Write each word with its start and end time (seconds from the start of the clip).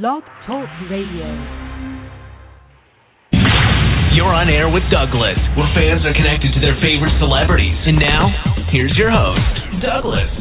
Blog 0.00 0.22
Talk 0.46 0.70
Radio. 0.88 1.28
You're 4.16 4.32
on 4.32 4.48
air 4.48 4.70
with 4.72 4.84
Douglas, 4.90 5.36
where 5.52 5.68
fans 5.76 6.00
are 6.08 6.16
connected 6.16 6.48
to 6.54 6.60
their 6.64 6.80
favorite 6.80 7.12
celebrities. 7.20 7.76
And 7.84 7.98
now, 7.98 8.32
here's 8.72 8.96
your 8.96 9.10
host, 9.10 9.84
Douglas. 9.84 10.32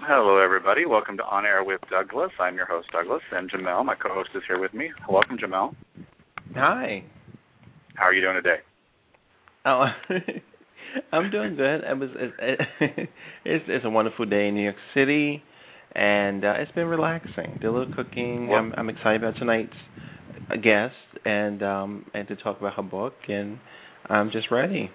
Hello, 0.00 0.44
everybody. 0.44 0.84
Welcome 0.84 1.16
to 1.16 1.24
On 1.24 1.46
Air 1.46 1.64
with 1.64 1.80
Douglas. 1.88 2.32
I'm 2.38 2.54
your 2.54 2.66
host, 2.66 2.88
Douglas, 2.92 3.22
and 3.32 3.50
Jamel, 3.50 3.82
my 3.82 3.94
co-host, 3.94 4.28
is 4.34 4.42
here 4.46 4.60
with 4.60 4.74
me. 4.74 4.90
Welcome, 5.08 5.38
Jamel. 5.38 5.74
Hi. 6.54 7.02
How 7.94 8.04
are 8.04 8.12
you 8.12 8.20
doing 8.20 8.36
today? 8.36 8.60
Oh, 9.64 9.86
I'm 11.12 11.30
doing 11.30 11.56
good. 11.56 11.82
It 11.84 11.98
was 11.98 12.10
it, 12.14 12.60
it's 13.44 13.64
it's 13.68 13.84
a 13.84 13.90
wonderful 13.90 14.26
day 14.26 14.48
in 14.48 14.54
New 14.54 14.62
York 14.64 14.76
City, 14.94 15.42
and 15.94 16.44
uh, 16.44 16.54
it's 16.58 16.72
been 16.72 16.86
relaxing. 16.86 17.58
Did 17.60 17.64
a 17.68 17.72
little 17.72 17.86
cooking. 17.94 18.48
Well- 18.48 18.58
I'm 18.60 18.74
I'm 18.76 18.88
excited 18.88 19.22
about 19.22 19.36
tonight's 19.38 19.72
uh, 20.50 20.56
guest 20.56 20.94
and 21.24 21.62
um 21.62 22.06
and 22.14 22.26
to 22.28 22.36
talk 22.36 22.58
about 22.60 22.74
her 22.74 22.82
book, 22.82 23.14
and 23.28 23.58
I'm 24.08 24.30
just 24.30 24.50
ready. 24.50 24.90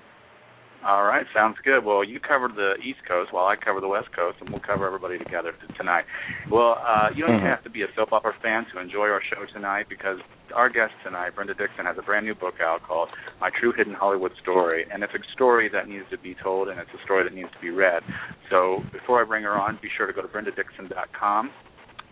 All 0.85 1.03
right, 1.03 1.25
sounds 1.33 1.57
good. 1.65 1.83
Well, 1.83 2.03
you 2.03 2.19
cover 2.19 2.47
the 2.47 2.75
East 2.77 2.99
Coast 3.07 3.33
while 3.33 3.47
I 3.47 3.55
cover 3.55 3.81
the 3.81 3.87
West 3.87 4.13
Coast, 4.15 4.37
and 4.39 4.51
we'll 4.51 4.59
cover 4.61 4.85
everybody 4.85 5.17
together 5.17 5.51
t- 5.53 5.73
tonight. 5.73 6.05
Well, 6.51 6.77
uh, 6.85 7.09
you 7.09 7.25
don't 7.25 7.39
Mhm. 7.41 7.49
have 7.49 7.63
to 7.63 7.71
be 7.71 7.81
a 7.81 7.91
soap 7.95 8.13
opera 8.13 8.33
fan 8.33 8.65
to 8.65 8.77
enjoy 8.77 9.09
our 9.09 9.19
show 9.21 9.43
tonight 9.45 9.89
because 9.89 10.19
our 10.53 10.69
guest 10.69 10.93
tonight, 11.03 11.33
Brenda 11.33 11.55
Dickson, 11.55 11.87
has 11.87 11.97
a 11.97 12.03
brand 12.03 12.27
new 12.27 12.35
book 12.35 12.61
out 12.61 12.83
called 12.83 13.09
My 13.41 13.49
True 13.49 13.71
Hidden 13.71 13.95
Hollywood 13.95 14.35
Story, 14.37 14.85
and 14.91 15.03
it's 15.03 15.13
a 15.15 15.23
story 15.33 15.69
that 15.69 15.87
needs 15.87 16.07
to 16.11 16.19
be 16.19 16.35
told, 16.35 16.69
and 16.69 16.79
it's 16.79 16.93
a 16.93 16.99
story 17.03 17.23
that 17.23 17.33
needs 17.33 17.51
to 17.51 17.59
be 17.59 17.71
read. 17.71 18.03
So 18.51 18.83
before 18.91 19.19
I 19.19 19.23
bring 19.23 19.41
her 19.41 19.57
on, 19.57 19.77
be 19.77 19.89
sure 19.89 20.05
to 20.05 20.13
go 20.13 20.21
to 20.21 20.27
brendadickson.com 20.27 21.49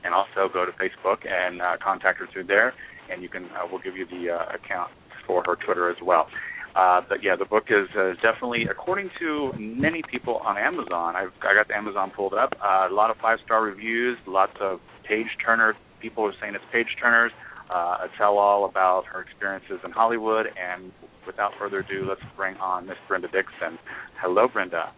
and 0.04 0.16
also 0.16 0.50
go 0.50 0.66
to 0.66 0.72
Facebook 0.74 1.26
and 1.30 1.62
uh, 1.62 1.78
contact 1.78 2.18
her 2.20 2.26
through 2.26 2.46
there, 2.46 2.74
and 3.12 3.22
you 3.22 3.30
can 3.30 3.46
uh, 3.52 3.68
we'll 3.70 3.82
give 3.82 3.96
you 3.96 4.06
the 4.08 4.32
uh, 4.32 4.46
account 4.56 4.90
for 5.28 5.44
her 5.46 5.56
Twitter 5.56 5.90
as 5.92 6.02
well. 6.02 6.28
Uh, 6.76 7.02
but 7.08 7.24
yeah, 7.24 7.36
the 7.36 7.46
book 7.46 7.66
is 7.70 7.88
uh, 7.96 8.14
definitely, 8.22 8.66
according 8.70 9.10
to 9.20 9.52
many 9.60 10.02
people 10.10 10.38
on 10.38 10.58
Amazon, 10.58 11.16
I've 11.16 11.32
I 11.42 11.54
got 11.54 11.68
the 11.68 11.76
Amazon 11.76 12.12
pulled 12.16 12.34
up. 12.34 12.54
Uh, 12.64 12.88
a 12.90 12.94
lot 12.94 13.12
of 13.12 13.18
five 13.18 13.38
star 13.46 13.62
reviews, 13.64 14.18
lots 14.26 14.54
of 14.60 14.80
page 15.08 15.28
turner. 15.44 15.76
People 16.02 16.26
are 16.26 16.34
saying 16.42 16.56
it's 16.56 16.64
page 16.72 16.88
turners. 17.00 17.32
Uh, 17.70 18.06
a 18.06 18.08
tell 18.18 18.38
all 18.38 18.66
about 18.66 19.06
her 19.06 19.22
experiences 19.22 19.80
in 19.86 19.92
Hollywood. 19.92 20.48
And 20.48 20.92
without 21.26 21.52
further 21.60 21.80
ado, 21.80 22.06
let's 22.08 22.22
bring 22.36 22.56
on 22.58 22.88
Miss 22.88 22.98
Brenda 23.08 23.28
Dickson. 23.28 23.78
Hello, 24.20 24.48
Brenda. 24.48 24.92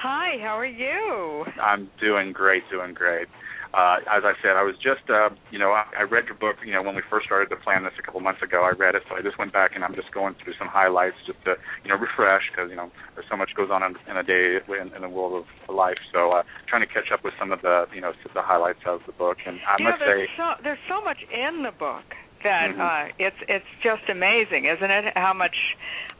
Hi, 0.00 0.36
how 0.42 0.58
are 0.58 0.66
you? 0.66 1.44
I'm 1.62 1.90
doing 2.00 2.32
great, 2.32 2.62
doing 2.70 2.94
great. 2.94 3.28
Uh, 3.74 3.98
as 4.06 4.22
I 4.22 4.38
said, 4.38 4.54
I 4.54 4.62
was 4.62 4.78
just, 4.78 5.02
uh, 5.10 5.34
you 5.50 5.58
know, 5.58 5.74
I, 5.74 5.82
I 5.98 6.02
read 6.06 6.30
your 6.30 6.38
book, 6.38 6.62
you 6.62 6.70
know, 6.70 6.82
when 6.82 6.94
we 6.94 7.02
first 7.10 7.26
started 7.26 7.50
to 7.50 7.58
plan 7.58 7.82
this 7.82 7.92
a 7.98 8.02
couple 8.06 8.20
months 8.22 8.38
ago. 8.40 8.62
I 8.62 8.70
read 8.70 8.94
it, 8.94 9.02
so 9.10 9.16
I 9.18 9.22
just 9.22 9.36
went 9.36 9.52
back 9.52 9.72
and 9.74 9.82
I'm 9.82 9.94
just 9.98 10.14
going 10.14 10.36
through 10.38 10.54
some 10.58 10.68
highlights 10.70 11.18
just 11.26 11.42
to, 11.44 11.58
you 11.82 11.90
know, 11.90 11.98
refresh 11.98 12.46
because, 12.54 12.70
you 12.70 12.76
know, 12.78 12.94
there's 13.18 13.26
so 13.26 13.36
much 13.36 13.50
goes 13.58 13.70
on 13.74 13.82
in, 13.82 13.98
in 14.06 14.14
a 14.16 14.22
day 14.22 14.62
in, 14.62 14.94
in 14.94 15.02
the 15.02 15.10
world 15.10 15.42
of 15.42 15.74
life. 15.74 15.98
So 16.14 16.30
uh, 16.30 16.46
trying 16.70 16.86
to 16.86 16.90
catch 16.92 17.10
up 17.10 17.24
with 17.26 17.34
some 17.34 17.50
of 17.50 17.62
the, 17.62 17.90
you 17.90 18.00
know, 18.00 18.14
the 18.30 18.46
highlights 18.46 18.86
of 18.86 19.00
the 19.10 19.12
book. 19.12 19.38
And 19.44 19.58
I 19.66 19.82
know, 19.82 19.90
must 19.90 20.06
there's 20.06 20.30
say, 20.30 20.38
so 20.38 20.46
there's 20.62 20.84
so 20.86 21.02
much 21.02 21.18
in 21.26 21.66
the 21.66 21.74
book 21.74 22.06
that 22.44 22.70
Mhm. 22.70 22.78
uh 22.78 23.12
it's 23.18 23.40
it's 23.48 23.66
just 23.82 24.06
amazing, 24.08 24.66
isn't 24.66 24.90
it? 24.90 25.16
How 25.16 25.32
much 25.32 25.56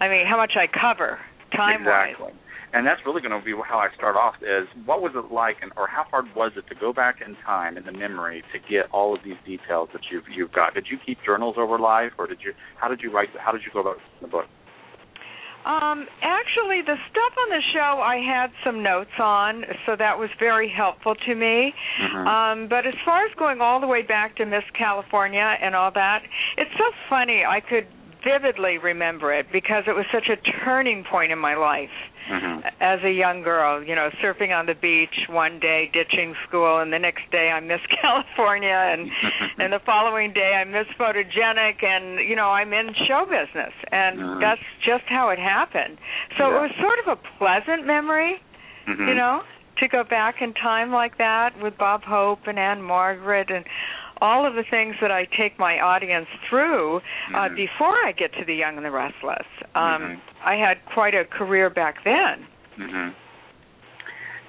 I 0.00 0.08
mean, 0.08 0.27
how 0.27 0.36
much 0.36 0.56
I 0.56 0.66
cover 0.66 1.20
time 1.55 1.84
wise. 1.84 2.10
Exactly. 2.10 2.32
And 2.75 2.84
that's 2.84 3.00
really 3.06 3.22
going 3.22 3.39
to 3.39 3.44
be 3.44 3.55
how 3.55 3.78
I 3.78 3.94
start 3.94 4.17
off 4.17 4.34
is 4.42 4.67
what 4.84 5.00
was 5.00 5.12
it 5.14 5.33
like 5.33 5.58
and 5.62 5.70
or 5.77 5.86
how 5.86 6.05
hard 6.11 6.27
was 6.34 6.50
it 6.56 6.67
to 6.69 6.75
go 6.75 6.92
back 6.92 7.22
in 7.25 7.36
time 7.47 7.78
in 7.78 7.86
the 7.86 7.92
memory 7.92 8.42
to 8.53 8.58
get 8.58 8.91
all 8.91 9.14
of 9.14 9.20
these 9.25 9.39
details 9.47 9.89
that 9.92 10.03
you've 10.11 10.25
you've 10.34 10.53
got? 10.53 10.75
Did 10.75 10.86
you 10.91 10.98
keep 11.06 11.19
journals 11.25 11.55
over 11.56 11.78
life 11.78 12.11
or 12.19 12.27
did 12.27 12.39
you 12.44 12.53
how 12.77 12.89
did 12.89 13.00
you 13.00 13.12
write 13.14 13.28
how 13.39 13.53
did 13.53 13.62
you 13.64 13.70
go 13.72 13.81
about 13.81 13.98
the 14.21 14.26
book? 14.26 14.47
Um, 15.65 16.04
actually, 16.21 16.82
the 16.84 16.97
stuff 17.09 17.32
on 17.41 17.48
the 17.48 17.62
show 17.72 18.03
I 18.03 18.21
had 18.21 18.50
some 18.66 18.82
notes 18.82 19.16
on, 19.19 19.65
so 19.87 19.97
that 19.97 20.19
was 20.19 20.28
very 20.38 20.69
helpful 20.69 21.15
to 21.15 21.34
me. 21.34 21.72
Mhm. 22.03 22.27
Um, 22.27 22.69
but 22.69 22.87
as 22.87 22.94
far 23.03 23.25
as 23.25 23.32
going 23.38 23.62
all 23.62 23.81
the 23.81 23.87
way 23.87 24.03
back 24.03 24.37
to 24.37 24.44
Miss 24.44 24.65
California 24.77 25.56
and 25.62 25.75
all 25.75 25.91
that, 25.93 26.22
it's 26.59 26.77
so 26.77 26.93
funny. 27.09 27.47
I 27.47 27.60
could 27.60 27.87
vividly 28.24 28.78
remember 28.78 29.32
it 29.32 29.46
because 29.52 29.84
it 29.86 29.94
was 29.94 30.06
such 30.12 30.28
a 30.28 30.36
turning 30.64 31.04
point 31.04 31.30
in 31.32 31.38
my 31.38 31.54
life 31.54 31.90
Mhm. 32.30 32.64
as 32.80 33.02
a 33.04 33.10
young 33.10 33.42
girl. 33.42 33.82
You 33.82 33.94
know, 33.94 34.08
surfing 34.22 34.56
on 34.56 34.64
the 34.66 34.74
beach 34.74 35.14
one 35.28 35.58
day, 35.58 35.90
ditching 35.92 36.34
school, 36.48 36.78
and 36.78 36.90
the 36.92 36.98
next 36.98 37.30
day 37.30 37.50
I'm 37.50 37.66
Miss 37.66 37.80
California, 38.02 38.72
and 38.92 39.10
and 39.58 39.72
the 39.72 39.78
following 39.80 40.32
day 40.32 40.54
I'm 40.54 40.70
Miss 40.72 40.86
Photogenic, 40.98 41.82
and 41.84 42.18
you 42.26 42.34
know 42.36 42.48
I'm 42.50 42.72
in 42.72 42.94
show 43.06 43.26
business, 43.26 43.72
and 43.92 44.18
Mhm. 44.18 44.41
that's 44.41 44.62
just 44.84 45.04
how 45.06 45.28
it 45.28 45.38
happened. 45.38 45.98
So 46.38 46.48
Yeah. 46.50 46.56
it 46.56 46.60
was 46.62 46.70
sort 46.80 46.98
of 47.00 47.08
a 47.08 47.16
pleasant 47.38 47.84
memory 47.86 48.41
Mhm. 48.86 49.08
you 49.08 49.14
know, 49.14 49.42
to 49.78 49.88
go 49.88 50.04
back 50.04 50.41
in 50.41 50.52
time 50.54 50.92
like 50.92 51.16
that 51.18 51.56
with 51.58 51.76
Bob 51.76 52.04
Hope 52.04 52.46
and 52.46 52.58
Ann-Margret 52.58 53.50
and 53.50 53.64
all 54.24 54.46
of 54.48 54.54
the 54.54 54.64
things 54.70 54.96
that 55.02 55.10
I 55.12 55.26
take 55.36 55.58
my 55.58 55.78
audience 55.80 56.26
through 56.48 56.96
uh, 57.34 57.48
Mhm. 57.50 57.56
before 57.56 57.94
I 58.06 58.12
get 58.12 58.32
to 58.40 58.44
the 58.46 58.54
Young 58.54 58.78
and 58.78 58.84
the 58.84 58.90
Restless. 58.90 59.46
Um, 59.74 60.02
Mhm. 60.02 60.20
I 60.42 60.54
had 60.54 60.82
quite 60.86 61.14
a 61.14 61.24
career 61.26 61.68
back 61.68 62.02
then. 62.04 62.46
hmm 62.76 63.10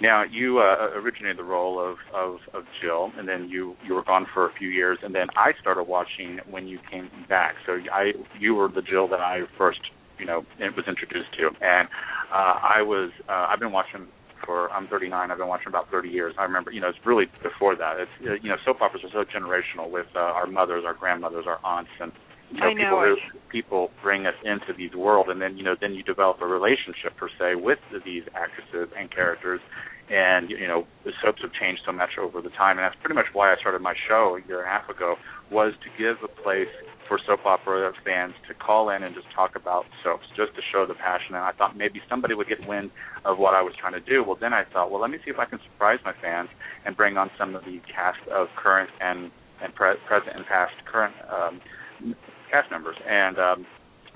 Now 0.01 0.23
you 0.23 0.59
uh, 0.59 0.91
originated 0.93 1.37
the 1.37 1.43
role 1.57 1.79
of, 1.79 1.97
of 2.13 2.41
of 2.53 2.63
Jill, 2.81 3.13
and 3.17 3.27
then 3.27 3.47
you 3.49 3.77
you 3.85 3.93
were 3.95 4.03
gone 4.03 4.25
for 4.33 4.45
a 4.45 4.51
few 4.59 4.69
years, 4.69 4.97
and 5.03 5.13
then 5.15 5.27
I 5.37 5.53
started 5.61 5.83
watching 5.83 6.39
when 6.53 6.67
you 6.67 6.79
came 6.91 7.09
back. 7.29 7.55
So 7.65 7.71
I 7.91 8.13
you 8.37 8.55
were 8.55 8.67
the 8.67 8.81
Jill 8.81 9.07
that 9.13 9.21
I 9.21 9.35
first 9.57 9.81
you 10.19 10.25
know 10.25 10.45
was 10.79 10.87
introduced 10.87 11.31
to, 11.37 11.43
and 11.61 11.87
uh, 12.39 12.55
I 12.77 12.81
was 12.81 13.09
uh, 13.29 13.47
I've 13.49 13.59
been 13.59 13.71
watching 13.71 14.07
for 14.45 14.71
I'm 14.71 14.87
39. 14.87 15.31
I've 15.31 15.37
been 15.37 15.47
watching 15.47 15.67
about 15.67 15.89
30 15.91 16.09
years. 16.09 16.33
I 16.37 16.43
remember 16.43 16.71
you 16.71 16.81
know 16.81 16.89
it's 16.89 16.99
really 17.05 17.25
before 17.43 17.75
that. 17.75 17.99
It's 17.99 18.11
uh, 18.21 18.33
you 18.41 18.49
know 18.49 18.57
soap 18.65 18.81
operas 18.81 19.03
are 19.03 19.11
so 19.11 19.23
generational 19.27 19.89
with 19.89 20.07
uh, 20.15 20.19
our 20.19 20.47
mothers, 20.47 20.83
our 20.85 20.93
grandmothers, 20.93 21.45
our 21.47 21.59
aunts, 21.63 21.91
and 21.99 22.11
you 22.51 22.59
know, 22.59 22.67
I 22.67 22.73
people 22.73 23.01
who 23.01 23.15
people 23.49 23.89
bring 24.03 24.25
us 24.25 24.35
into 24.43 24.73
these 24.77 24.93
world 24.93 25.29
and 25.29 25.41
then 25.41 25.57
you 25.57 25.63
know 25.63 25.75
then 25.79 25.93
you 25.93 26.03
develop 26.03 26.41
a 26.41 26.47
relationship 26.47 27.17
per 27.17 27.29
se 27.39 27.55
with 27.55 27.79
these 28.05 28.23
actresses 28.35 28.93
and 28.97 29.09
characters 29.11 29.61
and 30.09 30.49
you 30.49 30.67
know 30.67 30.85
the 31.03 31.11
soaps 31.23 31.41
have 31.41 31.51
changed 31.53 31.81
so 31.85 31.91
much 31.91 32.17
over 32.21 32.41
the 32.41 32.53
time 32.53 32.77
and 32.77 32.85
that's 32.85 32.95
pretty 33.01 33.15
much 33.15 33.25
why 33.33 33.51
I 33.51 33.55
started 33.57 33.81
my 33.81 33.95
show 34.07 34.37
a 34.37 34.47
year 34.47 34.61
and 34.61 34.67
a 34.67 34.71
half 34.71 34.89
ago 34.89 35.15
was 35.49 35.73
to 35.81 35.89
give 35.97 36.17
a 36.23 36.29
place 36.41 36.69
for 37.07 37.19
soap 37.25 37.45
opera 37.45 37.91
fans 38.03 38.33
to 38.47 38.53
call 38.53 38.89
in 38.89 39.03
and 39.03 39.13
just 39.15 39.27
talk 39.35 39.55
about 39.55 39.85
soaps 40.03 40.25
just 40.35 40.55
to 40.55 40.61
show 40.71 40.85
the 40.85 40.93
passion. 40.95 41.35
And 41.35 41.43
I 41.43 41.51
thought 41.51 41.77
maybe 41.77 42.01
somebody 42.09 42.33
would 42.33 42.47
get 42.47 42.65
wind 42.67 42.91
of 43.25 43.37
what 43.37 43.53
I 43.53 43.61
was 43.61 43.73
trying 43.79 43.93
to 43.93 43.99
do. 43.99 44.23
Well 44.23 44.37
then 44.39 44.53
I 44.53 44.63
thought 44.71 44.91
well 44.91 45.01
let 45.01 45.11
me 45.11 45.17
see 45.23 45.31
if 45.31 45.39
I 45.39 45.45
can 45.45 45.59
surprise 45.71 45.99
my 46.03 46.13
fans 46.21 46.49
and 46.85 46.95
bring 46.95 47.17
on 47.17 47.29
some 47.37 47.55
of 47.55 47.63
the 47.63 47.79
cast 47.93 48.19
of 48.29 48.47
current 48.55 48.89
and 49.01 49.31
and 49.61 49.73
pre- 49.73 49.97
present 50.07 50.35
and 50.35 50.45
past 50.45 50.73
current 50.91 51.15
um 51.31 51.61
cast 52.51 52.71
members. 52.71 52.97
And 53.07 53.37
um 53.37 53.65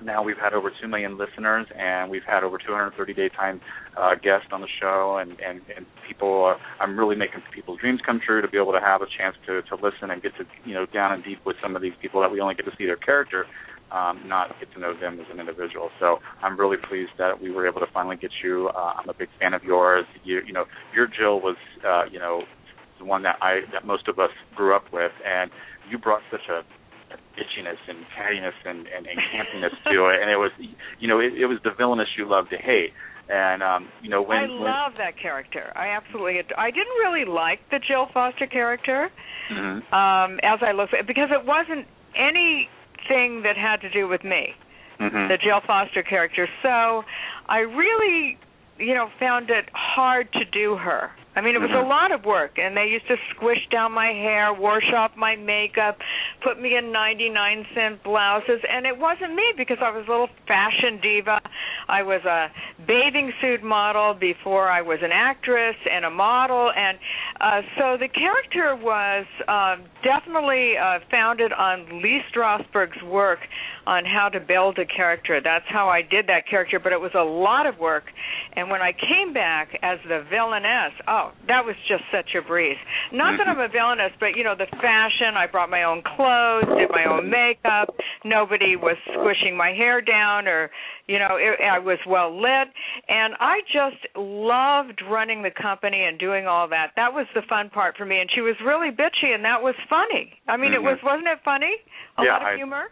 now 0.03 0.23
we've 0.23 0.37
had 0.37 0.53
over 0.53 0.71
2 0.81 0.87
million 0.87 1.17
listeners 1.17 1.67
and 1.77 2.09
we've 2.09 2.23
had 2.27 2.43
over 2.43 2.57
230 2.57 3.13
daytime 3.13 3.61
uh, 3.97 4.15
guests 4.15 4.47
on 4.51 4.61
the 4.61 4.67
show 4.79 5.17
and 5.21 5.31
and, 5.39 5.61
and 5.75 5.85
people 6.07 6.55
uh, 6.55 6.83
I'm 6.83 6.97
really 6.97 7.15
making 7.15 7.41
people's 7.53 7.79
dreams 7.79 7.99
come 8.05 8.19
true 8.25 8.41
to 8.41 8.47
be 8.47 8.57
able 8.57 8.73
to 8.73 8.79
have 8.79 9.01
a 9.01 9.07
chance 9.17 9.35
to 9.47 9.61
to 9.63 9.75
listen 9.75 10.11
and 10.11 10.21
get 10.21 10.35
to 10.37 10.45
you 10.65 10.73
know 10.73 10.85
down 10.85 11.13
and 11.13 11.23
deep 11.23 11.39
with 11.45 11.55
some 11.61 11.75
of 11.75 11.81
these 11.81 11.93
people 12.01 12.21
that 12.21 12.31
we 12.31 12.39
only 12.39 12.55
get 12.55 12.65
to 12.65 12.71
see 12.77 12.85
their 12.85 12.97
character 12.97 13.45
um, 13.91 14.21
not 14.27 14.49
get 14.59 14.71
to 14.73 14.79
know 14.79 14.93
them 14.99 15.19
as 15.19 15.25
an 15.31 15.39
individual. 15.39 15.89
So 15.99 16.19
I'm 16.43 16.59
really 16.59 16.77
pleased 16.77 17.11
that 17.17 17.41
we 17.41 17.51
were 17.51 17.67
able 17.67 17.79
to 17.79 17.87
finally 17.93 18.17
get 18.17 18.31
you. 18.43 18.69
Uh, 18.75 18.93
I'm 18.97 19.09
a 19.09 19.13
big 19.13 19.29
fan 19.39 19.53
of 19.53 19.63
yours. 19.63 20.05
You, 20.23 20.41
you 20.45 20.53
know, 20.53 20.65
your 20.93 21.07
Jill 21.07 21.39
was, 21.41 21.57
uh, 21.85 22.03
you 22.11 22.19
know, 22.19 22.43
the 22.99 23.05
one 23.05 23.23
that 23.23 23.37
I 23.41 23.61
that 23.73 23.85
most 23.85 24.07
of 24.07 24.19
us 24.19 24.31
grew 24.55 24.75
up 24.75 24.91
with, 24.91 25.11
and 25.25 25.49
you 25.89 25.97
brought 25.97 26.21
such 26.29 26.47
a 26.49 26.61
bitchiness 27.39 27.79
and 27.87 27.99
cattiness 28.11 28.57
and, 28.65 28.79
and, 28.87 29.07
and 29.07 29.17
campiness 29.31 29.71
to 29.87 30.07
it, 30.11 30.21
and 30.21 30.29
it 30.29 30.35
was, 30.35 30.51
you 30.99 31.07
know, 31.07 31.19
it, 31.19 31.33
it 31.39 31.45
was 31.45 31.57
the 31.63 31.71
villainous 31.77 32.09
you 32.17 32.27
love 32.27 32.49
to 32.49 32.57
hate. 32.57 32.91
And 33.31 33.61
um, 33.61 33.87
you 34.01 34.09
know 34.09 34.23
when 34.23 34.37
I 34.37 34.41
when, 34.41 34.59
love 34.59 34.93
that 34.97 35.13
character. 35.21 35.71
I 35.75 35.89
absolutely. 35.95 36.39
Ad- 36.39 36.51
I 36.57 36.71
didn't 36.71 36.97
really 37.05 37.25
like 37.25 37.59
the 37.69 37.77
Jill 37.79 38.07
Foster 38.11 38.47
character 38.47 39.09
Mhm. 39.51 39.85
um, 39.93 40.39
as 40.41 40.59
I 40.65 40.71
looked 40.73 40.95
at 40.95 41.05
because 41.05 41.29
it 41.31 41.45
wasn't 41.45 41.85
anything 42.17 43.43
that 43.43 43.55
had 43.55 43.81
to 43.81 43.89
do 43.89 44.07
with 44.07 44.23
me. 44.23 44.55
Mhm. 44.99 45.29
the 45.29 45.37
Jill 45.37 45.61
Foster 45.65 46.03
character. 46.03 46.49
So 46.61 47.05
I 47.47 47.59
really, 47.59 48.37
you 48.79 48.93
know, 48.93 49.09
found 49.17 49.49
it 49.49 49.69
hard 49.73 50.27
to 50.33 50.43
do 50.43 50.75
her 50.75 51.11
I 51.35 51.41
mean, 51.41 51.55
it 51.55 51.61
was 51.61 51.71
a 51.71 51.87
lot 51.87 52.11
of 52.11 52.25
work, 52.25 52.57
and 52.57 52.75
they 52.75 52.87
used 52.87 53.07
to 53.07 53.15
squish 53.35 53.59
down 53.71 53.91
my 53.91 54.07
hair, 54.07 54.51
wash 54.51 54.91
off 54.95 55.11
my 55.15 55.35
makeup, 55.35 55.97
put 56.43 56.59
me 56.59 56.75
in 56.75 56.91
99 56.91 57.65
cent 57.75 58.03
blouses, 58.03 58.59
and 58.67 58.85
it 58.85 58.97
wasn't 58.97 59.35
me 59.35 59.53
because 59.55 59.77
I 59.79 59.91
was 59.91 60.05
a 60.07 60.11
little 60.11 60.29
fashion 60.47 60.99
diva. 61.01 61.39
I 61.87 62.01
was 62.01 62.25
a 62.25 62.47
bathing 62.85 63.31
suit 63.41 63.63
model 63.63 64.15
before 64.19 64.69
I 64.69 64.81
was 64.81 64.99
an 65.03 65.11
actress 65.13 65.75
and 65.89 66.03
a 66.03 66.09
model, 66.09 66.71
and 66.75 66.97
uh, 67.39 67.61
so 67.77 67.97
the 67.99 68.09
character 68.09 68.75
was 68.75 69.25
uh, 69.47 69.75
definitely 70.03 70.73
uh, 70.77 70.99
founded 71.11 71.53
on 71.53 72.01
Lee 72.01 72.21
Strasberg's 72.33 73.01
work 73.03 73.39
on 73.85 74.03
how 74.05 74.29
to 74.29 74.39
build 74.39 74.77
a 74.77 74.85
character. 74.85 75.41
That's 75.43 75.65
how 75.67 75.89
I 75.89 76.01
did 76.01 76.27
that 76.27 76.47
character, 76.49 76.79
but 76.79 76.91
it 76.91 76.99
was 76.99 77.11
a 77.15 77.23
lot 77.23 77.65
of 77.65 77.79
work. 77.79 78.05
And 78.53 78.69
when 78.69 78.81
I 78.81 78.93
came 78.93 79.33
back 79.33 79.69
as 79.81 79.99
the 80.07 80.23
villainess, 80.29 80.93
oh, 81.07 81.18
that 81.47 81.65
was 81.65 81.75
just 81.87 82.03
such 82.11 82.35
a 82.35 82.41
breeze. 82.45 82.77
Not 83.11 83.37
that 83.37 83.47
I'm 83.47 83.59
a 83.59 83.67
villainess, 83.67 84.11
but 84.19 84.35
you 84.37 84.43
know, 84.43 84.55
the 84.55 84.67
fashion, 84.81 85.35
I 85.35 85.47
brought 85.47 85.69
my 85.69 85.83
own 85.83 86.01
clothes, 86.15 86.65
did 86.77 86.89
my 86.91 87.05
own 87.05 87.29
makeup. 87.29 87.93
Nobody 88.23 88.75
was 88.75 88.97
squishing 89.13 89.55
my 89.57 89.71
hair 89.71 90.01
down 90.01 90.47
or, 90.47 90.69
you 91.07 91.17
know, 91.19 91.37
it, 91.39 91.59
I 91.63 91.79
was 91.79 91.97
well 92.07 92.29
lit, 92.35 92.67
and 93.07 93.33
I 93.39 93.61
just 93.71 94.01
loved 94.15 95.01
running 95.09 95.41
the 95.41 95.51
company 95.51 96.03
and 96.03 96.19
doing 96.19 96.47
all 96.47 96.67
that. 96.69 96.91
That 96.95 97.13
was 97.13 97.25
the 97.33 97.41
fun 97.49 97.69
part 97.69 97.95
for 97.97 98.05
me 98.05 98.19
and 98.19 98.29
she 98.33 98.41
was 98.41 98.55
really 98.65 98.89
bitchy 98.91 99.33
and 99.33 99.43
that 99.45 99.61
was 99.61 99.75
funny. 99.89 100.33
I 100.47 100.57
mean, 100.57 100.73
it 100.73 100.79
Mhm. 100.81 100.83
was 100.83 100.97
wasn't 101.03 101.27
it 101.27 101.39
funny? 101.43 101.75
A 102.17 102.23
Yeah, 102.23 102.33
lot 102.33 102.41
of 102.41 102.47
I- 102.49 102.55
humor. 102.55 102.89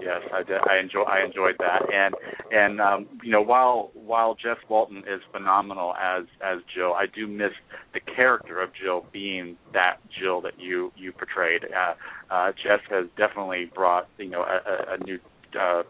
Yes, 0.00 0.20
I 0.32 0.42
did. 0.42 0.58
I 0.68 0.78
enjoy. 0.78 1.02
I 1.02 1.24
enjoyed 1.24 1.56
that, 1.58 1.82
and 1.92 2.14
and 2.50 2.80
um, 2.80 3.06
you 3.22 3.30
know, 3.30 3.40
while 3.40 3.90
while 3.94 4.34
Jess 4.34 4.58
Walton 4.68 4.98
is 4.98 5.20
phenomenal 5.32 5.94
as 5.94 6.24
as 6.44 6.58
Jill, 6.74 6.92
I 6.92 7.06
do 7.06 7.26
miss 7.26 7.52
the 7.94 8.00
character 8.00 8.60
of 8.60 8.70
Jill 8.74 9.06
being 9.12 9.56
that 9.72 9.98
Jill 10.20 10.40
that 10.42 10.60
you 10.60 10.92
you 10.96 11.12
portrayed. 11.12 11.64
Uh, 11.64 11.94
uh, 12.32 12.52
Jess 12.52 12.80
has 12.90 13.06
definitely 13.16 13.70
brought 13.74 14.08
you 14.18 14.28
know 14.28 14.42
a, 14.42 14.94
a 14.94 15.04
new 15.04 15.18
uh, 15.58 15.82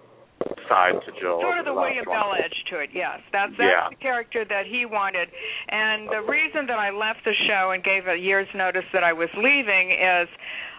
side 0.68 0.94
to 1.06 1.12
Jill. 1.20 1.40
Sort 1.40 1.58
of 1.58 1.64
the 1.64 1.72
William. 1.74 2.04
Bell 2.04 2.34
edge 2.36 2.54
to 2.70 2.78
it, 2.80 2.90
yes. 2.92 3.20
That's 3.32 3.52
that's 3.56 3.62
Yeah. 3.70 3.88
the 3.90 3.96
character 3.96 4.44
that 4.44 4.66
he 4.66 4.84
wanted. 4.84 5.28
And 5.68 6.08
the 6.08 6.20
reason 6.22 6.66
that 6.66 6.78
I 6.78 6.90
left 6.90 7.24
the 7.24 7.34
show 7.46 7.70
and 7.72 7.82
gave 7.82 8.06
a 8.06 8.16
year's 8.16 8.48
notice 8.54 8.84
that 8.92 9.02
I 9.04 9.12
was 9.12 9.28
leaving 9.36 9.92
is 9.92 10.28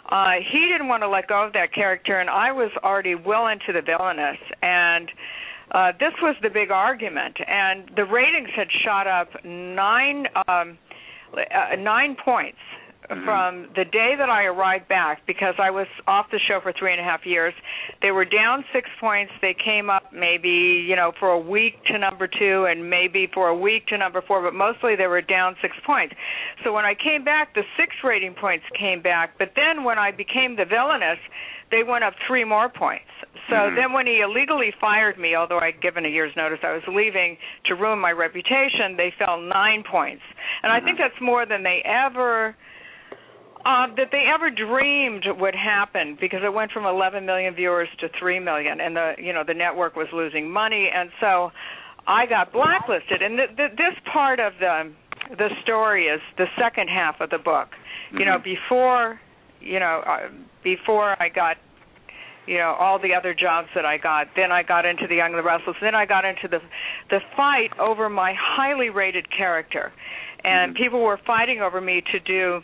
uh 0.10 0.40
he 0.52 0.68
didn't 0.72 0.88
want 0.88 1.04
to 1.04 1.10
let 1.10 1.28
go 1.28 1.44
of 1.44 1.54
that 1.54 1.74
character 1.74 2.20
and 2.20 2.30
I 2.30 2.52
was 2.52 2.72
already 2.84 3.16
well 3.16 3.48
into 3.48 3.74
the 3.74 3.82
villainous 3.82 4.38
and 4.62 5.12
uh 5.72 5.92
this 6.00 6.14
was 6.22 6.36
the 6.42 6.50
big 6.50 6.72
argument 6.72 7.36
and 7.46 7.92
the 7.96 8.06
ratings 8.06 8.50
had 8.56 8.68
shot 8.86 9.06
up 9.06 9.28
9 9.44 10.28
um 10.48 10.78
uh, 11.36 11.76
9 11.76 12.16
points 12.24 12.58
Mhm. 13.10 13.24
from 13.24 13.68
the 13.76 13.86
day 13.86 14.16
that 14.16 14.30
I 14.30 14.46
arrived 14.46 14.88
back 14.88 15.26
because 15.26 15.56
I 15.60 15.70
was 15.70 15.88
off 16.08 16.30
the 16.30 16.40
show 16.40 16.60
for 16.60 16.72
three 16.74 16.92
and 16.92 17.00
a 17.00 17.04
half 17.04 17.26
years. 17.26 17.54
They 18.02 18.12
were 18.12 18.26
down 18.26 18.66
six 18.74 18.90
points. 19.00 19.32
They 19.42 19.54
came 19.54 19.90
up 19.90 20.12
maybe, 20.12 20.50
you 20.50 20.96
know, 20.96 21.14
for 21.20 21.30
a 21.30 21.40
week 21.40 21.84
to 21.86 21.98
number 21.98 22.28
two 22.28 22.66
and 22.66 22.90
maybe 22.90 23.28
for 23.28 23.48
a 23.48 23.56
week 23.56 23.88
to 23.88 23.98
number 23.98 24.22
four, 24.22 24.42
but 24.42 24.54
mostly 24.54 24.96
they 24.96 25.08
were 25.08 25.22
down 25.22 25.56
six 25.62 25.78
points. 25.86 26.16
So 26.64 26.74
when 26.74 26.86
I 26.86 26.96
came 26.96 27.24
back, 27.24 27.54
the 27.54 27.64
six 27.78 27.96
rating 28.04 28.34
points 28.34 28.66
came 28.78 29.02
back, 29.02 29.38
but 29.38 29.56
then 29.56 29.84
when 29.84 29.98
I 29.98 30.12
became 30.12 30.56
the 30.56 30.66
villainess, 30.66 31.20
they 31.70 31.84
went 31.84 32.04
up 32.04 32.14
three 32.28 32.44
more 32.44 32.70
points. 32.70 33.08
So 33.50 33.56
Mhm. 33.56 33.76
then 33.76 33.94
when 33.94 34.08
he 34.08 34.20
illegally 34.20 34.72
fired 34.72 35.18
me, 35.18 35.36
although 35.36 35.60
I'd 35.60 35.80
given 35.80 36.06
a 36.06 36.10
year's 36.10 36.36
notice 36.36 36.60
I 36.64 36.72
was 36.72 36.86
leaving 36.88 37.38
to 37.66 37.76
ruin 37.76 38.00
my 38.00 38.12
reputation, 38.12 38.98
they 38.98 39.12
fell 39.12 39.38
nine 39.38 39.84
points. 39.84 40.24
And 40.64 40.72
I 40.72 40.80
think 40.82 40.98
that's 40.98 41.20
more 41.22 41.46
than 41.46 41.64
they 41.64 41.82
ever 41.84 42.56
uh, 43.68 43.88
that 43.98 44.08
they 44.12 44.24
ever 44.34 44.50
dreamed 44.50 45.26
would 45.40 45.56
happen 45.56 46.18
because 46.22 46.40
it 46.44 46.54
went 46.54 46.72
from 46.72 46.86
11 46.86 47.26
million 47.26 47.54
viewers 47.54 47.90
to 48.00 48.08
3 48.18 48.40
million, 48.40 48.80
and 48.80 48.96
the 48.96 49.14
you 49.18 49.34
know 49.34 49.44
the 49.46 49.54
network 49.54 49.96
was 49.98 50.08
losing 50.14 50.50
money, 50.50 50.90
and 50.94 51.10
so 51.20 51.52
I 52.08 52.26
got 52.26 52.54
blacklisted. 52.54 53.22
And 53.22 53.36
th- 53.38 53.58
th- 53.58 53.72
this 53.72 53.96
part 54.14 54.40
of 54.40 54.54
the 54.62 54.92
the 55.38 55.50
story 55.64 56.06
is 56.06 56.22
the 56.38 56.46
second 56.58 56.88
half 56.88 57.20
of 57.20 57.30
the 57.30 57.40
book. 57.40 57.68
You 58.14 58.24
know, 58.24 58.38
Mhm. 58.40 58.44
before 58.44 59.20
you 59.60 59.80
know 59.80 60.02
uh, 60.08 60.30
before 60.64 61.22
I 61.22 61.28
got 61.28 61.58
you 62.46 62.58
know 62.58 62.72
all 62.80 62.98
the 63.00 63.14
other 63.14 63.34
jobs 63.34 63.68
that 63.76 63.86
I 63.86 63.98
got. 63.98 64.28
Then 64.38 64.52
I 64.54 64.64
got 64.64 64.86
into 64.86 65.08
the 65.08 65.16
Young 65.16 65.32
and 65.36 65.40
the 65.40 65.44
Restless. 65.44 65.76
Then 65.82 65.96
I 65.96 66.06
got 66.06 66.24
into 66.24 66.48
the 66.48 66.62
the 67.10 67.20
fight 67.36 67.72
over 67.80 68.08
my 68.08 68.34
highly 68.40 68.90
rated 68.90 69.30
character, 69.30 69.92
and 70.46 70.74
Mhm. 70.74 70.78
people 70.78 71.02
were 71.04 71.18
fighting 71.18 71.62
over 71.62 71.82
me 71.82 72.00
to 72.14 72.20
do 72.20 72.64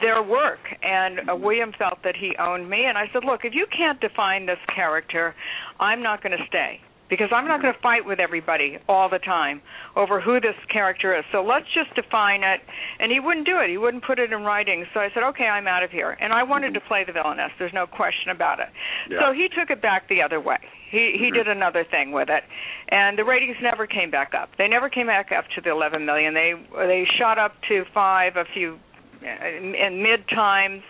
their 0.00 0.22
work 0.22 0.60
and 0.82 1.28
uh, 1.30 1.36
William 1.36 1.72
felt 1.78 1.98
that 2.04 2.16
he 2.16 2.32
owned 2.38 2.68
me 2.68 2.84
and 2.86 2.96
I 2.98 3.06
said 3.12 3.24
look 3.24 3.40
if 3.44 3.54
you 3.54 3.66
can't 3.76 4.00
define 4.00 4.46
this 4.46 4.58
character 4.74 5.34
I'm 5.80 6.02
not 6.02 6.22
going 6.22 6.36
to 6.36 6.44
stay 6.48 6.80
because 7.10 7.28
I'm 7.32 7.46
not 7.48 7.62
going 7.62 7.72
to 7.72 7.80
fight 7.80 8.04
with 8.04 8.20
everybody 8.20 8.78
all 8.88 9.08
the 9.08 9.18
time 9.18 9.62
over 9.96 10.20
who 10.20 10.40
this 10.40 10.54
character 10.70 11.16
is. 11.16 11.24
So 11.32 11.42
let's 11.42 11.64
just 11.74 11.94
define 11.94 12.42
it. 12.42 12.60
And 13.00 13.10
he 13.10 13.18
wouldn't 13.18 13.46
do 13.46 13.58
it. 13.60 13.70
He 13.70 13.78
wouldn't 13.78 14.04
put 14.04 14.18
it 14.18 14.32
in 14.32 14.42
writing. 14.42 14.84
So 14.92 15.00
I 15.00 15.08
said 15.14 15.22
okay 15.30 15.44
I'm 15.44 15.66
out 15.66 15.82
of 15.82 15.90
here. 15.90 16.16
And 16.20 16.32
I 16.32 16.42
wanted 16.42 16.74
to 16.74 16.80
play 16.80 17.04
the 17.06 17.12
villainess. 17.12 17.50
There's 17.58 17.72
no 17.72 17.86
question 17.86 18.30
about 18.30 18.60
it. 18.60 18.68
Yeah. 19.10 19.20
so 19.20 19.32
he 19.32 19.48
took 19.48 19.70
it 19.70 19.80
back 19.80 20.08
the 20.08 20.20
other 20.22 20.40
way. 20.40 20.58
He 20.90 21.16
he 21.18 21.30
Mhm. 21.30 21.34
did 21.34 21.48
another 21.48 21.84
thing 21.84 22.12
with 22.12 22.28
it. 22.28 22.44
And 22.88 23.18
the 23.18 23.24
ratings 23.24 23.56
never 23.62 23.86
came 23.86 24.10
back 24.10 24.34
up. 24.34 24.50
They 24.56 24.68
never 24.68 24.88
came 24.90 25.06
back 25.06 25.32
up 25.32 25.46
to 25.54 25.60
the 25.62 25.70
11 25.70 26.04
million. 26.04 26.34
They 26.34 26.54
they 26.76 27.06
shot 27.18 27.38
up 27.38 27.54
to 27.68 27.84
5 27.94 28.36
a 28.36 28.44
few 28.52 28.78
in 29.22 29.74
in 29.74 30.02
mid 30.02 30.28
times 30.28 30.82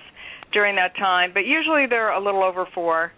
during 0.53 0.77
that 0.77 0.97
time, 0.97 1.31
but 1.35 1.45
usually 1.45 1.87
they're 1.87 2.11
a 2.13 2.21
little 2.21 2.43
over 2.43 2.67
four 2.75 3.13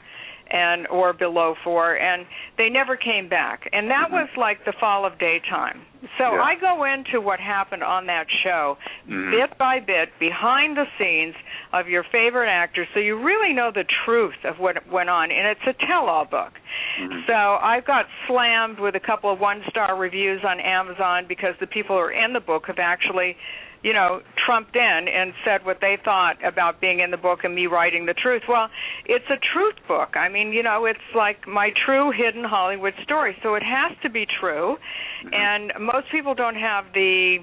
and 0.50 0.86
or 0.88 1.12
below 1.12 1.54
four 1.62 1.94
and 1.96 2.26
they 2.58 2.68
never 2.68 2.96
came 2.96 3.28
back 3.28 3.68
and 3.72 3.88
that 3.88 4.08
Mhm. 4.08 4.12
was 4.12 4.28
like 4.36 4.64
the 4.64 4.72
fall 4.72 5.04
of 5.04 5.16
daytime 5.18 5.80
so 6.18 6.34
Yeah. 6.34 6.42
i 6.42 6.56
go 6.56 6.82
into 6.82 7.20
what 7.20 7.38
happened 7.38 7.84
on 7.84 8.06
that 8.06 8.26
show 8.42 8.76
Mhm. 9.08 9.30
bit 9.30 9.58
by 9.58 9.78
bit 9.78 10.18
behind 10.18 10.76
the 10.76 10.88
scenes 10.98 11.36
of 11.72 11.88
your 11.88 12.02
favorite 12.02 12.48
actors 12.48 12.88
so 12.94 12.98
you 12.98 13.14
really 13.16 13.52
know 13.52 13.70
the 13.70 13.84
truth 13.84 14.44
of 14.44 14.58
what 14.58 14.84
went 14.88 15.08
on 15.08 15.30
and 15.30 15.46
it's 15.46 15.64
a 15.68 15.72
tell 15.86 16.08
all 16.08 16.24
book 16.24 16.58
Mhm. 16.98 17.26
so 17.26 17.58
I 17.62 17.78
got 17.78 18.08
slammed 18.26 18.80
with 18.80 18.96
a 18.96 19.00
couple 19.00 19.30
of 19.30 19.38
one 19.38 19.62
star 19.70 19.94
reviews 19.94 20.44
on 20.44 20.58
Amazon 20.58 21.26
because 21.26 21.56
the 21.58 21.68
people 21.68 21.94
who 21.94 22.02
are 22.02 22.10
in 22.10 22.32
the 22.32 22.40
book 22.40 22.66
have 22.66 22.80
actually, 22.80 23.36
you 23.82 23.92
know, 23.92 24.20
trumped 24.44 24.76
in 24.76 25.06
and 25.08 25.32
said 25.44 25.64
what 25.64 25.78
they 25.80 25.96
thought 26.04 26.36
about 26.44 26.80
being 26.80 27.00
in 27.00 27.10
the 27.10 27.16
book 27.16 27.40
and 27.44 27.54
me 27.54 27.66
writing 27.66 28.06
the 28.06 28.14
truth. 28.14 28.42
Well, 28.48 28.68
it's 29.06 29.24
a 29.30 29.38
truth 29.54 29.76
book. 29.88 30.16
I 30.16 30.28
mean, 30.28 30.52
you 30.52 30.62
know, 30.62 30.84
it's 30.84 30.98
like 31.14 31.46
my 31.48 31.70
true 31.86 32.10
hidden 32.10 32.44
Hollywood 32.44 32.94
story. 33.02 33.36
So 33.42 33.54
it 33.54 33.62
has 33.62 33.96
to 34.02 34.10
be 34.10 34.26
true. 34.26 34.76
Mhm. 35.24 35.34
And 35.34 35.72
most 35.80 36.10
people 36.10 36.34
don't 36.34 36.56
have 36.56 36.92
the 36.92 37.38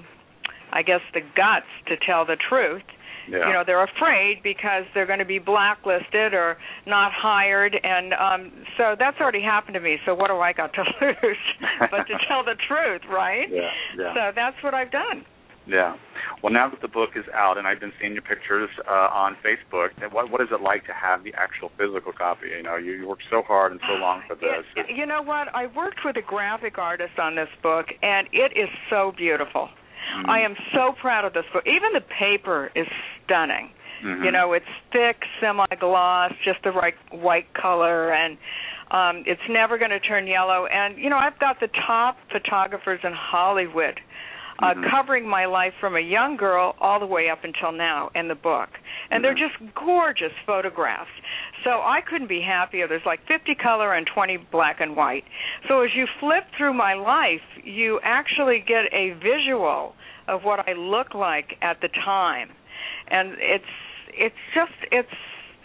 I 0.70 0.82
guess 0.82 1.00
the 1.14 1.20
guts 1.34 1.66
to 1.86 1.96
tell 1.96 2.24
the 2.26 2.36
truth 2.36 2.82
yeah. 3.30 3.46
you 3.46 3.52
know 3.52 3.62
they're 3.64 3.84
afraid 3.84 4.40
because 4.42 4.84
they're 4.94 5.06
going 5.06 5.18
to 5.18 5.24
be 5.24 5.38
blacklisted 5.38 6.34
or 6.34 6.56
not 6.86 7.12
hired 7.12 7.76
and 7.82 8.12
um 8.14 8.52
so 8.76 8.96
that's 8.98 9.18
already 9.20 9.42
happened 9.42 9.74
to 9.74 9.80
me 9.80 9.98
so 10.06 10.14
what 10.14 10.28
do 10.28 10.38
i 10.38 10.52
got 10.52 10.72
to 10.74 10.82
lose 11.00 11.36
but 11.90 12.04
to 12.06 12.14
tell 12.28 12.44
the 12.44 12.54
truth 12.66 13.02
right 13.10 13.48
Yeah, 13.50 13.68
yeah. 13.96 14.14
so 14.14 14.32
that's 14.34 14.56
what 14.62 14.74
i've 14.74 14.90
done 14.90 15.24
Yeah. 15.68 15.96
Well, 16.42 16.52
now 16.52 16.68
that 16.70 16.80
the 16.80 16.88
book 16.88 17.10
is 17.14 17.24
out, 17.34 17.58
and 17.58 17.66
I've 17.66 17.80
been 17.80 17.92
seeing 18.00 18.12
your 18.14 18.22
pictures 18.22 18.70
uh, 18.88 18.92
on 19.12 19.36
Facebook, 19.44 19.90
what 20.12 20.30
what 20.30 20.40
is 20.40 20.48
it 20.50 20.60
like 20.62 20.86
to 20.86 20.92
have 20.94 21.24
the 21.24 21.34
actual 21.34 21.70
physical 21.76 22.12
copy? 22.12 22.48
You 22.56 22.62
know, 22.62 22.76
you, 22.76 22.92
you 22.92 23.06
worked 23.08 23.24
so 23.30 23.42
hard 23.42 23.72
and 23.72 23.80
so 23.86 23.94
long 23.94 24.22
for 24.26 24.34
this. 24.34 24.64
It- 24.76 24.86
you 24.96 25.04
know 25.06 25.22
what 25.22 25.48
i 25.54 25.66
worked 25.76 26.00
with 26.04 26.16
a 26.16 26.22
graphic 26.22 26.78
artist 26.78 27.18
on 27.18 27.34
this 27.36 27.48
book 27.62 27.86
and 28.02 28.26
it 28.32 28.52
is 28.56 28.68
so 28.90 29.12
beautiful 29.16 29.68
Mhm. 30.16 30.28
i 30.28 30.40
am 30.40 30.56
so 30.72 30.92
proud 31.00 31.24
of 31.26 31.34
this 31.34 31.44
book 31.52 31.62
even 31.66 31.92
the 31.92 32.00
paper 32.18 32.70
is 32.74 32.86
stunning 33.24 33.70
Mhm. 34.02 34.24
You 34.24 34.30
know, 34.30 34.52
it's 34.52 34.64
thick, 34.92 35.24
semi-gloss, 35.40 36.32
just 36.44 36.62
the 36.62 36.70
right 36.70 36.94
white 37.10 37.52
color, 37.54 38.12
and 38.12 38.38
um, 38.92 39.24
it's 39.26 39.42
never 39.50 39.76
going 39.76 39.90
to 39.90 39.98
turn 39.98 40.28
yellow. 40.28 40.66
And 40.66 40.96
you 40.98 41.10
know, 41.10 41.16
I've 41.18 41.36
got 41.40 41.58
the 41.58 41.66
top 41.84 42.16
photographers 42.30 43.00
in 43.02 43.12
Hollywood 43.12 43.98
uh, 44.60 44.74
Mhm. 44.74 44.90
covering 44.90 45.28
my 45.28 45.44
life 45.44 45.74
from 45.80 45.96
a 45.96 46.00
young 46.00 46.36
girl 46.36 46.74
all 46.80 46.98
the 46.98 47.06
way 47.06 47.28
up 47.30 47.44
until 47.44 47.72
now 47.72 48.10
in 48.14 48.28
the 48.28 48.34
book, 48.34 48.68
and 49.10 49.22
they're 49.24 49.34
Mhm. 49.34 49.50
just 49.50 49.74
gorgeous 49.74 50.32
photographs. 50.46 51.10
So 51.64 51.82
I 51.82 52.00
couldn't 52.00 52.26
be 52.28 52.40
happier. 52.40 52.86
There's 52.86 53.06
like 53.06 53.20
50 53.26 53.54
color 53.54 53.94
and 53.94 54.06
20 54.06 54.36
black 54.36 54.80
and 54.80 54.96
white. 54.96 55.24
So 55.66 55.82
as 55.82 55.94
you 55.94 56.06
flip 56.06 56.50
through 56.52 56.74
my 56.74 56.94
life, 56.94 57.42
you 57.62 58.00
actually 58.02 58.60
get 58.60 58.92
a 58.92 59.10
visual 59.10 59.94
of 60.26 60.44
what 60.44 60.68
I 60.68 60.72
look 60.74 61.14
like 61.14 61.56
at 61.62 61.80
the 61.80 61.88
time 61.88 62.50
and 63.10 63.36
it's 63.40 63.64
it's 64.12 64.36
just 64.54 64.72
it's 64.90 65.12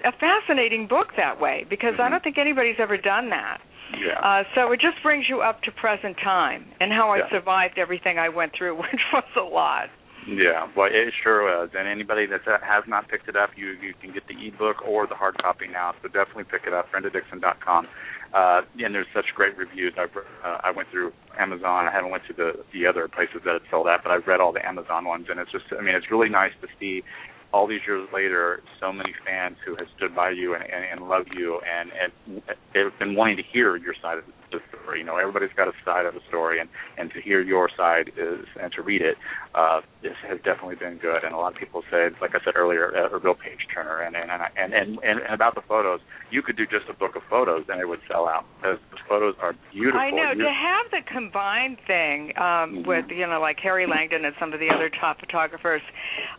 a 0.04 0.12
fascinating 0.12 0.88
book 0.88 1.16
that 1.16 1.40
way 1.40 1.66
because 1.70 1.96
I 2.00 2.08
Mhm. 2.08 2.12
don't 2.12 2.24
think 2.24 2.38
anybody's 2.38 2.80
ever 2.80 2.98
done 2.98 3.30
that. 3.30 3.62
Yeah. 4.00 4.20
Uh, 4.20 4.44
so 4.56 4.72
it 4.72 4.80
just 4.82 5.02
brings 5.04 5.26
you 5.30 5.42
up 5.42 5.62
to 5.64 5.72
present 5.72 6.18
time 6.24 6.66
and 6.80 6.92
how 6.92 7.10
I 7.12 7.18
Yeah. 7.20 7.30
survived 7.32 7.78
everything 7.78 8.18
I 8.20 8.30
went 8.30 8.54
through, 8.58 8.76
which 8.84 9.02
was 9.14 9.24
a 9.38 9.42
lot. 9.42 9.90
Yeah, 10.26 10.68
well, 10.76 10.88
it 10.90 11.14
sure 11.22 11.64
is. 11.66 11.72
And 11.78 11.86
anybody 11.86 12.26
that 12.28 12.42
has 12.64 12.84
not 12.88 13.10
picked 13.10 13.28
it 13.28 13.36
up, 13.36 13.50
you 13.58 13.72
you 13.82 13.94
can 14.00 14.14
get 14.14 14.24
the 14.28 14.48
ebook 14.48 14.80
or 14.88 15.06
the 15.06 15.16
hard 15.16 15.36
copy 15.38 15.68
now. 15.68 15.94
So 16.02 16.08
definitely 16.08 16.46
pick 16.46 16.62
it 16.66 16.74
up. 16.74 16.88
BrendaDickson.com. 16.94 17.88
Uh, 18.34 18.62
and 18.80 18.96
there's 18.96 19.12
such 19.14 19.26
great 19.36 19.58
reviews. 19.58 19.94
I 19.98 20.06
uh, 20.48 20.60
I 20.64 20.72
went 20.72 20.88
through 20.92 21.12
Amazon. 21.38 21.88
I 21.88 21.92
haven't 21.92 22.10
went 22.10 22.24
to 22.28 22.34
the 22.34 22.54
the 22.72 22.88
other 22.88 23.10
places 23.10 23.42
that 23.44 23.56
it 23.56 23.64
sold 23.70 23.88
at, 23.88 24.02
but 24.02 24.12
I've 24.12 24.26
read 24.26 24.40
all 24.40 24.54
the 24.54 24.66
Amazon 24.66 25.04
ones, 25.06 25.28
and 25.30 25.40
it's 25.42 25.52
just 25.52 25.66
I 25.78 25.84
mean 25.84 25.94
it's 25.94 26.10
really 26.10 26.30
nice 26.30 26.54
to 26.62 26.68
see 26.80 27.04
all 27.54 27.68
these 27.68 27.82
years 27.86 28.10
later, 28.12 28.62
so 28.82 28.92
many 28.92 29.14
fans 29.26 29.58
who 29.66 29.76
have 29.76 29.86
stood 29.96 30.16
by 30.16 30.32
you 30.32 30.56
and, 30.56 30.64
and, 30.64 30.86
and 30.92 31.08
love 31.08 31.26
you 31.32 31.62
and, 31.62 31.92
and 31.92 32.42
have 32.74 32.98
been 33.00 33.16
wanting 33.16 33.38
to 33.38 33.44
hear 33.54 33.78
your 33.78 33.94
side 34.02 34.18
of 34.18 34.26
the 34.26 34.34
story. 34.70 35.00
You 35.00 35.06
know, 35.06 35.18
everybody's 35.18 35.54
got 35.56 35.68
a 35.68 35.74
side 35.86 36.06
of 36.06 36.14
the 36.14 36.22
story, 36.28 36.60
and 36.60 36.70
and 36.98 37.12
to 37.14 37.22
hear 37.22 37.42
your 37.42 37.70
side 37.76 38.12
is 38.18 38.46
and 38.62 38.72
to 38.74 38.82
read 38.82 39.02
it, 39.02 39.18
uh, 39.56 39.82
this 40.02 40.18
has 40.28 40.38
definitely 40.44 40.76
been 40.76 40.98
good. 40.98 41.24
And 41.24 41.34
a 41.34 41.38
lot 41.38 41.54
of 41.54 41.60
people 41.60 41.84
say, 41.90 42.10
like 42.22 42.32
I 42.36 42.44
said 42.44 42.56
earlier, 42.56 42.90
a, 42.90 43.16
a 43.16 43.20
real 43.20 43.36
page 43.36 43.68
turner. 43.74 44.02
And 44.02 44.16
and, 44.16 44.30
and 44.32 44.74
and 44.74 45.00
and 45.04 45.20
and 45.22 45.34
about 45.34 45.56
the 45.56 45.62
photos, 45.68 46.00
you 46.32 46.42
could 46.42 46.58
do 46.58 46.66
just 46.66 46.90
a 46.90 46.94
book 46.94 47.16
of 47.16 47.22
photos 47.30 47.66
and 47.70 47.80
it 47.80 47.88
would 47.88 48.02
sell 48.08 48.28
out 48.28 48.46
because 48.58 48.80
the 48.92 48.98
photos 49.08 49.36
are 49.42 49.54
beautiful. 49.72 50.00
I 50.00 50.10
know 50.12 50.32
You're, 50.36 50.46
to 50.46 50.54
have 50.54 50.86
the 50.92 51.02
combined 51.12 51.78
thing 51.88 52.34
um 52.38 52.84
Mhm. 52.84 52.86
with 52.88 53.06
you 53.10 53.28
know 53.28 53.40
like 53.40 53.60
Harry 53.60 53.86
Langdon 53.88 54.26
and 54.26 54.36
some 54.40 54.54
of 54.54 54.60
the 54.60 54.70
other 54.70 54.90
top 54.90 55.20
photographers, 55.20 55.82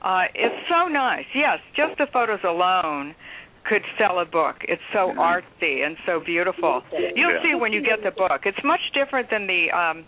uh, 0.02 0.24
it's 0.34 0.68
so 0.68 0.88
nice. 0.88 1.26
Yes, 1.34 1.60
just 1.76 1.96
the 1.98 2.06
photos 2.12 2.40
alone 2.44 3.14
could 3.64 3.82
sell 3.98 4.20
a 4.20 4.24
book. 4.24 4.56
It's 4.68 4.82
so 4.92 5.10
Mhm. 5.10 5.16
artsy 5.18 5.84
and 5.84 5.96
so 6.06 6.20
beautiful. 6.20 6.84
You'll 7.16 7.32
Yeah. 7.32 7.42
see 7.42 7.54
when 7.54 7.72
you 7.72 7.80
get 7.80 8.02
the 8.02 8.10
book. 8.10 8.46
It's 8.46 8.62
much 8.62 8.92
different 8.92 9.30
than 9.30 9.46
the 9.46 9.70
um 9.72 10.06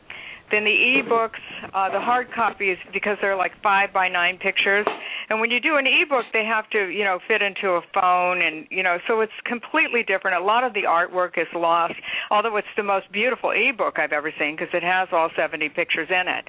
than 0.51 0.63
the 0.65 0.71
e-books, 0.71 1.41
uh, 1.75 1.89
the 1.91 1.99
hard 2.01 2.31
copies, 2.31 2.79
because 2.93 3.19
they're 3.21 3.35
like 3.35 3.53
five 3.63 3.93
by 3.93 4.09
nine 4.09 4.39
pictures. 4.39 4.87
And 5.29 5.41
when 5.41 5.51
you 5.51 5.59
do 5.59 5.77
an 5.77 5.87
e-book, 5.89 6.25
they 6.33 6.45
have 6.45 6.71
to, 6.71 6.87
you 6.87 7.03
know, 7.03 7.19
fit 7.27 7.43
into 7.43 7.71
a 7.71 7.83
phone, 7.93 8.43
and 8.43 8.67
you 8.71 8.83
know, 8.83 8.99
so 9.09 9.21
it's 9.23 9.33
completely 9.45 10.05
different. 10.05 10.37
A 10.37 10.45
lot 10.45 10.63
of 10.63 10.73
the 10.73 10.85
artwork 10.85 11.37
is 11.37 11.49
lost, 11.53 11.95
although 12.31 12.57
it's 12.57 12.69
the 12.77 12.85
most 12.85 13.11
beautiful 13.11 13.53
e-book 13.53 13.99
I've 13.99 14.13
ever 14.13 14.33
seen 14.39 14.55
because 14.55 14.73
it 14.73 14.85
has 14.85 15.09
all 15.11 15.31
70 15.35 15.69
pictures 15.71 16.09
in 16.11 16.29
it. 16.29 16.45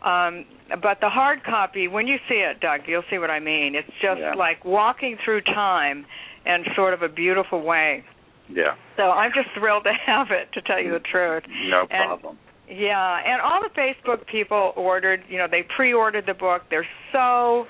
Um, 0.00 0.46
but 0.80 1.00
the 1.00 1.10
hard 1.10 1.44
copy, 1.44 1.88
when 1.88 2.06
you 2.06 2.18
see 2.28 2.36
it, 2.36 2.60
Doug, 2.60 2.88
you'll 2.88 3.04
see 3.10 3.18
what 3.18 3.30
I 3.30 3.40
mean. 3.40 3.74
It's 3.74 3.92
just 4.00 4.20
Yeah. 4.20 4.34
like 4.34 4.64
walking 4.64 5.18
through 5.18 5.42
time 5.42 6.06
in 6.46 6.64
sort 6.74 6.94
of 6.94 7.02
a 7.02 7.08
beautiful 7.08 7.62
way. 7.62 8.04
yeah, 8.48 8.74
So 8.96 9.04
I'm 9.10 9.30
just 9.34 9.48
thrilled 9.58 9.84
to 9.84 9.92
have 10.06 10.28
it, 10.30 10.52
to 10.54 10.60
tell 10.62 10.80
you 10.80 10.92
the 10.92 11.00
truth. 11.00 11.44
no 11.68 11.86
And- 11.90 12.06
problem. 12.08 12.38
Yeah, 12.68 13.18
and 13.26 13.42
all 13.42 13.60
the 13.60 13.68
Facebook 13.78 14.26
people 14.26 14.72
ordered, 14.76 15.24
you 15.28 15.36
know, 15.36 15.46
they 15.50 15.62
pre-ordered 15.76 16.24
the 16.26 16.32
book. 16.34 16.62
They're 16.70 16.86
so 17.12 17.66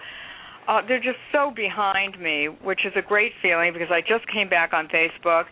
uh 0.69 0.81
they're 0.87 1.01
just 1.01 1.19
so 1.33 1.51
behind 1.51 2.21
me, 2.21 2.47
which 2.63 2.87
is 2.87 2.93
a 2.95 3.03
great 3.03 3.33
feeling 3.43 3.73
because 3.73 3.91
I 3.91 4.01
just 4.01 4.25
came 4.33 4.49
back 4.49 4.73
on 4.73 4.87
Facebook 4.89 5.47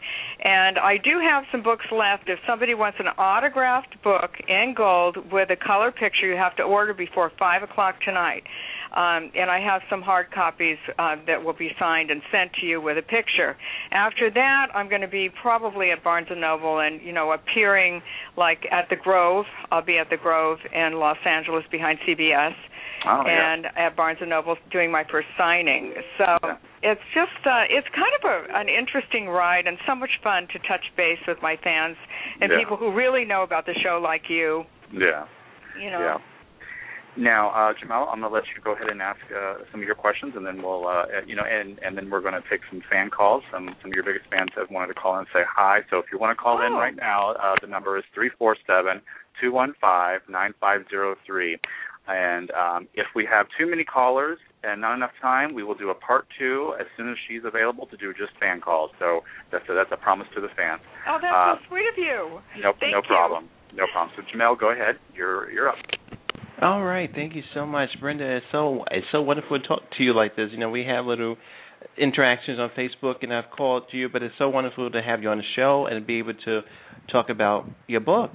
and 0.45 0.79
I 0.79 0.99
do 0.99 1.19
have 1.19 1.43
some 1.51 1.63
books 1.65 1.87
left. 1.91 2.29
If 2.29 2.39
somebody 2.47 2.75
wants 2.75 2.99
an 3.01 3.09
autographed 3.19 4.01
book 4.05 4.31
in 4.47 4.73
gold 4.77 5.17
with 5.33 5.51
a 5.51 5.57
color 5.57 5.91
picture, 5.91 6.27
you 6.29 6.37
have 6.37 6.55
to 6.57 6.63
order 6.63 6.95
before 6.95 7.33
five 7.39 7.65
o'clock 7.65 7.97
tonight. 8.03 8.45
Um, 8.93 9.31
and 9.39 9.49
I 9.51 9.61
have 9.61 9.83
some 9.89 10.03
hard 10.03 10.33
copies 10.33 10.77
uh, 10.99 11.17
that 11.27 11.43
will 11.45 11.53
be 11.55 11.71
signed 11.79 12.11
and 12.11 12.21
sent 12.33 12.53
to 12.61 12.67
you 12.67 12.81
with 12.81 12.99
a 12.99 13.03
picture. 13.03 13.57
After 13.93 14.31
that, 14.31 14.67
I'm 14.75 14.89
going 14.89 15.01
to 15.03 15.09
be 15.09 15.29
probably 15.41 15.93
at 15.93 16.03
Barnes 16.03 16.27
and 16.31 16.41
Noble 16.41 16.81
and 16.81 17.01
you 17.01 17.13
know 17.13 17.31
appearing 17.33 18.03
like 18.37 18.67
at 18.73 18.89
the 18.91 18.97
Grove. 18.97 19.45
I'll 19.71 19.85
be 19.85 19.99
at 19.99 20.11
the 20.11 20.17
Grove 20.17 20.59
in 20.75 20.95
Los 20.99 21.19
Angeles 21.25 21.65
behind 21.71 21.99
CBS, 22.09 22.53
Oh, 23.07 23.23
yeah. 23.27 23.55
and 23.55 23.67
at 23.77 23.97
Barnes 23.97 24.19
and 24.21 24.31
Noble 24.31 24.57
doing 24.73 24.91
my 24.91 25.05
first 25.11 25.29
signing. 25.39 25.95
So 26.19 26.25
Yeah. 26.43 26.57
it's 26.83 27.01
just 27.15 27.47
uh, 27.47 27.65
it's 27.71 27.89
kind 27.95 28.13
of 28.19 28.25
a, 28.29 28.59
an 28.59 28.69
interesting 28.69 29.29
ride 29.29 29.67
and 29.67 29.79
so 29.87 29.95
much 29.95 30.11
fun 30.23 30.49
to 30.53 30.59
touch 30.67 30.85
base 30.97 31.21
with 31.29 31.39
my 31.41 31.57
fans 31.63 31.97
and 32.41 32.51
Yeah. 32.51 32.59
people 32.59 32.77
who 32.77 32.93
really 32.93 33.25
know 33.25 33.43
about 33.43 33.67
the 33.67 33.75
show 33.83 34.01
like 34.03 34.29
you. 34.29 34.65
Yeah. 34.93 35.27
You 35.81 35.91
know. 35.91 36.01
Yeah. 36.01 36.19
Now, 37.17 37.51
uh, 37.51 37.75
Jamal, 37.79 38.09
I'm 38.09 38.21
going 38.21 38.31
to 38.31 38.35
let 38.35 38.45
you 38.55 38.63
go 38.63 38.73
ahead 38.75 38.89
and 38.89 39.03
ask 39.03 39.19
uh, 39.35 39.65
some 39.73 39.81
of 39.81 39.87
your 39.87 39.97
questions, 39.97 40.35
and 40.37 40.47
then 40.47 40.63
we'll, 40.63 40.87
uh, 40.87 41.05
you 41.27 41.35
know, 41.35 41.43
and 41.43 41.79
and 41.83 41.97
then 41.97 42.09
we're 42.09 42.21
going 42.23 42.35
to 42.35 42.43
take 42.49 42.61
some 42.71 42.83
fan 42.91 43.11
calls. 43.11 43.43
Some 43.53 43.75
some 43.83 43.91
of 43.91 43.95
your 43.95 44.05
biggest 44.05 44.27
fans 44.31 44.51
have 44.57 44.71
wanted 44.71 44.89
to 44.89 44.95
call 44.95 45.15
in 45.15 45.21
and 45.21 45.29
say 45.35 45.43
hi. 45.45 45.81
So 45.91 45.99
if 45.99 46.07
you 46.13 46.19
want 46.19 46.37
to 46.37 46.41
call 46.41 46.63
in 46.63 46.73
Oh. 46.73 46.79
right 46.79 46.95
now, 46.97 47.33
uh, 47.33 47.57
the 47.61 47.67
number 47.67 47.99
is 47.99 48.05
three 48.15 48.31
four 48.39 48.57
seven 48.67 49.03
two 49.41 49.53
one 49.53 49.75
five 49.81 50.21
nine 50.29 50.55
five 50.61 50.83
zero 50.89 51.17
three. 51.27 51.59
And 52.09 52.51
um, 52.53 52.89
if 52.95 53.07
we 53.15 53.27
have 53.31 53.47
too 53.59 53.67
many 53.69 53.85
callers 53.85 54.39
and 54.65 54.81
not 54.81 54.95
enough 54.95 55.13
time, 55.21 55.53
we 55.55 55.63
will 55.63 55.75
do 55.77 55.91
a 55.91 55.95
part 55.95 56.27
two 56.39 56.75
as 56.81 56.87
soon 56.97 57.11
as 57.11 57.17
she's 57.29 57.43
available 57.45 57.87
to 57.87 57.97
do 57.97 58.13
just 58.15 58.33
fan 58.41 58.61
calls. 58.61 58.91
So 58.99 59.21
that's 59.53 59.65
a, 59.69 59.75
that's 59.75 59.93
a 59.93 59.97
promise 59.97 60.27
to 60.35 60.41
the 60.41 60.49
fans. 60.57 60.81
Oh, 61.09 61.19
that's 61.21 61.35
Uh, 61.35 61.55
so 61.63 61.69
sweet 61.69 61.87
of 61.91 61.99
you. 61.99 62.41
No, 62.63 62.73
Thank 62.81 62.93
no 62.93 62.99
you. 63.03 63.09
problem. 63.09 63.49
No 63.75 63.85
problem. 63.93 64.15
So 64.17 64.23
Jamel, 64.31 64.59
go 64.59 64.71
ahead. 64.73 64.97
You're 65.15 65.51
you're 65.51 65.69
up. 65.69 65.77
All 66.63 66.83
right, 66.83 67.11
thank 67.15 67.35
you 67.35 67.43
so 67.55 67.65
much, 67.65 67.89
Brenda. 68.01 68.37
It's 68.37 68.47
so 68.53 68.85
it's 68.91 69.07
so 69.13 69.23
wonderful 69.23 69.59
to 69.59 69.67
talk 69.67 69.81
to 69.97 70.03
you 70.03 70.15
like 70.15 70.37
this. 70.37 70.51
You 70.53 70.59
know, 70.59 70.69
we 70.69 70.85
have 70.85 71.07
little 71.07 71.37
interactions 71.97 72.59
on 72.59 72.71
Facebook, 72.77 73.23
and 73.23 73.33
I've 73.33 73.51
called 73.57 73.85
you, 73.93 74.11
but 74.11 74.23
it's 74.23 74.35
so 74.37 74.51
wonderful 74.51 74.91
to 74.91 75.01
have 75.01 75.23
you 75.23 75.31
on 75.31 75.39
the 75.39 75.45
show 75.57 75.87
and 75.91 76.07
be 76.07 76.19
able 76.19 76.35
to 76.45 76.61
talk 77.11 77.31
about 77.31 77.65
your 77.87 78.01
book. 78.01 78.33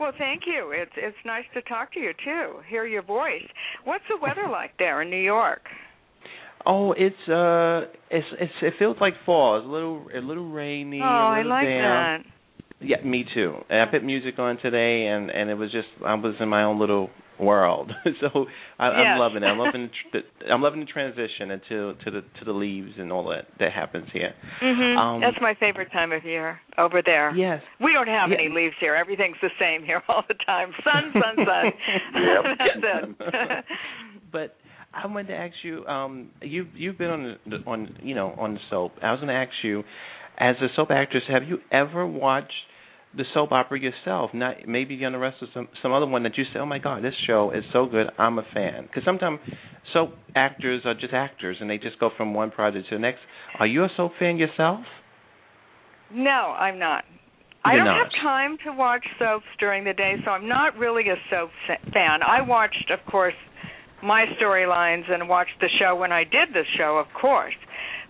Well, 0.00 0.10
thank 0.18 0.42
you. 0.46 0.72
It's 0.74 0.90
it's 0.96 1.16
nice 1.24 1.44
to 1.54 1.62
talk 1.62 1.92
to 1.92 2.00
you 2.00 2.12
too. 2.24 2.54
Hear 2.68 2.86
your 2.86 3.02
voice. 3.02 3.46
What's 3.84 4.04
the 4.08 4.16
weather 4.20 4.48
like 4.50 4.72
there 4.78 5.02
in 5.02 5.10
New 5.10 5.22
York? 5.22 5.62
Oh, 6.66 6.92
it's 6.92 7.28
uh, 7.28 7.88
it's 8.10 8.26
it's 8.40 8.52
it 8.62 8.74
feels 8.80 8.96
like 9.00 9.14
fall. 9.24 9.58
It's 9.58 9.64
a 9.64 9.70
little 9.70 10.06
a 10.12 10.20
little 10.20 10.50
rainy. 10.50 11.00
oh, 11.00 11.04
I 11.04 11.42
like 11.42 11.66
damp. 11.66 12.24
that. 12.24 12.32
Yeah, 12.80 13.02
me 13.04 13.24
too. 13.34 13.56
And 13.68 13.82
I 13.82 13.86
put 13.90 14.02
music 14.04 14.38
on 14.38 14.58
today, 14.58 15.06
and 15.06 15.30
and 15.30 15.50
it 15.50 15.54
was 15.54 15.70
just 15.70 15.88
I 16.04 16.14
was 16.14 16.34
in 16.40 16.48
my 16.48 16.64
own 16.64 16.78
little 16.80 17.10
world. 17.38 17.90
so 18.20 18.46
I, 18.78 18.88
Yes. 18.88 19.06
I'm 19.14 19.18
loving 19.18 19.42
it. 19.42 19.46
I'm 19.46 19.58
loving 19.58 19.90
the, 20.12 20.20
tr- 20.20 20.52
I'm 20.52 20.60
loving 20.62 20.80
the 20.80 20.86
transition 20.86 21.50
into 21.50 21.94
to 22.04 22.10
the 22.10 22.20
to 22.38 22.44
the 22.44 22.52
leaves 22.52 22.92
and 22.98 23.10
all 23.12 23.28
that 23.30 23.46
that 23.58 23.72
happens 23.72 24.06
here. 24.12 24.32
Mhm. 24.62 24.96
Um, 24.96 25.20
That's 25.20 25.36
my 25.40 25.54
favorite 25.60 25.90
time 25.92 26.12
of 26.12 26.24
year 26.24 26.58
over 26.78 27.02
there. 27.04 27.34
Yes. 27.36 27.62
We 27.82 27.92
don't 27.92 28.08
have 28.08 28.30
any 28.32 28.48
leaves 28.48 28.74
here. 28.80 28.94
Everything's 28.94 29.36
the 29.42 29.50
same 29.60 29.84
here 29.84 30.02
all 30.08 30.22
the 30.28 30.34
time. 30.46 30.72
Sun, 30.84 31.12
sun, 31.12 31.44
sun. 31.46 31.72
That's 32.58 33.16
it. 33.28 33.64
but 34.32 34.56
I 34.92 35.06
wanted 35.06 35.28
to 35.28 35.34
ask 35.36 35.54
you. 35.62 35.84
Um, 35.86 36.30
you've 36.42 36.68
you've 36.74 36.98
been 36.98 37.10
on 37.10 37.36
the, 37.46 37.56
on 37.66 37.96
you 38.02 38.14
know 38.14 38.34
on 38.38 38.54
the 38.54 38.60
soap. 38.70 38.92
I 39.02 39.10
was 39.12 39.20
going 39.20 39.28
to 39.28 39.34
ask 39.34 39.52
you, 39.62 39.82
as 40.38 40.56
a 40.62 40.68
soap 40.76 40.90
actress, 40.90 41.22
have 41.28 41.44
you 41.44 41.58
ever 41.70 42.06
watched 42.06 42.52
the 43.16 43.24
soap 43.34 43.52
opera 43.52 43.80
yourself? 43.80 44.30
Not 44.34 44.66
maybe 44.66 45.04
on 45.04 45.12
the 45.12 45.18
rest 45.18 45.36
of 45.42 45.48
some 45.54 45.68
some 45.82 45.92
other 45.92 46.06
one 46.06 46.22
that 46.24 46.36
you 46.36 46.44
say, 46.52 46.58
oh 46.58 46.66
my 46.66 46.78
god, 46.78 47.02
this 47.02 47.14
show 47.26 47.50
is 47.50 47.64
so 47.72 47.86
good, 47.86 48.06
I'm 48.18 48.38
a 48.38 48.44
fan. 48.54 48.84
Because 48.84 49.02
sometimes 49.04 49.40
soap 49.92 50.10
actors 50.34 50.82
are 50.84 50.94
just 50.94 51.12
actors 51.12 51.56
and 51.60 51.68
they 51.68 51.78
just 51.78 51.98
go 51.98 52.10
from 52.16 52.34
one 52.34 52.50
project 52.50 52.88
to 52.90 52.96
the 52.96 53.00
next. 53.00 53.20
Are 53.58 53.66
you 53.66 53.84
a 53.84 53.88
soap 53.96 54.12
fan 54.18 54.36
yourself? 54.36 54.80
No, 56.12 56.30
I'm 56.30 56.78
not. 56.78 57.04
I 57.64 57.74
You're 57.74 57.84
don't 57.84 57.94
not. 57.94 58.04
have 58.04 58.22
time 58.22 58.56
to 58.64 58.72
watch 58.72 59.04
soaps 59.18 59.44
during 59.58 59.84
the 59.84 59.92
day, 59.92 60.14
so 60.24 60.30
I'm 60.30 60.48
not 60.48 60.76
really 60.76 61.04
a 61.08 61.16
soap 61.28 61.50
fan. 61.92 62.20
I 62.22 62.40
watched, 62.40 62.90
of 62.90 63.04
course, 63.10 63.34
my 64.02 64.24
storylines 64.40 65.10
and 65.10 65.28
watched 65.28 65.60
the 65.60 65.68
show 65.78 65.94
when 65.94 66.10
I 66.10 66.24
did 66.24 66.54
the 66.54 66.62
show, 66.78 66.96
of 66.96 67.06
course. 67.20 67.54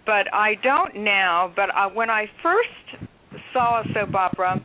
But 0.07 0.33
I 0.33 0.55
don't 0.63 1.05
now. 1.05 1.53
But 1.55 1.71
uh, 1.71 1.89
when 1.93 2.11
I 2.11 2.27
first 2.43 3.09
saw 3.53 3.81
a 3.81 3.85
soap 3.93 4.15
opera, 4.15 4.65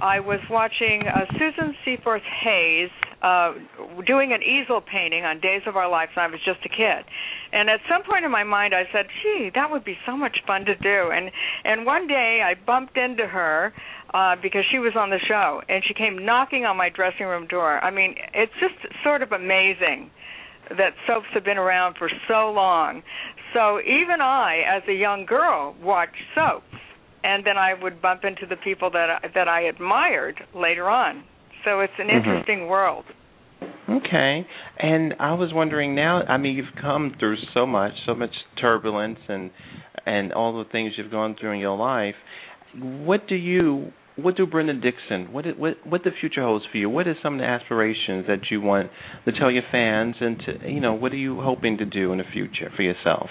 I 0.00 0.20
was 0.20 0.40
watching 0.50 1.02
uh, 1.06 1.26
Susan 1.38 1.74
Seaforth 1.84 2.22
Hayes 2.44 2.90
uh, 3.22 3.52
doing 4.06 4.32
an 4.32 4.42
easel 4.42 4.80
painting 4.80 5.24
on 5.24 5.40
Days 5.40 5.62
of 5.66 5.76
Our 5.76 5.88
Lives, 5.88 6.12
and 6.16 6.24
I 6.24 6.26
was 6.26 6.40
just 6.44 6.58
a 6.64 6.68
kid. 6.68 7.04
And 7.52 7.70
at 7.70 7.80
some 7.88 8.02
point 8.02 8.24
in 8.24 8.30
my 8.30 8.44
mind, 8.44 8.74
I 8.74 8.84
said, 8.92 9.06
"Gee, 9.22 9.50
that 9.54 9.70
would 9.70 9.84
be 9.84 9.96
so 10.06 10.16
much 10.16 10.38
fun 10.46 10.64
to 10.64 10.74
do." 10.74 11.10
And 11.10 11.30
and 11.64 11.86
one 11.86 12.06
day 12.06 12.42
I 12.44 12.54
bumped 12.54 12.96
into 12.96 13.26
her 13.26 13.72
uh, 14.14 14.36
because 14.42 14.64
she 14.70 14.78
was 14.78 14.92
on 14.96 15.10
the 15.10 15.20
show, 15.28 15.62
and 15.68 15.82
she 15.86 15.94
came 15.94 16.24
knocking 16.24 16.64
on 16.64 16.76
my 16.76 16.88
dressing 16.88 17.26
room 17.26 17.46
door. 17.46 17.78
I 17.82 17.90
mean, 17.90 18.14
it's 18.34 18.52
just 18.60 18.74
sort 19.04 19.22
of 19.22 19.32
amazing 19.32 20.10
that 20.70 20.94
soaps 21.06 21.26
have 21.34 21.44
been 21.44 21.58
around 21.58 21.96
for 21.98 22.10
so 22.28 22.50
long. 22.50 23.02
So 23.54 23.80
even 23.80 24.20
I, 24.20 24.62
as 24.66 24.82
a 24.88 24.94
young 24.94 25.26
girl, 25.26 25.74
watched 25.82 26.16
soaps, 26.34 26.64
and 27.24 27.44
then 27.44 27.56
I 27.58 27.74
would 27.80 28.02
bump 28.02 28.24
into 28.24 28.46
the 28.46 28.56
people 28.56 28.90
that 28.90 29.08
I, 29.10 29.28
that 29.34 29.48
I 29.48 29.62
admired 29.62 30.36
later 30.54 30.88
on. 30.88 31.24
So 31.64 31.80
it's 31.80 31.92
an 31.98 32.08
Mhm. 32.08 32.16
interesting 32.16 32.66
world. 32.66 33.04
Okay. 33.88 34.46
And 34.78 35.14
I 35.18 35.32
was 35.34 35.52
wondering 35.52 35.94
now, 35.94 36.22
I 36.28 36.36
mean 36.36 36.56
you've 36.56 36.74
come 36.80 37.14
through 37.18 37.36
so 37.54 37.66
much, 37.66 37.92
so 38.06 38.14
much 38.14 38.34
turbulence 38.60 39.18
and 39.28 39.50
and 40.06 40.32
all 40.32 40.56
the 40.58 40.64
things 40.70 40.94
you've 40.96 41.10
gone 41.10 41.34
through 41.34 41.52
in 41.52 41.60
your 41.60 41.76
life. 41.76 42.16
What 42.74 43.28
do 43.28 43.34
you 43.36 43.92
what 44.16 44.36
do 44.36 44.46
Brenda 44.46 44.74
Dickson? 44.74 45.32
What 45.32 45.46
what 45.58 45.86
what 45.86 46.04
the 46.04 46.10
future 46.20 46.42
holds 46.42 46.64
for 46.70 46.78
you? 46.78 46.90
What 46.90 47.06
are 47.06 47.16
some 47.22 47.34
of 47.34 47.40
the 47.40 47.46
aspirations 47.46 48.26
that 48.26 48.50
you 48.50 48.60
want 48.60 48.90
to 49.24 49.32
tell 49.32 49.50
your 49.50 49.62
fans, 49.70 50.16
and 50.20 50.38
to 50.40 50.70
you 50.70 50.80
know, 50.80 50.94
what 50.94 51.12
are 51.12 51.16
you 51.16 51.40
hoping 51.40 51.78
to 51.78 51.84
do 51.84 52.12
in 52.12 52.18
the 52.18 52.24
future 52.32 52.70
for 52.74 52.82
yourself? 52.82 53.30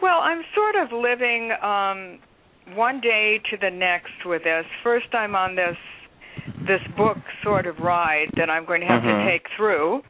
Well, 0.00 0.20
I'm 0.22 0.42
sort 0.54 0.76
of 0.76 0.92
living 0.92 1.52
um 1.62 2.18
one 2.74 3.00
day 3.00 3.40
to 3.50 3.56
the 3.56 3.70
next 3.70 4.24
with 4.24 4.42
this. 4.44 4.64
First, 4.82 5.14
I'm 5.14 5.34
on 5.34 5.54
this 5.54 5.76
this 6.66 6.80
book 6.96 7.16
sort 7.42 7.66
of 7.66 7.78
ride 7.78 8.28
that 8.36 8.50
I'm 8.50 8.64
going 8.64 8.80
to 8.80 8.86
have 8.86 9.02
Mhm. 9.02 9.24
to 9.24 9.30
take 9.30 9.48
through, 9.56 10.02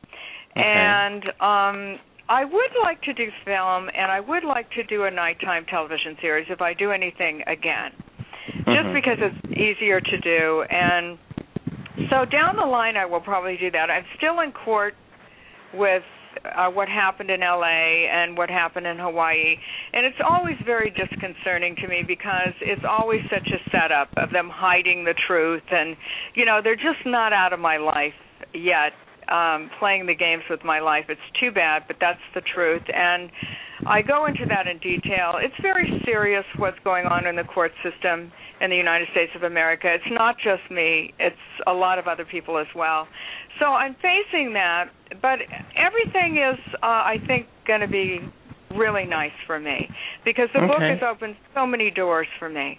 Okay. 0.56 0.62
and 0.62 1.24
um 1.40 1.98
I 2.28 2.44
would 2.44 2.74
like 2.82 3.00
to 3.02 3.12
do 3.12 3.30
film, 3.44 3.88
and 3.94 4.10
I 4.10 4.18
would 4.18 4.42
like 4.42 4.68
to 4.70 4.82
do 4.82 5.04
a 5.04 5.10
nighttime 5.10 5.64
television 5.66 6.16
series 6.20 6.50
if 6.50 6.60
I 6.60 6.72
do 6.74 6.90
anything 6.90 7.44
again, 7.46 7.92
just 8.66 8.88
Mhm. 8.88 8.92
because 8.94 9.18
it's 9.20 9.56
easier 9.56 10.00
to 10.00 10.18
do. 10.18 10.62
And 10.62 11.18
so 12.10 12.24
down 12.24 12.56
the 12.56 12.66
line, 12.66 12.96
I 12.96 13.04
will 13.04 13.20
probably 13.20 13.56
do 13.56 13.70
that. 13.70 13.90
I'm 13.90 14.04
still 14.16 14.40
in 14.40 14.50
court 14.52 14.96
with 15.72 16.02
uh, 16.44 16.70
what 16.70 16.88
happened 16.88 17.30
in 17.30 17.40
LA 17.40 18.06
and 18.10 18.36
what 18.36 18.50
happened 18.50 18.86
in 18.86 18.98
Hawaii, 18.98 19.56
and 19.92 20.06
it's 20.06 20.20
always 20.24 20.56
very 20.64 20.90
disconcerting 20.90 21.76
to 21.80 21.88
me 21.88 22.04
because 22.06 22.54
it's 22.60 22.82
always 22.88 23.20
such 23.30 23.48
a 23.52 23.58
setup 23.70 24.10
of 24.16 24.30
them 24.32 24.50
hiding 24.52 25.04
the 25.04 25.14
truth, 25.26 25.62
and 25.70 25.96
you 26.34 26.44
know 26.44 26.60
they're 26.62 26.76
just 26.76 27.04
not 27.04 27.32
out 27.32 27.52
of 27.52 27.60
my 27.60 27.76
life 27.76 28.14
yet 28.52 28.92
um 29.28 29.70
playing 29.80 30.06
the 30.06 30.14
games 30.14 30.42
with 30.48 30.62
my 30.64 30.80
life. 30.80 31.06
It's 31.08 31.20
too 31.40 31.50
bad, 31.50 31.84
but 31.86 31.96
that's 32.00 32.22
the 32.34 32.42
truth. 32.42 32.82
And 32.92 33.30
I 33.84 34.02
go 34.02 34.26
into 34.26 34.46
that 34.48 34.66
in 34.66 34.78
detail. 34.78 35.34
It's 35.36 35.54
very 35.60 36.02
serious 36.04 36.44
what's 36.58 36.78
going 36.84 37.06
on 37.06 37.26
in 37.26 37.36
the 37.36 37.44
court 37.44 37.72
system 37.82 38.32
in 38.60 38.70
the 38.70 38.76
United 38.76 39.08
States 39.12 39.32
of 39.36 39.42
America. 39.42 39.88
It's 39.92 40.10
not 40.10 40.36
just 40.36 40.70
me, 40.70 41.12
it's 41.18 41.36
a 41.66 41.72
lot 41.72 41.98
of 41.98 42.06
other 42.06 42.24
people 42.24 42.58
as 42.58 42.66
well. 42.74 43.06
So 43.60 43.66
I'm 43.66 43.94
facing 43.96 44.52
that, 44.54 44.90
but 45.20 45.40
everything 45.76 46.38
is 46.38 46.58
uh 46.82 46.86
I 46.86 47.16
think 47.26 47.46
going 47.66 47.80
to 47.80 47.88
be 47.88 48.20
really 48.70 49.06
nice 49.06 49.36
for 49.46 49.58
me 49.60 49.88
because 50.24 50.48
the 50.52 50.60
book 50.60 50.80
has 50.80 51.00
opened 51.02 51.36
so 51.54 51.66
many 51.66 51.90
doors 51.90 52.26
for 52.38 52.48
me. 52.48 52.78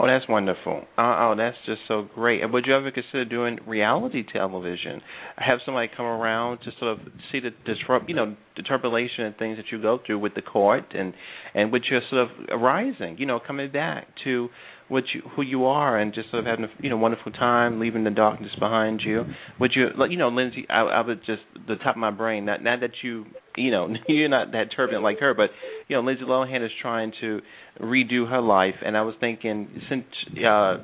Oh, 0.00 0.06
that's 0.06 0.28
wonderful. 0.28 0.82
Uh, 0.98 1.16
oh, 1.20 1.34
that's 1.36 1.56
just 1.66 1.80
so 1.86 2.08
great. 2.14 2.40
Would 2.50 2.66
you 2.66 2.74
ever 2.74 2.90
consider 2.90 3.24
doing 3.24 3.58
reality 3.66 4.24
television? 4.32 5.00
Have 5.36 5.58
somebody 5.64 5.88
come 5.94 6.06
around 6.06 6.58
to 6.58 6.70
sort 6.78 6.92
of 6.92 7.06
see 7.30 7.40
the 7.40 7.50
disrupt, 7.64 8.08
you 8.08 8.14
know, 8.14 8.36
the 8.56 8.62
turbulation 8.62 9.24
and 9.24 9.36
things 9.36 9.56
that 9.58 9.66
you 9.70 9.80
go 9.80 9.98
through 10.04 10.18
with 10.18 10.34
the 10.34 10.42
court, 10.42 10.84
and 10.94 11.14
and 11.54 11.72
with 11.72 11.82
your 11.90 12.00
sort 12.10 12.22
of 12.22 12.60
rising, 12.60 13.16
you 13.18 13.26
know, 13.26 13.40
coming 13.44 13.70
back 13.70 14.08
to 14.24 14.48
what 14.88 15.04
you 15.14 15.22
who 15.36 15.42
you 15.42 15.66
are, 15.66 15.98
and 15.98 16.12
just 16.14 16.30
sort 16.30 16.40
of 16.40 16.46
having 16.46 16.64
a 16.64 16.68
you 16.82 16.90
know 16.90 16.96
wonderful 16.96 17.32
time, 17.32 17.80
leaving 17.80 18.04
the 18.04 18.10
darkness 18.10 18.50
behind 18.58 19.00
you. 19.04 19.24
Would 19.60 19.72
you, 19.74 19.88
you 20.10 20.18
know, 20.18 20.28
Lindsay? 20.28 20.66
I, 20.68 20.80
I 20.80 21.06
would 21.06 21.20
just 21.24 21.42
the 21.66 21.76
top 21.76 21.96
of 21.96 22.00
my 22.00 22.10
brain. 22.10 22.44
Not 22.44 22.62
not 22.62 22.80
that 22.80 22.90
you, 23.02 23.24
you 23.56 23.70
know, 23.70 23.88
you're 24.08 24.28
not 24.28 24.52
that 24.52 24.66
turbulent 24.74 25.02
like 25.02 25.20
her, 25.20 25.34
but 25.34 25.50
you 25.88 25.96
know, 25.96 26.02
Lindsay 26.02 26.24
Lohan 26.24 26.64
is 26.64 26.70
trying 26.80 27.12
to 27.20 27.40
redo 27.80 28.28
her 28.28 28.40
life, 28.40 28.74
and 28.84 28.96
I 28.96 29.02
was 29.02 29.14
thinking, 29.20 29.68
since 29.88 30.04
uh, 30.46 30.78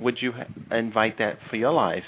would 0.00 0.18
you 0.20 0.32
invite 0.70 1.18
that 1.18 1.38
for 1.50 1.56
your 1.56 1.72
life? 1.72 2.04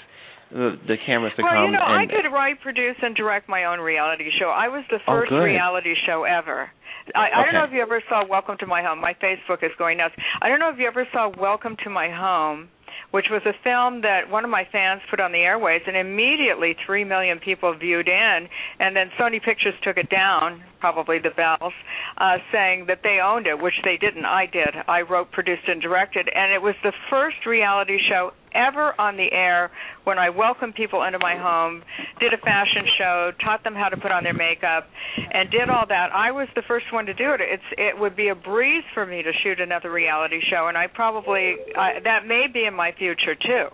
The, 0.51 0.77
the 0.87 0.95
cameras 1.05 1.33
to 1.37 1.43
well, 1.43 1.51
come 1.53 1.65
you 1.65 1.71
know, 1.71 1.79
I 1.83 2.03
and 2.03 2.09
could 2.09 2.29
write, 2.31 2.61
produce, 2.61 2.95
and 3.01 3.15
direct 3.15 3.49
my 3.49 3.65
own 3.65 3.79
reality 3.79 4.29
show. 4.39 4.45
I 4.49 4.67
was 4.67 4.83
the 4.91 4.97
Oh, 5.07 5.19
first 5.19 5.29
good. 5.29 5.39
reality 5.41 5.93
show 6.05 6.23
ever. 6.23 6.69
I, 7.15 7.27
I 7.35 7.43
don't 7.43 7.53
know 7.53 7.63
if 7.63 7.71
you 7.73 7.81
ever 7.81 8.01
saw 8.09 8.25
Welcome 8.27 8.57
to 8.59 8.65
My 8.67 8.81
Home. 8.83 9.01
My 9.01 9.13
Facebook 9.21 9.63
is 9.63 9.71
going 9.77 9.97
nuts. 9.97 10.13
I 10.41 10.49
don't 10.49 10.59
know 10.59 10.69
if 10.69 10.77
you 10.79 10.87
ever 10.87 11.07
saw 11.11 11.31
Welcome 11.39 11.75
to 11.83 11.89
My 11.89 12.09
Home, 12.09 12.67
which 13.11 13.27
was 13.29 13.41
a 13.45 13.53
film 13.63 14.01
that 14.01 14.29
one 14.29 14.43
of 14.43 14.49
my 14.49 14.67
fans 14.71 15.01
put 15.09 15.19
on 15.19 15.31
the 15.31 15.39
airways, 15.39 15.81
and 15.87 15.95
immediately 15.95 16.75
three 16.85 17.03
million 17.03 17.39
people 17.39 17.73
viewed 17.73 18.07
in. 18.07 18.47
And 18.79 18.95
then 18.95 19.11
Sony 19.19 19.41
Pictures 19.41 19.73
took 19.83 19.97
it 19.97 20.09
down, 20.09 20.63
probably 20.79 21.19
the 21.19 21.31
Bells, 21.31 21.73
uh, 22.17 22.37
saying 22.51 22.85
that 22.87 22.99
they 23.03 23.19
owned 23.23 23.47
it, 23.47 23.61
which 23.61 23.75
they 23.83 23.97
didn't. 23.97 24.25
I 24.25 24.45
did. 24.45 24.75
I 24.87 25.01
wrote, 25.01 25.31
produced, 25.31 25.67
and 25.67 25.81
directed, 25.81 26.29
and 26.33 26.51
it 26.51 26.61
was 26.61 26.75
the 26.83 26.93
first 27.09 27.45
reality 27.45 27.97
show 28.09 28.31
ever 28.55 28.99
on 28.99 29.17
the 29.17 29.31
air 29.31 29.71
when 30.05 30.17
I 30.17 30.29
welcomed 30.29 30.75
people 30.75 31.03
into 31.03 31.19
my 31.19 31.35
home, 31.35 31.83
did 32.19 32.33
a 32.33 32.37
fashion 32.37 32.87
show, 32.97 33.31
taught 33.43 33.63
them 33.63 33.75
how 33.75 33.89
to 33.89 33.97
put 33.97 34.11
on 34.11 34.23
their 34.23 34.33
makeup, 34.33 34.87
and 35.33 35.51
did 35.51 35.69
all 35.69 35.85
that. 35.89 36.09
I 36.13 36.31
was 36.31 36.47
the 36.55 36.63
first 36.67 36.85
one 36.93 37.05
to 37.05 37.13
do 37.13 37.33
it. 37.33 37.41
It's 37.41 37.69
it 37.77 37.99
would 37.99 38.15
be 38.15 38.29
a 38.29 38.35
breeze 38.35 38.83
for 38.93 39.05
me 39.05 39.21
to 39.21 39.31
shoot 39.43 39.59
another 39.59 39.91
reality 39.91 40.39
show, 40.49 40.67
and 40.67 40.77
I 40.77 40.87
probably 40.87 41.55
I, 41.77 41.99
that 42.03 42.25
may 42.25 42.45
be 42.51 42.65
in 42.65 42.73
my 42.73 42.93
future 42.97 43.35
too. 43.35 43.67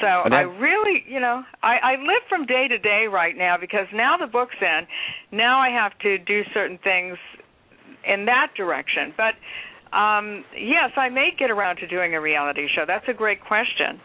So 0.00 0.06
I 0.06 0.42
really, 0.42 1.02
you 1.08 1.18
know, 1.18 1.42
I, 1.62 1.76
I 1.82 1.92
live 1.96 2.22
from 2.28 2.46
day 2.46 2.68
to 2.68 2.78
day 2.78 3.06
right 3.10 3.36
now 3.36 3.56
because 3.60 3.86
now 3.92 4.16
the 4.16 4.28
book's 4.28 4.54
in. 4.60 4.86
Now 5.36 5.58
I 5.58 5.70
have 5.70 5.98
to 6.00 6.18
do 6.18 6.42
certain 6.54 6.78
things 6.84 7.18
in 8.06 8.26
that 8.26 8.52
direction. 8.56 9.12
But 9.16 9.34
um 9.96 10.44
yes, 10.54 10.90
I 10.96 11.08
may 11.08 11.30
get 11.36 11.50
around 11.50 11.76
to 11.76 11.86
doing 11.88 12.14
a 12.14 12.20
reality 12.20 12.68
show. 12.74 12.84
That's 12.86 13.06
a 13.08 13.14
great 13.14 13.40
question. 13.40 14.00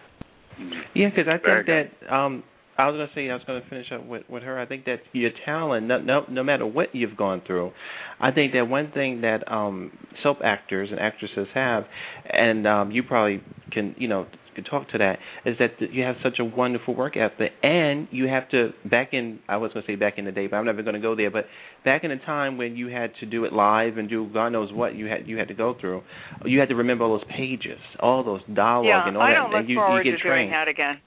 Yeah, 0.95 1.09
because 1.09 1.27
I 1.27 1.37
Very 1.43 1.65
think 1.65 1.91
that 2.01 2.13
um 2.13 2.43
I 2.77 2.87
was 2.87 2.95
going 2.97 3.07
to 3.07 3.13
say 3.13 3.29
I 3.29 3.35
was 3.35 3.43
going 3.45 3.61
to 3.61 3.69
finish 3.69 3.91
up 3.91 4.05
with 4.05 4.23
with 4.29 4.43
her. 4.43 4.59
I 4.59 4.65
think 4.65 4.85
that 4.85 4.97
your 5.13 5.31
talent, 5.45 5.87
no, 5.87 5.99
no 5.99 6.25
no 6.29 6.43
matter 6.43 6.65
what 6.65 6.93
you've 6.93 7.15
gone 7.15 7.41
through, 7.45 7.71
I 8.19 8.31
think 8.31 8.53
that 8.53 8.67
one 8.67 8.91
thing 8.91 9.21
that 9.21 9.49
um 9.51 9.91
soap 10.23 10.37
actors 10.43 10.89
and 10.91 10.99
actresses 10.99 11.47
have, 11.53 11.83
and 12.29 12.67
um 12.67 12.91
you 12.91 13.03
probably 13.03 13.41
can 13.71 13.95
you 13.97 14.07
know 14.07 14.25
can 14.53 14.63
talk 14.63 14.89
to 14.89 14.97
that, 14.99 15.19
is 15.45 15.57
that 15.59 15.71
you 15.91 16.03
have 16.03 16.15
such 16.23 16.39
a 16.39 16.45
wonderful 16.45 16.95
work 16.95 17.17
ethic, 17.17 17.51
and 17.61 18.07
you 18.11 18.27
have 18.27 18.49
to 18.49 18.69
back 18.89 19.09
in. 19.13 19.39
I 19.47 19.57
was 19.57 19.73
going 19.73 19.85
to 19.85 19.91
say 19.91 19.95
back 19.95 20.17
in 20.17 20.25
the 20.25 20.31
day, 20.31 20.47
but 20.47 20.57
I'm 20.57 20.65
never 20.65 20.81
going 20.81 20.95
to 20.95 21.01
go 21.01 21.15
there. 21.15 21.31
But 21.31 21.45
back 21.83 22.03
in 22.03 22.09
the 22.11 22.17
time 22.17 22.57
when 22.57 22.75
you 22.75 22.87
had 22.87 23.11
to 23.19 23.25
do 23.25 23.45
it 23.45 23.53
live 23.53 23.97
and 23.97 24.09
do 24.09 24.29
God 24.33 24.49
knows 24.49 24.71
what 24.71 24.95
you 24.95 25.07
had 25.07 25.27
you 25.27 25.37
had 25.37 25.49
to 25.49 25.53
go 25.53 25.75
through, 25.79 26.03
you 26.45 26.59
had 26.59 26.69
to 26.69 26.75
remember 26.75 27.03
all 27.03 27.17
those 27.17 27.27
pages, 27.35 27.79
all 27.99 28.23
those 28.23 28.41
dialogue 28.53 28.85
yeah, 28.85 29.07
and 29.07 29.17
all 29.17 29.23
I 29.23 29.31
that, 29.31 29.35
don't 29.35 29.51
look 29.51 29.59
and 29.61 29.69
you, 29.69 29.75
forward 29.75 30.05
you 30.05 30.11
get 30.11 30.17
to 30.17 30.23
trained. 30.23 30.49
doing 30.49 30.51
that 30.51 30.67
again. 30.67 31.01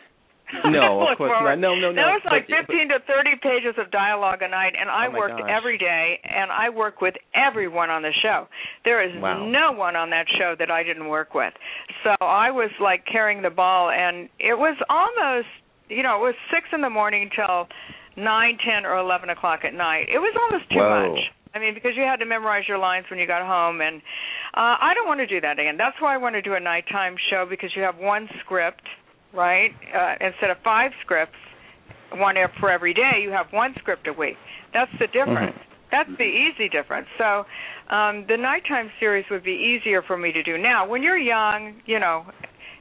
No, 0.70 1.02
of 1.08 1.18
course 1.18 1.30
forward- 1.30 1.56
not. 1.56 1.58
No, 1.58 1.74
no, 1.74 1.90
no. 1.90 1.96
That 2.02 2.12
was 2.12 2.22
like 2.26 2.46
But- 2.48 2.66
15 2.70 2.88
to 2.90 2.98
30 3.00 3.36
pages 3.42 3.74
of 3.78 3.90
dialogue 3.90 4.42
a 4.42 4.48
night, 4.48 4.74
and 4.78 4.88
I 4.90 5.06
Oh, 5.08 5.10
worked 5.10 5.38
gosh. 5.38 5.50
every 5.50 5.78
day, 5.78 6.20
and 6.24 6.50
I 6.52 6.68
work 6.70 7.00
with 7.00 7.14
everyone 7.34 7.90
on 7.90 8.02
the 8.02 8.12
show. 8.22 8.46
There 8.84 9.02
is 9.02 9.14
Wow. 9.16 9.44
no 9.46 9.72
one 9.72 9.96
on 9.96 10.10
that 10.10 10.26
show 10.38 10.54
that 10.58 10.70
I 10.70 10.82
didn't 10.82 11.08
work 11.08 11.34
with. 11.34 11.52
So 12.04 12.14
I 12.20 12.50
was 12.50 12.70
like 12.80 13.04
carrying 13.06 13.42
the 13.42 13.50
ball, 13.50 13.90
and 13.90 14.28
it 14.38 14.56
was 14.58 14.76
almost, 14.88 15.48
you 15.88 16.02
know, 16.02 16.16
it 16.16 16.22
was 16.22 16.34
six 16.50 16.68
in 16.72 16.80
the 16.80 16.90
morning 16.90 17.30
till 17.34 17.68
nine, 18.16 18.56
ten, 18.58 18.86
or 18.86 18.96
eleven 18.96 19.30
o'clock 19.30 19.64
at 19.64 19.74
night. 19.74 20.08
It 20.08 20.18
was 20.18 20.34
almost 20.36 20.70
too 20.70 20.78
Whoa. 20.78 21.12
much. 21.14 21.30
I 21.54 21.58
mean, 21.58 21.72
because 21.74 21.96
you 21.96 22.02
had 22.02 22.20
to 22.20 22.26
memorize 22.26 22.68
your 22.68 22.76
lines 22.78 23.06
when 23.08 23.18
you 23.18 23.26
got 23.26 23.40
home, 23.40 23.80
and 23.80 24.02
uh, 24.54 24.76
I 24.78 24.92
don't 24.94 25.06
want 25.08 25.20
to 25.20 25.26
do 25.26 25.40
that 25.40 25.58
again. 25.58 25.76
That's 25.78 25.96
why 26.00 26.12
I 26.14 26.18
want 26.18 26.34
to 26.34 26.42
do 26.42 26.54
a 26.54 26.60
nighttime 26.60 27.16
show 27.30 27.46
because 27.48 27.74
you 27.74 27.82
have 27.82 27.96
one 27.96 28.28
script, 28.40 28.82
right? 29.36 29.70
Uh, 29.94 30.14
instead 30.26 30.50
of 30.50 30.56
five 30.64 30.90
scripts, 31.04 31.36
one 32.14 32.36
air 32.36 32.50
for 32.60 32.70
every 32.70 32.94
day, 32.94 33.20
you 33.22 33.30
have 33.30 33.46
one 33.52 33.74
script 33.78 34.06
a 34.08 34.12
week. 34.12 34.36
That's 34.72 34.90
the 34.98 35.06
difference. 35.08 35.56
That's 35.90 36.10
the 36.18 36.24
easy 36.24 36.68
difference. 36.68 37.06
So, 37.18 37.44
um, 37.94 38.24
the 38.28 38.36
nighttime 38.36 38.90
series 38.98 39.24
would 39.30 39.44
be 39.44 39.52
easier 39.78 40.02
for 40.02 40.16
me 40.16 40.32
to 40.32 40.42
do 40.42 40.58
now. 40.58 40.86
When 40.88 41.02
you're 41.02 41.18
young, 41.18 41.74
you 41.86 42.00
know, 42.00 42.24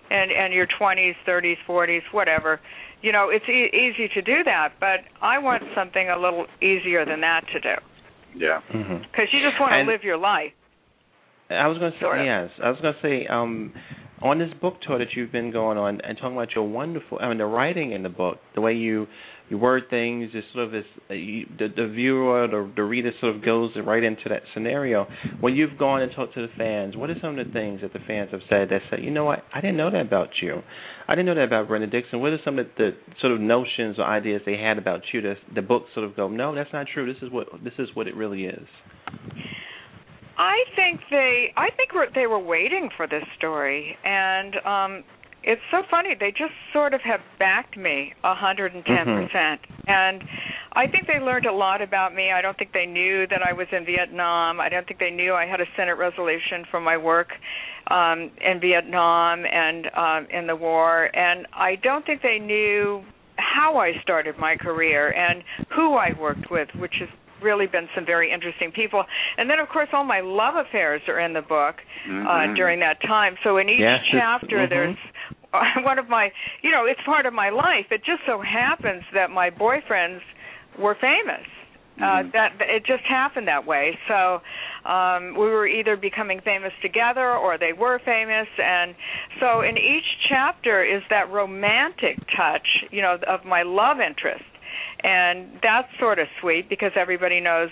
and 0.10 0.32
and 0.32 0.54
your 0.54 0.68
20s, 0.80 1.14
30s, 1.28 1.56
40s, 1.68 2.02
whatever, 2.12 2.60
you 3.02 3.12
know, 3.12 3.30
it's 3.30 3.46
e- 3.48 3.70
easy 3.76 4.08
to 4.16 4.22
do 4.22 4.44
that. 4.46 4.74
But 4.80 5.02
I 5.22 5.38
want 5.40 5.64
something 5.76 6.10
a 6.10 6.18
little 6.18 6.46
easier 6.62 7.06
than 7.06 7.22
that 7.22 7.42
to 7.54 7.60
do 7.60 7.76
Yeah. 8.36 8.62
hmm 8.72 8.98
because 9.12 9.28
you 9.32 9.40
just 9.48 9.60
want 9.60 9.74
to 9.74 9.92
live 9.92 10.04
your 10.04 10.18
life. 10.18 10.52
I 11.50 11.68
was 11.68 11.78
going 11.78 11.92
to 11.92 11.98
say 11.98 12.02
Sort 12.02 12.20
of. 12.20 12.26
yes. 12.26 12.50
I 12.64 12.70
was 12.70 12.80
going 12.82 12.94
to 12.96 13.02
say 13.02 13.28
um, 13.28 13.72
on 14.22 14.40
this 14.40 14.50
book 14.62 14.76
tour 14.82 14.98
that 14.98 15.10
you've 15.16 15.32
been 15.32 15.52
going 15.52 15.78
on 15.78 16.00
and 16.02 16.18
talking 16.18 16.36
about 16.36 16.56
your 16.56 16.68
wonderful. 16.68 17.18
I 17.22 17.30
mean, 17.30 17.38
the 17.38 17.46
writing 17.46 17.92
in 17.92 18.04
the 18.04 18.10
book, 18.10 18.38
the 18.54 18.62
way 18.62 18.74
you 18.74 19.08
you 19.50 19.60
word 19.60 19.84
things, 19.92 20.32
just 20.32 20.48
sort 20.54 20.66
of 20.66 20.72
this. 20.72 20.86
Uh, 21.10 21.14
the 21.14 21.68
the 21.76 21.88
viewer, 21.88 22.48
the 22.48 22.72
the 22.76 22.84
reader, 22.84 23.12
sort 23.20 23.36
of 23.36 23.44
goes 23.44 23.72
right 23.86 24.04
into 24.04 24.30
that 24.30 24.42
scenario. 24.54 25.06
When 25.40 25.56
you've 25.56 25.78
gone 25.78 26.02
and 26.02 26.12
talked 26.16 26.34
to 26.36 26.42
the 26.42 26.54
fans, 26.58 26.96
what 26.96 27.10
are 27.10 27.16
some 27.22 27.38
of 27.38 27.46
the 27.46 27.52
things 27.54 27.82
that 27.82 27.94
the 27.94 28.00
fans 28.08 28.32
have 28.32 28.42
said 28.50 28.70
that 28.70 28.82
say, 28.90 29.02
you 29.02 29.12
know 29.12 29.26
what, 29.26 29.44
I 29.54 29.62
didn't 29.62 29.78
know 29.78 29.92
that 29.92 30.02
about 30.02 30.30
you. 30.42 30.62
I 31.08 31.14
didn't 31.14 31.28
know 31.28 31.36
that 31.36 31.44
about 31.44 31.68
Brenda 31.68 31.88
Dickson. 31.88 32.20
What 32.22 32.32
are 32.32 32.40
some 32.44 32.58
of 32.58 32.66
the 32.78 32.92
sort 33.22 33.34
of 33.34 33.40
notions 33.40 34.00
or 34.00 34.06
ideas 34.06 34.42
they 34.46 34.58
had 34.58 34.80
about 34.80 35.02
you 35.14 35.22
that 35.22 35.36
the 35.54 35.62
book 35.62 35.84
sort 35.94 36.06
of 36.06 36.16
go, 36.16 36.28
no, 36.28 36.56
that's 36.56 36.74
not 36.74 36.88
true. 36.92 37.06
This 37.06 37.22
is 37.22 37.32
what 37.32 37.48
this 37.64 37.74
is 37.78 37.90
what 37.94 38.08
it 38.08 38.16
really 38.16 38.46
is. 38.46 38.68
I 40.38 40.64
think 40.76 41.00
they 41.10 41.54
I 41.56 41.70
think 41.78 41.92
they 42.14 42.28
were 42.28 42.40
waiting 42.40 42.90
for 42.96 43.08
this 43.08 43.24
story 43.38 43.98
and 44.04 44.56
um 44.66 45.04
it's 45.44 45.62
so 45.72 45.84
funny 45.90 46.16
they 46.20 46.32
just 46.32 46.54
sort 46.74 46.94
of 46.94 47.02
have 47.02 47.22
backed 47.40 47.78
me 47.78 48.14
a 48.24 48.34
110% 48.34 49.58
and 49.88 50.24
I 50.76 50.88
think 50.88 51.08
they 51.08 51.20
learned 51.24 51.46
a 51.46 51.54
lot 51.54 51.82
about 51.82 52.14
me. 52.14 52.32
I 52.32 52.42
don't 52.42 52.58
think 52.58 52.74
they 52.74 52.86
knew 52.86 53.26
that 53.28 53.42
I 53.42 53.54
was 53.54 53.68
in 53.72 53.86
Vietnam. 53.86 54.60
I 54.60 54.68
don't 54.68 54.86
think 54.86 55.00
they 55.00 55.10
knew 55.10 55.34
I 55.34 55.46
had 55.46 55.62
a 55.62 55.66
Senate 55.78 55.98
resolution 55.98 56.66
for 56.70 56.82
my 56.82 56.98
work 56.98 57.30
um, 57.88 58.30
in 58.44 58.60
Vietnam 58.60 59.46
and 59.46 59.86
um, 59.96 60.28
in 60.30 60.48
the 60.48 60.56
war. 60.56 61.16
And 61.16 61.48
I 61.54 61.76
don't 61.82 62.06
think 62.06 62.22
they 62.22 62.40
knew 62.40 63.04
how 63.38 63.78
I 63.78 63.94
started 64.02 64.38
my 64.38 64.58
career 64.58 65.14
and 65.14 65.44
who 65.74 65.96
I 65.96 66.10
worked 66.20 66.52
with, 66.52 66.68
which 66.78 66.96
has 67.00 67.10
really 67.42 67.68
been 67.68 67.88
some 67.96 68.06
very 68.06 68.32
interesting 68.32 68.72
people. 68.72 69.04
And 69.38 69.50
then, 69.50 69.60
of 69.60 69.68
course, 69.70 69.90
all 69.94 70.04
my 70.04 70.22
love 70.22 70.56
affairs 70.56 71.02
are 71.08 71.20
in 71.20 71.34
the 71.34 71.42
book 71.42 71.76
uh, 71.80 72.10
Mm-hmm. 72.10 72.28
uh, 72.28 72.56
during 72.56 72.80
that 72.82 73.02
time. 73.02 73.36
So 73.44 73.58
in 73.58 73.70
each 73.70 73.80
Yes, 73.80 74.00
chapter, 74.12 74.66
mhm. 74.66 74.70
there's 74.70 74.98
one 75.86 76.00
of 76.00 76.10
my, 76.10 76.32
you 76.62 76.72
know, 76.72 76.86
it's 76.86 77.00
part 77.06 77.26
of 77.26 77.34
my 77.34 77.50
life. 77.50 77.88
It 77.92 78.02
just 78.06 78.22
so 78.26 78.42
happens 78.42 79.04
that 79.14 79.30
my 79.32 79.50
boyfriends 79.50 80.22
were 80.80 80.96
famous. 80.96 81.46
Uh, 81.98 82.24
Mhm. 82.28 82.32
that 82.34 82.52
it 82.60 82.84
just 82.86 83.04
happened 83.06 83.48
that 83.48 83.66
way. 83.66 83.98
So 84.10 84.42
um, 84.84 85.34
we 85.34 85.48
were 85.48 85.66
either 85.66 85.96
becoming 85.96 86.42
famous 86.42 86.74
together 86.82 87.32
or 87.38 87.58
they 87.58 87.72
were 87.72 88.00
famous, 88.04 88.50
and 88.62 88.94
so 89.40 89.62
in 89.62 89.78
each 89.78 90.04
chapter 90.28 90.84
is 90.84 91.02
that 91.10 91.30
romantic 91.32 92.20
touch, 92.36 92.68
you 92.92 93.02
know, 93.02 93.18
of 93.26 93.46
my 93.46 93.64
love 93.64 94.02
interest, 94.02 94.44
and 95.06 95.60
that's 95.62 95.88
sort 96.00 96.18
of 96.18 96.28
sweet 96.42 96.68
because 96.68 96.92
everybody 96.96 97.40
knows 97.40 97.70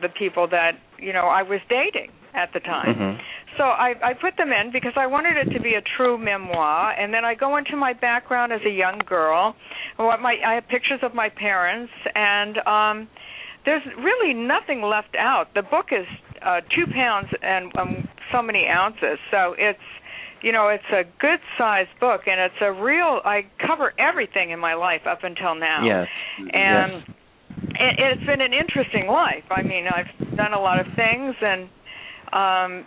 the 0.00 0.08
people 0.08 0.48
that 0.48 0.72
you 0.98 1.12
know 1.12 1.26
I 1.28 1.42
was 1.42 1.60
dating 1.68 2.10
at 2.34 2.52
the 2.52 2.60
time. 2.60 2.94
Mhm. 2.94 3.20
So 3.58 3.64
I, 3.64 3.94
I 4.02 4.14
put 4.14 4.36
them 4.36 4.50
in 4.50 4.72
because 4.72 4.94
I 4.96 5.06
wanted 5.06 5.36
it 5.36 5.52
to 5.52 5.60
be 5.60 5.74
a 5.74 5.82
true 5.96 6.18
memoir, 6.18 6.90
and 6.98 7.14
then 7.14 7.24
I 7.24 7.34
go 7.34 7.56
into 7.56 7.76
my 7.76 7.92
background 7.92 8.52
as 8.52 8.60
a 8.66 8.70
young 8.70 8.98
girl. 9.06 9.54
What 9.96 10.20
my 10.20 10.34
I 10.44 10.54
have 10.54 10.66
pictures 10.68 11.00
of 11.02 11.14
my 11.14 11.28
parents, 11.28 11.92
and 12.14 12.58
um, 12.66 13.08
there's 13.64 13.84
really 13.98 14.34
nothing 14.34 14.82
left 14.82 15.14
out. 15.18 15.54
The 15.54 15.62
book 15.62 15.92
is 15.92 16.06
uh, 16.42 16.60
two 16.74 16.86
pounds 16.92 17.28
and 17.42 17.76
um, 17.76 18.08
so 18.32 18.42
many 18.42 18.66
ounces, 18.66 19.18
so 19.30 19.54
it's 19.56 19.78
you 20.44 20.52
know 20.52 20.68
it's 20.68 20.90
a 20.92 21.04
good 21.20 21.40
sized 21.58 21.94
book, 22.00 22.22
and 22.26 22.38
it's 22.40 22.60
a 22.60 22.72
real. 22.72 23.20
I 23.24 23.46
cover 23.66 23.92
everything 23.98 24.50
in 24.50 24.60
my 24.60 24.74
life 24.74 25.02
up 25.08 25.20
until 25.24 25.54
now 25.54 25.80
Yes. 25.86 26.08
and 26.38 26.92
yes. 26.92 27.16
it, 27.86 27.94
it's 27.98 28.26
been 28.26 28.40
an 28.40 28.52
interesting 28.52 29.06
life. 29.08 29.44
I 29.50 29.62
mean, 29.62 29.86
I've 29.88 30.36
done 30.36 30.52
a 30.52 30.60
lot 30.60 30.78
of 30.80 30.86
things 30.96 31.34
and 31.40 31.68
um 32.32 32.86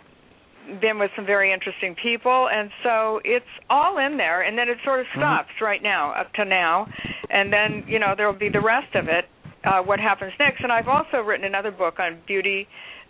been 0.82 0.98
with 0.98 1.10
some 1.16 1.24
very 1.24 1.50
interesting 1.50 1.96
people 2.02 2.48
and 2.52 2.68
so 2.84 3.20
it's 3.24 3.52
all 3.70 3.96
in 4.04 4.18
there 4.18 4.42
and 4.42 4.58
then 4.58 4.68
it 4.68 4.76
sort 4.84 5.00
of 5.00 5.06
Mm-hmm. 5.06 5.20
stops 5.20 5.54
right 5.62 5.82
now 5.82 6.12
up 6.20 6.30
to 6.34 6.44
now 6.44 6.86
and 7.30 7.50
then 7.50 7.84
you 7.88 7.98
know 7.98 8.12
there'll 8.16 8.38
be 8.38 8.50
the 8.50 8.60
rest 8.60 8.92
of 8.94 9.08
it 9.08 9.24
uh 9.64 9.80
what 9.80 9.98
happens 9.98 10.32
next 10.38 10.62
and 10.62 10.70
I've 10.70 10.88
also 10.88 11.18
written 11.24 11.46
another 11.46 11.70
book 11.70 11.98
on 11.98 12.20
beauty 12.26 12.68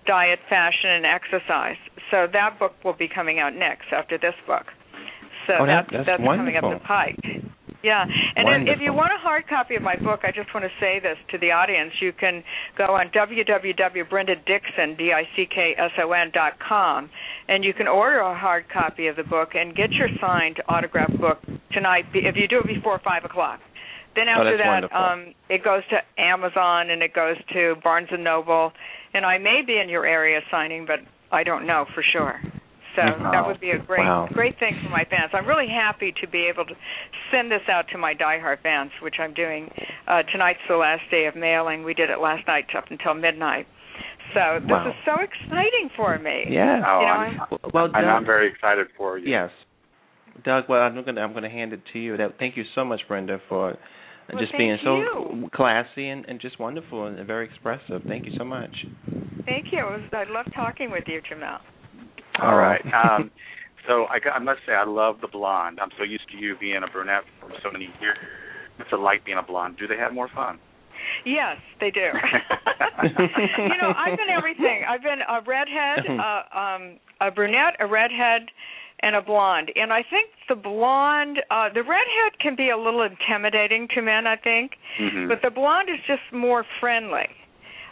diet 0.08 0.40
fashion 0.48 0.90
and 0.90 1.04
exercise. 1.06 1.76
So 2.10 2.26
that 2.32 2.58
book 2.58 2.72
will 2.82 2.96
be 2.96 3.06
coming 3.06 3.38
out 3.38 3.54
next 3.54 3.92
after 3.92 4.16
this 4.18 4.34
book. 4.46 4.64
So 5.46 5.54
Oh, 5.60 5.66
that- 5.66 5.86
that's 5.92 6.06
that's 6.06 6.22
coming 6.24 6.56
up 6.56 6.64
the 6.64 6.80
pike. 6.80 7.20
Yeah, 7.80 8.04
and 8.34 8.66
if, 8.68 8.76
if 8.76 8.82
you 8.82 8.92
want 8.92 9.12
a 9.14 9.18
hard 9.22 9.46
copy 9.46 9.76
of 9.76 9.82
my 9.82 9.94
book, 9.94 10.24
I 10.24 10.32
just 10.32 10.52
want 10.52 10.64
to 10.66 10.70
say 10.80 10.98
this 10.98 11.16
to 11.30 11.38
the 11.38 11.52
audience. 11.52 11.92
You 12.02 12.12
can 12.12 12.42
go 12.76 12.86
on 12.96 13.08
www.brendadickson, 13.10 14.98
D-I-C-K-S-O-N 14.98 16.30
dot 16.34 16.58
com, 16.58 17.08
and 17.48 17.62
you 17.62 17.72
can 17.72 17.86
order 17.86 18.18
a 18.18 18.34
hard 18.36 18.68
copy 18.68 19.06
of 19.06 19.14
the 19.14 19.22
book 19.22 19.54
and 19.54 19.76
get 19.76 19.92
your 19.92 20.08
signed 20.20 20.60
autographed 20.68 21.18
book 21.20 21.38
tonight 21.70 22.04
if 22.14 22.34
you 22.36 22.48
do 22.48 22.58
it 22.58 22.66
before 22.66 22.98
5 23.04 23.24
o'clock. 23.24 23.60
Then 24.18 24.26
Oh, 24.28 24.42
after 24.42 24.56
that's 24.58 24.62
that, 24.66 24.68
wonderful. 24.90 24.98
um, 24.98 25.34
it 25.48 25.62
goes 25.62 25.82
to 25.94 26.02
Amazon 26.20 26.90
and 26.90 27.02
it 27.06 27.14
goes 27.14 27.36
to 27.54 27.76
Barnes 27.84 28.08
& 28.10 28.18
Noble, 28.18 28.72
and 29.14 29.24
I 29.24 29.38
may 29.38 29.62
be 29.62 29.78
in 29.78 29.88
your 29.88 30.06
area 30.06 30.40
signing, 30.50 30.86
but 30.86 30.98
I 31.30 31.44
don't 31.44 31.66
know 31.66 31.86
for 31.94 32.02
sure. 32.02 32.40
So 32.96 33.02
Mhm. 33.02 33.30
that 33.30 33.46
would 33.46 33.60
be 33.60 33.70
a 33.70 33.78
great 33.78 34.00
Wow. 34.04 34.26
great 34.34 34.58
thing 34.58 34.74
for 34.82 34.88
my 34.90 35.04
fans. 35.04 35.30
I'm 35.32 35.46
really 35.46 35.68
happy 35.68 36.10
to 36.12 36.26
be 36.26 36.46
able 36.46 36.64
to 36.64 36.74
send 37.30 37.48
this 37.48 37.62
out 37.68 37.86
to 37.88 37.98
my 37.98 38.12
diehard 38.12 38.58
fans, 38.58 38.90
which 39.00 39.20
I'm 39.20 39.34
doing. 39.34 39.70
Uh, 40.08 40.24
tonight's 40.24 40.66
the 40.66 40.76
last 40.76 41.08
day 41.10 41.26
of 41.26 41.36
mailing. 41.36 41.84
We 41.84 41.94
did 41.94 42.10
it 42.10 42.18
last 42.18 42.44
night 42.48 42.74
up 42.74 42.90
until 42.90 43.14
midnight. 43.14 43.68
So 44.34 44.58
this 44.58 44.70
Wow. 44.70 44.88
is 44.88 44.94
so 45.04 45.18
exciting 45.20 45.90
for 45.90 46.18
me. 46.18 46.46
Yeah. 46.48 46.82
Oh, 46.84 47.00
You 47.00 47.06
know, 47.06 47.12
I'm, 47.12 47.36
Well, 47.72 47.84
I'm, 47.84 47.92
Doug- 47.92 48.04
I'm 48.04 48.24
very 48.24 48.48
excited 48.48 48.88
for 48.96 49.16
you. 49.18 49.28
Yes, 49.30 49.50
Doug. 50.42 50.68
Well, 50.68 50.82
I'm 50.82 51.00
gonna 51.04 51.22
I'm 51.22 51.32
gonna 51.34 51.48
hand 51.48 51.72
it 51.72 51.84
to 51.92 51.98
you. 52.00 52.16
That, 52.16 52.36
thank 52.38 52.56
you 52.56 52.64
so 52.64 52.84
much, 52.84 53.06
Brenda, 53.06 53.38
for 53.48 53.76
Well, 54.32 54.42
just 54.42 54.52
thank 54.52 54.60
being 54.60 54.78
so 54.84 54.96
you. 54.96 55.50
classy 55.54 56.08
and, 56.08 56.24
and 56.26 56.40
just 56.40 56.60
wonderful 56.60 57.06
and 57.06 57.26
very 57.26 57.46
expressive. 57.46 58.02
Thank 58.06 58.26
you 58.26 58.32
so 58.36 58.44
much. 58.44 58.74
Thank 59.46 59.72
you. 59.72 59.80
It 59.80 59.90
was, 59.90 60.02
I 60.12 60.24
love 60.30 60.46
talking 60.54 60.90
with 60.90 61.04
you, 61.06 61.22
Jamal. 61.26 61.60
All 62.42 62.56
right. 62.56 62.82
Um, 62.92 63.30
so 63.88 64.04
I, 64.04 64.18
I 64.28 64.38
must 64.38 64.60
say 64.66 64.72
I 64.72 64.84
love 64.84 65.16
the 65.22 65.28
blonde. 65.28 65.78
I'm 65.80 65.90
so 65.96 66.04
used 66.04 66.28
to 66.32 66.36
you 66.36 66.56
being 66.60 66.80
a 66.86 66.92
brunette 66.92 67.24
for 67.40 67.50
so 67.62 67.70
many 67.72 67.88
years. 68.00 68.18
What's 68.76 68.92
it 68.92 69.00
like 69.00 69.24
being 69.24 69.38
a 69.38 69.42
blonde? 69.42 69.76
Do 69.78 69.86
they 69.86 69.96
have 69.96 70.12
more 70.12 70.28
fun? 70.34 70.58
Yes, 71.24 71.56
they 71.80 71.90
do. 71.90 72.00
you 73.02 73.68
know, 73.80 73.92
I've 73.96 74.18
been 74.18 74.30
everything. 74.30 74.82
I've 74.88 75.02
been 75.02 75.20
a 75.20 75.40
redhead, 75.46 76.04
uh, 76.20 76.58
um, 76.58 76.98
a 77.20 77.30
brunette, 77.30 77.74
a 77.80 77.86
redhead, 77.86 78.42
and 79.00 79.14
a 79.14 79.22
blonde. 79.22 79.70
And 79.76 79.92
I 79.92 80.02
think 80.02 80.30
the 80.48 80.56
blonde, 80.56 81.42
uh, 81.50 81.68
the 81.72 81.82
redhead 81.82 82.38
can 82.40 82.56
be 82.56 82.70
a 82.70 82.76
little 82.76 83.02
intimidating 83.02 83.88
to 83.94 84.02
men. 84.02 84.26
I 84.26 84.36
think, 84.36 84.72
Mhm. 84.98 85.28
but 85.28 85.42
the 85.42 85.50
blonde 85.50 85.88
is 85.88 86.00
just 86.06 86.32
more 86.32 86.64
friendly. 86.80 87.28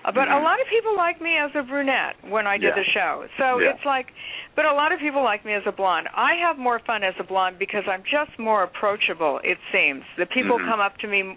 Uh, 0.05 0.13
but 0.13 0.29
a 0.29 0.33
Mhm. 0.33 0.45
lot 0.45 0.61
of 0.61 0.69
people 0.69 0.95
like 0.97 1.21
me 1.21 1.37
as 1.37 1.51
a 1.57 1.63
brunette 1.63 2.17
when 2.23 2.47
I 2.47 2.59
did 2.59 2.77
Yeah. 2.77 2.83
the 2.83 2.85
show. 2.85 3.29
So 3.39 3.59
Yeah. 3.59 3.71
it's 3.71 3.85
like, 3.85 4.13
but 4.55 4.65
a 4.65 4.73
lot 4.73 4.93
of 4.93 5.01
people 5.01 5.23
like 5.23 5.45
me 5.45 5.53
as 5.53 5.67
a 5.67 5.73
blonde. 5.73 6.09
I 6.15 6.35
have 6.37 6.59
more 6.59 6.79
fun 6.79 7.03
as 7.03 7.19
a 7.19 7.25
blonde 7.25 7.59
because 7.59 7.87
I'm 7.89 8.05
just 8.05 8.39
more 8.39 8.63
approachable. 8.63 9.41
It 9.43 9.59
seems 9.73 10.05
the 10.17 10.27
people 10.27 10.59
Mhm. 10.59 10.69
come 10.69 10.81
up 10.81 10.97
to 10.99 11.09
me, 11.09 11.37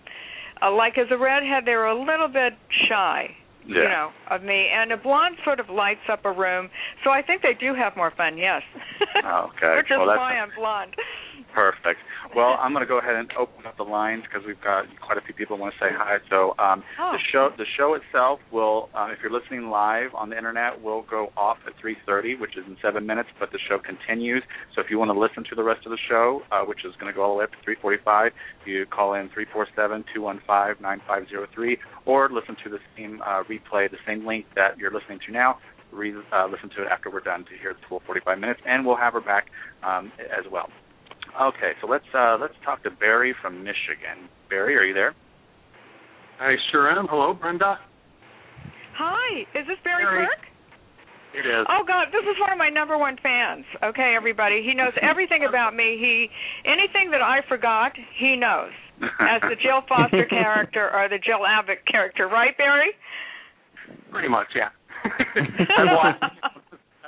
uh, 0.61 0.69
like 0.71 0.97
as 0.99 1.09
a 1.09 1.17
redhead, 1.17 1.65
they're 1.65 1.85
a 1.87 1.95
little 1.95 2.27
bit 2.27 2.53
shy, 2.69 3.31
Yeah. 3.65 3.81
you 3.83 3.89
know, 3.89 4.11
of 4.27 4.43
me, 4.43 4.67
and 4.69 4.91
a 4.91 4.97
blonde 4.97 5.39
sort 5.43 5.59
of 5.59 5.69
lights 5.71 6.07
up 6.07 6.23
a 6.25 6.31
room. 6.31 6.69
So 7.03 7.11
I 7.11 7.21
think 7.21 7.41
they 7.41 7.53
do 7.59 7.73
have 7.73 7.95
more 7.95 8.11
fun. 8.15 8.37
Yes. 8.37 8.61
Okay. 9.15 9.75
Which 9.77 9.85
is 9.87 9.91
Well, 9.97 10.07
that's- 10.07 10.19
why 10.19 10.33
I'm 10.37 10.51
blonde. 10.57 10.95
Perfect. 11.55 11.99
Well, 12.35 12.57
I'm 12.61 12.73
going 12.73 12.83
to 12.85 12.87
go 12.87 12.99
ahead 12.99 13.15
and 13.15 13.27
open 13.39 13.65
up 13.65 13.75
the 13.77 13.83
lines 13.83 14.23
because 14.27 14.45
we've 14.45 14.61
got 14.61 14.85
quite 15.01 15.17
a 15.17 15.21
few 15.21 15.33
people 15.33 15.57
want 15.57 15.73
to 15.73 15.79
say 15.79 15.89
hi. 15.91 16.17
So 16.29 16.53
um, 16.59 16.83
Oh. 16.99 17.13
the 17.13 17.19
show 17.31 17.49
the 17.57 17.65
show 17.75 17.95
itself 17.95 18.39
will, 18.51 18.89
um, 18.93 19.09
if 19.09 19.17
you're 19.23 19.31
listening 19.31 19.69
live 19.71 20.13
on 20.13 20.29
the 20.29 20.37
internet, 20.37 20.79
will 20.83 21.01
go 21.09 21.31
off 21.35 21.57
at 21.65 21.73
3:30, 21.81 22.35
which 22.39 22.55
is 22.55 22.65
in 22.67 22.77
seven 22.83 23.07
minutes. 23.07 23.29
But 23.39 23.51
the 23.51 23.57
show 23.67 23.79
continues. 23.79 24.43
So 24.75 24.81
if 24.81 24.91
you 24.91 24.99
want 24.99 25.09
to 25.11 25.17
listen 25.19 25.43
to 25.49 25.55
the 25.55 25.63
rest 25.63 25.87
of 25.87 25.91
the 25.91 25.97
show, 26.07 26.43
uh, 26.51 26.61
which 26.65 26.85
is 26.85 26.93
going 26.99 27.11
to 27.11 27.15
go 27.15 27.23
all 27.23 27.33
the 27.33 27.39
way 27.39 27.45
up 27.45 27.51
to 27.51 27.57
3:45, 27.65 28.31
you 28.65 28.85
call 28.85 29.15
in 29.15 29.29
347-215-9503, 29.29 31.77
or 32.05 32.29
listen 32.29 32.55
to 32.63 32.69
the 32.69 32.79
same 32.95 33.23
uh, 33.25 33.41
replay, 33.49 33.89
the 33.89 33.97
same 34.05 34.23
link 34.27 34.45
that 34.55 34.77
you're 34.77 34.91
listening 34.93 35.19
to 35.25 35.31
now. 35.31 35.57
Re- 35.91 36.13
uh, 36.33 36.47
listen 36.47 36.69
to 36.77 36.83
it 36.83 36.87
after 36.91 37.09
we're 37.09 37.21
done 37.21 37.45
to 37.45 37.53
hear 37.61 37.73
the 37.73 37.79
full 37.87 38.01
45 38.05 38.37
minutes, 38.37 38.61
and 38.65 38.85
we'll 38.85 38.97
have 38.97 39.13
her 39.13 39.21
back 39.21 39.47
um, 39.83 40.11
as 40.19 40.45
well. 40.51 40.69
Okay, 41.39 41.71
so 41.81 41.87
let's 41.87 42.05
uh, 42.13 42.37
let's 42.39 42.53
talk 42.65 42.83
to 42.83 42.91
Barry 42.91 43.35
from 43.41 43.63
Michigan. 43.63 44.29
Barry, 44.49 44.75
are 44.75 44.83
you 44.83 44.93
there? 44.93 45.13
I 46.39 46.55
sure 46.71 46.89
am. 46.89 47.07
Hello, 47.09 47.33
Brenda. 47.33 47.77
Hi, 48.97 49.41
is 49.55 49.67
this 49.67 49.77
Barry 49.83 50.03
Barry. 50.03 50.25
Kirk? 50.25 50.49
It 51.33 51.45
is. 51.45 51.65
Oh 51.69 51.85
God, 51.85 52.09
this 52.11 52.25
is 52.25 52.35
one 52.41 52.51
of 52.51 52.57
my 52.57 52.69
number 52.69 52.97
one 52.97 53.15
fans. 53.21 53.65
Okay, 53.83 54.15
everybody, 54.17 54.65
he 54.65 54.73
knows 54.73 54.93
everything 55.01 55.45
about 55.47 55.75
me. 55.75 55.97
He 55.99 56.27
anything 56.65 57.11
that 57.11 57.21
I 57.21 57.41
forgot, 57.47 57.93
he 58.17 58.35
knows. 58.35 58.73
As 58.99 59.39
the 59.41 59.55
Jill 59.55 59.81
Foster 59.87 60.25
character 60.25 60.89
or 60.91 61.07
the 61.07 61.19
Jill 61.23 61.45
Abbott 61.45 61.85
character, 61.89 62.27
right, 62.27 62.57
Barry? 62.57 62.91
Pretty 64.11 64.27
much, 64.27 64.47
yeah. 64.55 64.69
I 65.05 65.93
watched 65.93 66.23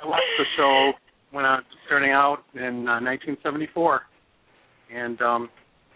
I 0.02 0.06
watched 0.06 0.22
the 0.38 0.44
show 0.56 0.92
when 1.30 1.44
I 1.44 1.56
was 1.56 1.64
starting 1.86 2.10
out 2.10 2.38
in 2.54 2.88
uh, 2.88 3.00
1974, 3.00 4.02
and 4.94 5.20
um, 5.22 5.50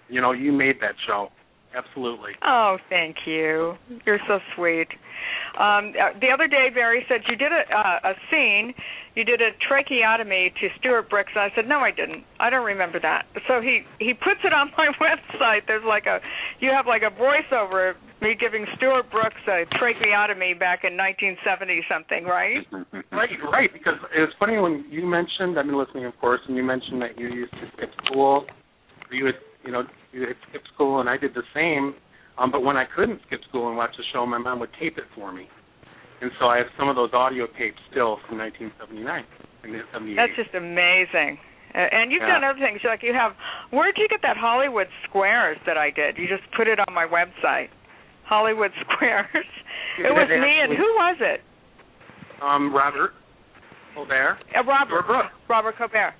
you 0.08 0.20
know, 0.20 0.32
you 0.32 0.52
made 0.52 0.76
that 0.80 0.94
show. 1.06 1.28
Absolutely. 1.76 2.32
Oh, 2.42 2.78
thank 2.88 3.16
you. 3.26 3.74
You're 4.06 4.20
so 4.26 4.38
sweet. 4.54 4.88
Um, 5.60 5.92
uh, 5.92 6.18
the 6.20 6.28
other 6.32 6.46
day, 6.46 6.68
Barry 6.72 7.04
said 7.08 7.20
you 7.28 7.36
did 7.36 7.52
a 7.52 7.64
uh, 7.74 8.10
a 8.10 8.14
scene. 8.30 8.72
You 9.14 9.24
did 9.24 9.40
a 9.40 9.50
tracheotomy 9.66 10.52
to 10.60 10.68
Stuart 10.78 11.08
Brooks. 11.10 11.32
And 11.34 11.42
I 11.42 11.54
said, 11.54 11.66
no, 11.68 11.78
I 11.80 11.90
didn't. 11.90 12.24
I 12.38 12.50
don't 12.50 12.64
remember 12.64 13.00
that. 13.00 13.26
So 13.48 13.60
he 13.60 13.82
he 13.98 14.14
puts 14.14 14.40
it 14.44 14.52
on 14.52 14.70
my 14.78 14.88
website. 15.00 15.66
There's 15.66 15.84
like 15.86 16.06
a 16.06 16.20
you 16.60 16.70
have 16.70 16.86
like 16.86 17.02
a 17.02 17.12
voiceover 17.12 17.94
me 18.20 18.34
giving 18.38 18.66
Stuart 18.76 19.10
Brooks 19.10 19.40
a 19.46 19.64
tracheotomy 19.78 20.54
back 20.54 20.84
in 20.84 20.96
1970 20.96 21.84
something, 21.88 22.24
right? 22.24 22.64
Right, 23.12 23.30
right. 23.52 23.72
Because 23.72 23.98
it 24.16 24.20
was 24.20 24.32
funny 24.38 24.58
when 24.58 24.84
you 24.90 25.06
mentioned. 25.06 25.58
I've 25.58 25.66
been 25.66 25.78
listening, 25.78 26.06
of 26.06 26.16
course, 26.20 26.40
and 26.48 26.56
you 26.56 26.62
mentioned 26.62 27.02
that 27.02 27.18
you 27.18 27.28
used 27.28 27.52
to 27.52 27.68
skip 27.76 27.90
school. 28.06 28.46
You 29.10 29.24
would, 29.24 29.40
you 29.64 29.72
know, 29.72 29.82
you 30.12 30.20
would 30.20 30.36
skip 30.48 30.62
school, 30.74 31.00
and 31.00 31.08
I 31.08 31.16
did 31.16 31.34
the 31.34 31.44
same. 31.54 31.94
Um, 32.38 32.50
but 32.50 32.62
when 32.62 32.76
I 32.76 32.84
couldn't 32.84 33.20
skip 33.26 33.40
school 33.48 33.68
and 33.68 33.76
watch 33.76 33.96
the 33.96 34.04
show, 34.12 34.26
my 34.26 34.38
mom 34.38 34.60
would 34.60 34.72
tape 34.80 34.98
it 34.98 35.04
for 35.14 35.32
me, 35.32 35.48
and 36.20 36.30
so 36.38 36.46
I 36.46 36.58
have 36.58 36.66
some 36.78 36.88
of 36.88 36.96
those 36.96 37.10
audio 37.14 37.46
tapes 37.58 37.80
still 37.90 38.18
from 38.28 38.38
1979 38.38 39.24
and 39.64 39.82
78. 39.92 40.16
That's 40.16 40.36
just 40.36 40.54
amazing. 40.54 41.38
And 41.74 42.12
you've 42.12 42.22
Yeah. 42.22 42.40
done 42.40 42.44
other 42.44 42.58
things. 42.58 42.80
Like 42.84 43.02
you 43.02 43.12
have. 43.12 43.34
Where 43.70 43.92
did 43.92 43.98
you 43.98 44.08
get 44.08 44.22
that 44.22 44.36
Hollywood 44.36 44.88
Squares 45.04 45.58
that 45.66 45.76
I 45.76 45.90
did? 45.90 46.16
You 46.16 46.28
just 46.28 46.44
put 46.52 46.68
it 46.68 46.78
on 46.78 46.92
my 46.94 47.06
website. 47.06 47.68
Hollywood 48.26 48.70
Squares. 48.82 49.26
It 49.98 50.12
was 50.12 50.28
me 50.28 50.60
and 50.60 50.76
who 50.76 50.84
was 51.00 51.16
it? 51.20 51.40
um, 52.42 52.74
Robert 52.74 53.12
Colbert. 53.94 54.36
Uh, 54.54 54.62
Robert. 54.64 55.06
Robert 55.08 55.30
Robert 55.48 55.74
Colbert. 55.78 56.12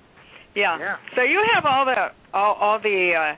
Yeah. 0.55 0.79
Yeah. 0.79 0.95
So 1.15 1.21
you 1.21 1.45
have 1.53 1.63
all 1.65 1.85
the 1.85 2.07
all 2.33 2.55
all 2.55 2.79
the 2.81 3.13
uh 3.13 3.35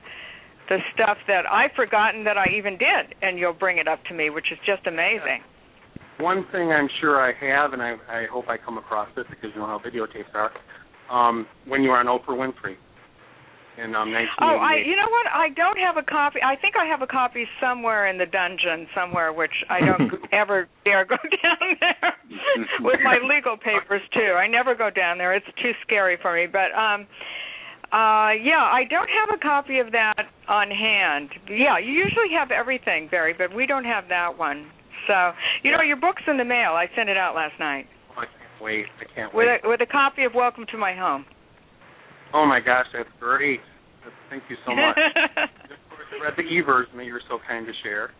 the 0.70 0.78
stuff 0.94 1.18
that 1.28 1.44
I've 1.52 1.72
forgotten 1.76 2.24
that 2.24 2.38
I 2.38 2.46
even 2.56 2.78
did 2.78 3.16
and 3.22 3.38
you'll 3.38 3.52
bring 3.52 3.80
it 3.80 3.88
up 3.90 4.00
to 4.08 4.14
me, 4.14 4.30
which 4.30 4.46
is 4.52 4.58
just 4.66 4.88
amazing. 4.88 5.42
One 6.20 6.46
thing 6.54 6.72
I'm 6.72 6.88
sure 7.02 7.20
I 7.20 7.34
have, 7.34 7.74
and 7.74 7.82
I, 7.82 7.96
I 8.08 8.26
hope 8.32 8.46
I 8.48 8.56
come 8.58 8.78
across 8.78 9.10
it 9.18 9.26
because 9.30 9.50
you 9.56 9.60
know 9.60 9.68
how 9.68 9.80
videotapes 9.80 10.32
are. 10.36 10.52
Um, 11.12 11.48
when 11.68 11.82
you 11.82 11.90
were 11.90 11.98
on 11.98 12.06
Oprah 12.08 12.38
Winfrey 12.38 12.76
in 13.80 13.96
um, 13.96 14.12
1988. 14.12 14.44
Oh, 14.44 14.58
I 14.60 14.74
you 14.84 14.96
know 14.96 15.08
what? 15.10 15.28
I 15.32 15.50
don't 15.56 15.80
have 15.80 15.96
a 15.98 16.04
copy. 16.04 16.39
I 16.44 16.56
think 16.60 16.76
I 16.76 16.86
have 16.86 17.02
a 17.02 17.08
copy 17.08 17.48
somewhere 17.62 18.08
in 18.08 18.18
the 18.18 18.26
dungeon 18.26 18.88
somewhere 18.94 19.32
which 19.32 19.56
I 19.70 19.80
don't 19.80 20.12
ever 20.34 20.68
dare 20.84 21.06
go 21.06 21.15
down 21.44 21.65
there 21.80 22.13
with 22.82 23.00
my 23.04 23.18
legal 23.24 23.56
papers 23.58 24.02
too. 24.13 24.36
I 24.36 24.48
never 24.48 24.76
go 24.76 24.89
down 24.89 25.18
there. 25.18 25.34
It's 25.34 25.48
too 25.62 25.72
scary 25.86 26.18
for 26.22 26.36
me, 26.36 26.46
but 26.52 26.76
um 26.78 27.08
uh 27.92 28.36
yeah, 28.38 28.62
I 28.70 28.84
don't 28.89 29.10
have 29.10 29.34
a 29.34 29.39
copy 29.42 29.80
of 29.80 29.92
that 29.94 30.30
on 30.48 30.70
hand. 30.70 31.30
Yeah, 31.50 31.80
you 31.80 31.92
usually 31.92 32.30
have 32.38 32.52
everything, 32.52 33.08
Barry, 33.10 33.34
but 33.38 33.56
we 33.56 33.65
don't 33.65 33.86
have 33.86 34.06
that 34.10 34.38
one. 34.38 34.70
So, 35.08 35.32
you 35.63 35.72
know, 35.72 35.82
your 35.82 35.96
book's 35.98 36.22
in 36.28 36.38
the 36.38 36.46
mail. 36.46 36.74
I 36.74 36.86
sent 36.96 37.10
it 37.10 37.18
out 37.18 37.34
last 37.34 37.58
night 37.60 37.88
Oh, 38.15 38.22
I 38.22 38.26
can't 38.26 38.62
wait. 38.62 38.86
I 39.00 39.06
can't 39.15 39.34
with 39.34 39.48
wait. 39.48 39.62
a 39.63 39.70
with 39.70 39.82
a 39.82 39.88
copy 39.88 40.24
of 40.26 40.34
Welcome 40.36 40.65
to 40.72 40.78
My 40.78 40.94
Home. 40.96 41.26
Oh 42.34 42.46
my 42.46 42.60
gosh, 42.60 42.86
that's 42.94 43.10
great. 43.20 43.60
Thank 44.30 44.44
you 44.50 44.58
so 44.65 44.76
much. 44.76 44.98
of 45.38 45.82
course, 45.89 46.08
I 46.13 46.24
read 46.24 46.34
the 46.38 46.46
e-version 46.46 46.98
that 46.98 47.06
you 47.06 47.13
were 47.13 47.26
so 47.30 47.39
kind 47.48 47.65
to 47.65 47.74
share, 47.84 48.12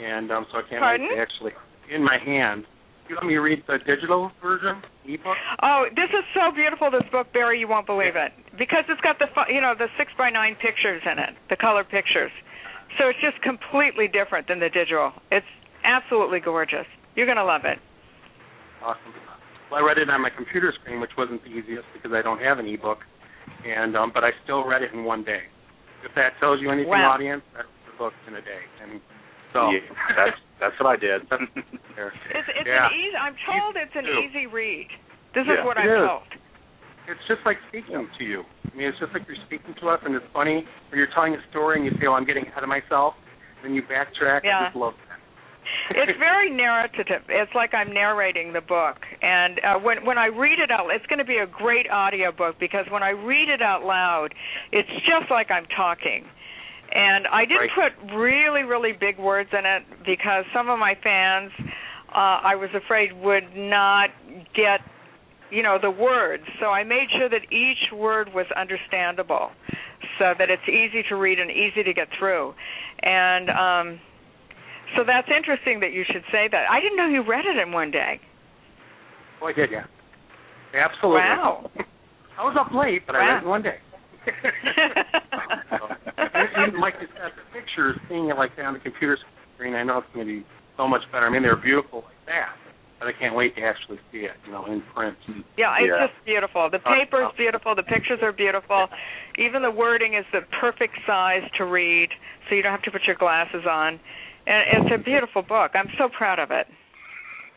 and 0.00 0.30
um, 0.30 0.46
so 0.52 0.58
I 0.58 0.62
can't 0.68 0.80
Pardon? 0.80 1.08
wait 1.08 1.16
to 1.16 1.22
actually 1.22 1.52
in 1.92 2.04
my 2.04 2.18
hand. 2.20 2.64
You 3.08 3.16
want 3.16 3.26
me 3.28 3.40
read 3.40 3.64
the 3.64 3.80
digital 3.88 4.30
version, 4.44 4.84
ebook? 5.08 5.32
Oh, 5.64 5.88
this 5.96 6.12
is 6.12 6.24
so 6.36 6.52
beautiful. 6.52 6.92
This 6.92 7.08
book, 7.10 7.32
Barry, 7.32 7.58
you 7.58 7.66
won't 7.66 7.86
believe 7.86 8.20
it 8.20 8.36
because 8.60 8.84
it's 8.88 9.00
got 9.00 9.16
the 9.18 9.32
you 9.48 9.64
know 9.64 9.72
the 9.72 9.88
six 9.96 10.12
by 10.18 10.28
nine 10.28 10.56
pictures 10.60 11.00
in 11.08 11.16
it, 11.16 11.32
the 11.48 11.56
color 11.56 11.84
pictures. 11.84 12.30
So 13.00 13.08
it's 13.08 13.20
just 13.24 13.40
completely 13.40 14.12
different 14.12 14.48
than 14.48 14.60
the 14.60 14.68
digital. 14.68 15.12
It's 15.32 15.48
absolutely 15.84 16.40
gorgeous. 16.40 16.84
You're 17.16 17.26
gonna 17.26 17.48
love 17.48 17.64
it. 17.64 17.80
Awesome. 18.84 19.16
Well, 19.70 19.80
I 19.80 19.84
read 19.84 19.96
it 19.96 20.08
on 20.08 20.20
my 20.20 20.30
computer 20.30 20.72
screen, 20.80 21.00
which 21.00 21.16
wasn't 21.16 21.42
the 21.44 21.50
easiest 21.50 21.88
because 21.96 22.12
I 22.12 22.20
don't 22.20 22.40
have 22.40 22.58
an 22.58 22.68
ebook, 22.68 22.98
and 23.66 23.96
um, 23.96 24.10
but 24.12 24.24
I 24.24 24.30
still 24.44 24.64
read 24.64 24.82
it 24.82 24.92
in 24.92 25.04
one 25.04 25.24
day. 25.24 25.42
If 26.04 26.14
that 26.14 26.38
tells 26.38 26.60
you 26.60 26.70
anything, 26.70 26.90
Wow. 26.94 27.12
audience, 27.18 27.42
that's 27.54 27.68
the 27.90 27.96
book 27.98 28.12
in 28.28 28.34
a 28.34 28.42
day. 28.42 28.62
And 28.82 29.00
so 29.52 29.70
Yeah, 29.70 29.80
that's 30.16 30.38
that's 30.60 30.76
what 30.80 30.88
I 30.90 30.96
did. 30.96 31.22
It's 31.98 32.46
it's 32.54 32.68
yeah. 32.68 32.86
an 32.86 32.94
easy. 32.94 33.16
I'm 33.18 33.34
told 33.42 33.74
it's 33.74 33.96
an 33.98 34.06
easy 34.06 34.46
read. 34.46 34.86
This 35.34 35.42
Yeah. 35.48 35.58
is 35.58 35.66
what 35.66 35.76
It 35.78 35.90
I'm 35.90 35.90
is. 35.90 36.06
told. 36.06 36.30
It's 37.08 37.24
just 37.26 37.40
like 37.48 37.56
speaking 37.72 38.06
to 38.06 38.22
you. 38.24 38.44
I 38.70 38.76
mean, 38.76 38.86
it's 38.86 38.98
just 39.00 39.10
like 39.16 39.24
you're 39.26 39.40
speaking 39.48 39.74
to 39.80 39.88
us, 39.88 39.98
and 40.04 40.14
it's 40.14 40.28
funny 40.32 40.62
when 40.92 40.98
you're 41.00 41.08
telling 41.16 41.34
a 41.34 41.40
story 41.50 41.80
and 41.80 41.84
you 41.88 41.90
feel 41.98 42.12
I'm 42.12 42.26
getting 42.28 42.46
ahead 42.46 42.62
of 42.62 42.68
myself, 42.68 43.14
then 43.64 43.72
you 43.74 43.80
backtrack. 43.82 44.44
Yeah. 44.44 44.60
I 44.60 44.64
just 44.68 44.76
love 44.76 44.92
that. 45.07 45.07
It's 45.90 46.18
very 46.18 46.50
narrative. 46.50 47.06
It's 47.28 47.52
like 47.54 47.74
I'm 47.74 47.92
narrating 47.92 48.52
the 48.52 48.60
book, 48.60 48.96
and 49.22 49.60
uh, 49.64 49.78
when 49.78 50.04
when 50.04 50.18
I 50.18 50.26
read 50.26 50.58
it 50.58 50.70
out, 50.70 50.88
it's 50.90 51.06
going 51.06 51.18
to 51.18 51.24
be 51.24 51.38
a 51.38 51.46
great 51.46 51.88
audio 51.90 52.32
book 52.32 52.56
because 52.60 52.86
when 52.90 53.02
I 53.02 53.10
read 53.10 53.48
it 53.48 53.62
out 53.62 53.84
loud, 53.84 54.34
it's 54.72 54.88
just 55.06 55.30
like 55.30 55.50
I'm 55.50 55.66
talking. 55.76 56.24
And 56.94 57.26
I 57.26 57.44
didn't 57.44 57.70
Right. 57.76 57.92
put 57.92 58.14
really 58.16 58.62
really 58.62 58.92
big 58.92 59.18
words 59.18 59.50
in 59.52 59.64
it 59.66 59.82
because 60.06 60.44
some 60.54 60.68
of 60.68 60.78
my 60.78 60.94
fans, 61.02 61.52
uh, 62.14 62.40
I 62.44 62.54
was 62.56 62.70
afraid 62.74 63.12
would 63.12 63.54
not 63.54 64.10
get, 64.54 64.80
you 65.50 65.62
know, 65.62 65.78
the 65.80 65.90
words. 65.90 66.44
So 66.60 66.66
I 66.66 66.84
made 66.84 67.08
sure 67.16 67.28
that 67.28 67.44
each 67.52 67.92
word 67.92 68.32
was 68.34 68.46
understandable, 68.56 69.50
so 70.18 70.32
that 70.38 70.48
it's 70.50 70.66
easy 70.68 71.02
to 71.10 71.16
read 71.16 71.38
and 71.38 71.50
easy 71.50 71.82
to 71.82 71.92
get 71.92 72.08
through. 72.18 72.54
And 73.02 73.50
um 73.50 74.00
so 74.96 75.02
that's 75.06 75.28
interesting 75.28 75.80
that 75.80 75.92
you 75.92 76.04
should 76.06 76.24
say 76.32 76.48
that. 76.50 76.64
I 76.70 76.80
didn't 76.80 76.96
know 76.96 77.06
you 77.06 77.24
read 77.26 77.44
it 77.44 77.56
in 77.60 77.72
one 77.72 77.90
day. 77.90 78.20
Oh, 79.42 79.46
I 79.46 79.52
did, 79.52 79.70
yeah. 79.70 79.84
Absolutely. 80.74 81.20
Wow. 81.20 81.70
I 82.38 82.42
was 82.44 82.56
up 82.58 82.72
late, 82.74 83.02
but 83.06 83.16
I 83.16 83.18
read 83.18 83.36
it 83.38 83.42
in 83.42 83.48
one 83.48 83.62
day. 83.62 83.78
and, 86.18 86.48
and 86.56 86.80
like 86.80 86.94
you 87.00 87.08
said, 87.16 87.32
the 87.32 87.42
pictures, 87.58 87.96
seeing 88.08 88.28
it 88.28 88.36
like 88.36 88.54
that 88.56 88.66
on 88.66 88.74
the 88.74 88.80
computer 88.80 89.18
screen, 89.54 89.74
I 89.74 89.82
know 89.82 89.98
it's 89.98 90.06
going 90.14 90.26
to 90.26 90.32
be 90.40 90.46
so 90.76 90.86
much 90.86 91.02
better. 91.12 91.26
I 91.26 91.30
mean, 91.30 91.42
they're 91.42 91.56
beautiful 91.56 92.04
like 92.04 92.20
that, 92.26 92.52
but 92.98 93.08
I 93.08 93.12
can't 93.18 93.34
wait 93.34 93.56
to 93.56 93.62
actually 93.62 93.98
see 94.12 94.28
it, 94.28 94.36
you 94.46 94.52
know, 94.52 94.66
in 94.66 94.82
print. 94.94 95.16
Yeah, 95.56 95.74
it's 95.80 95.88
Yeah. 95.88 96.06
just 96.06 96.24
beautiful. 96.24 96.68
The 96.70 96.78
oh, 96.84 96.94
paper 96.94 97.24
is 97.24 97.32
beautiful. 97.36 97.74
The 97.74 97.82
pictures 97.82 98.20
are 98.22 98.32
beautiful. 98.32 98.86
Even 99.38 99.62
the 99.62 99.70
wording 99.70 100.14
is 100.14 100.24
the 100.32 100.42
perfect 100.60 100.94
size 101.06 101.42
to 101.56 101.64
read, 101.64 102.10
so 102.48 102.54
you 102.54 102.62
don't 102.62 102.72
have 102.72 102.82
to 102.82 102.90
put 102.92 103.06
your 103.06 103.16
glasses 103.16 103.64
on. 103.66 103.98
And 104.48 104.86
it's 104.88 104.90
a 104.94 105.04
beautiful 105.04 105.42
book. 105.42 105.72
I'm 105.74 105.92
so 105.98 106.08
proud 106.16 106.38
of 106.38 106.50
it. 106.50 106.66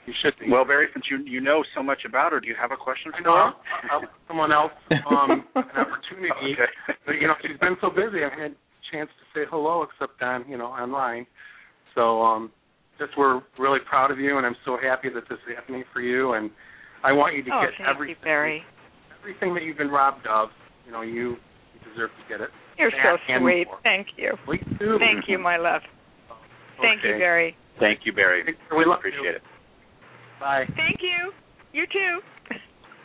You 0.06 0.13
should 0.21 0.34
be. 0.39 0.49
well, 0.51 0.65
Barry, 0.65 0.88
since 0.93 1.06
you 1.10 1.23
you 1.23 1.39
know 1.39 1.63
so 1.75 1.82
much 1.82 1.99
about 2.06 2.34
her, 2.34 2.39
do 2.41 2.47
you 2.47 2.56
have 2.60 2.71
a 2.71 2.77
question 2.77 3.12
for 3.15 3.21
know 3.21 3.32
her? 3.38 3.54
I'll, 3.91 4.01
I'll, 4.01 4.10
someone 4.27 4.51
else 4.51 4.73
um, 5.08 5.45
an 5.56 5.63
opportunity. 5.77 6.58
Okay. 6.58 6.97
But 7.06 7.13
you 7.21 7.27
know, 7.27 7.36
she's 7.41 7.58
been 7.60 7.77
so 7.80 7.89
busy. 7.89 8.25
I 8.25 8.30
haven't 8.30 8.39
had 8.39 8.51
a 8.51 8.84
chance 8.91 9.10
to 9.13 9.23
say 9.32 9.45
hello 9.49 9.86
except 9.88 10.21
on 10.21 10.43
you 10.49 10.58
know 10.58 10.65
online. 10.65 11.27
So 11.95 12.21
um, 12.23 12.51
just 12.97 13.12
we're 13.17 13.41
really 13.60 13.80
proud 13.88 14.12
of 14.12 14.19
you, 14.19 14.38
and 14.38 14.45
I'm 14.45 14.56
so 14.65 14.75
happy 14.82 15.08
that 15.13 15.30
this 15.30 15.38
is 15.47 15.56
happening 15.56 15.84
for 15.93 16.01
you. 16.01 16.34
And 16.34 16.49
I 17.04 17.12
want 17.13 17.36
you 17.38 17.43
to 17.43 17.49
Oh, 17.54 17.62
get 17.62 17.77
thank 17.77 17.88
you, 17.88 17.93
everything, 17.93 18.23
Barry. 18.23 18.63
everything 19.19 19.54
that 19.54 19.63
you've 19.63 19.77
been 19.77 19.91
robbed 19.91 20.25
of. 20.27 20.49
You 20.86 20.91
know, 20.91 21.01
you, 21.04 21.38
you 21.73 21.80
deserve 21.93 22.10
to 22.10 22.23
get 22.27 22.41
it. 22.41 22.49
You're 22.77 22.91
so 22.91 23.17
sweet. 23.39 23.67
Thank 23.84 24.08
you. 24.17 24.34
Thank 24.97 25.30
you, 25.30 25.38
my 25.38 25.58
love. 25.58 25.82
Thank 26.79 27.03
you, 27.03 27.17
Barry. 27.17 27.57
Thank 27.79 27.99
you, 28.05 28.13
Barry. 28.13 28.43
We 28.45 28.86
love 28.86 28.99
Appreciate 28.99 29.23
you. 29.23 29.29
it. 29.29 29.41
Bye. 30.39 30.65
Thank 30.75 31.01
you. 31.01 31.31
You 31.73 31.86
too. 31.91 32.19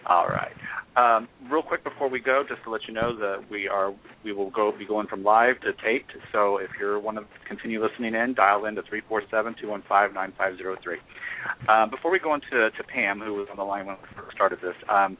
All 0.08 0.28
right. 0.28 0.52
Um, 0.96 1.28
real 1.50 1.62
quick 1.62 1.84
before 1.84 2.08
we 2.08 2.20
go, 2.20 2.42
just 2.48 2.62
to 2.64 2.70
let 2.70 2.82
you 2.88 2.94
know 2.94 3.14
that 3.18 3.50
we 3.50 3.68
are 3.68 3.92
we 4.24 4.32
will 4.32 4.50
go 4.50 4.72
be 4.76 4.86
going 4.86 5.06
from 5.08 5.22
live 5.22 5.60
to 5.60 5.72
taped. 5.84 6.12
So 6.32 6.56
if 6.56 6.70
you're 6.80 6.98
want 6.98 7.18
to 7.18 7.24
continue 7.46 7.84
listening 7.84 8.14
in, 8.14 8.32
dial 8.34 8.64
in 8.64 8.76
to 8.76 8.82
three 8.88 9.02
four 9.06 9.22
seven 9.30 9.54
two 9.60 9.68
one 9.68 9.82
five 9.88 10.14
nine 10.14 10.32
five 10.38 10.56
zero 10.56 10.76
three. 10.82 10.98
Um, 11.68 11.90
before 11.90 12.10
we 12.10 12.18
go 12.18 12.32
into 12.34 12.70
to 12.70 12.84
Pam, 12.84 13.20
who 13.20 13.34
was 13.34 13.48
on 13.50 13.56
the 13.58 13.62
line 13.62 13.86
when 13.86 13.96
we 13.96 14.08
first 14.16 14.34
started 14.34 14.60
this, 14.62 14.74
um, 14.88 15.18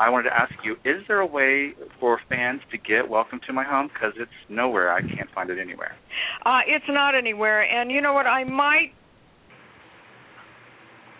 I 0.00 0.08
wanted 0.08 0.30
to 0.30 0.34
ask 0.36 0.52
you: 0.64 0.76
Is 0.84 1.02
there 1.08 1.20
a 1.20 1.26
way 1.26 1.72
for 2.00 2.18
fans 2.30 2.62
to 2.70 2.78
get 2.78 3.08
"Welcome 3.08 3.40
to 3.48 3.52
My 3.52 3.64
Home"? 3.64 3.88
Because 3.92 4.14
it's 4.16 4.30
nowhere. 4.48 4.92
I 4.92 5.02
can't 5.02 5.30
find 5.34 5.50
it 5.50 5.58
anywhere. 5.58 5.92
Uh, 6.46 6.60
it's 6.66 6.86
not 6.88 7.14
anywhere. 7.14 7.62
And 7.62 7.90
you 7.90 8.00
know 8.00 8.14
what? 8.14 8.26
I 8.26 8.44
might. 8.44 8.92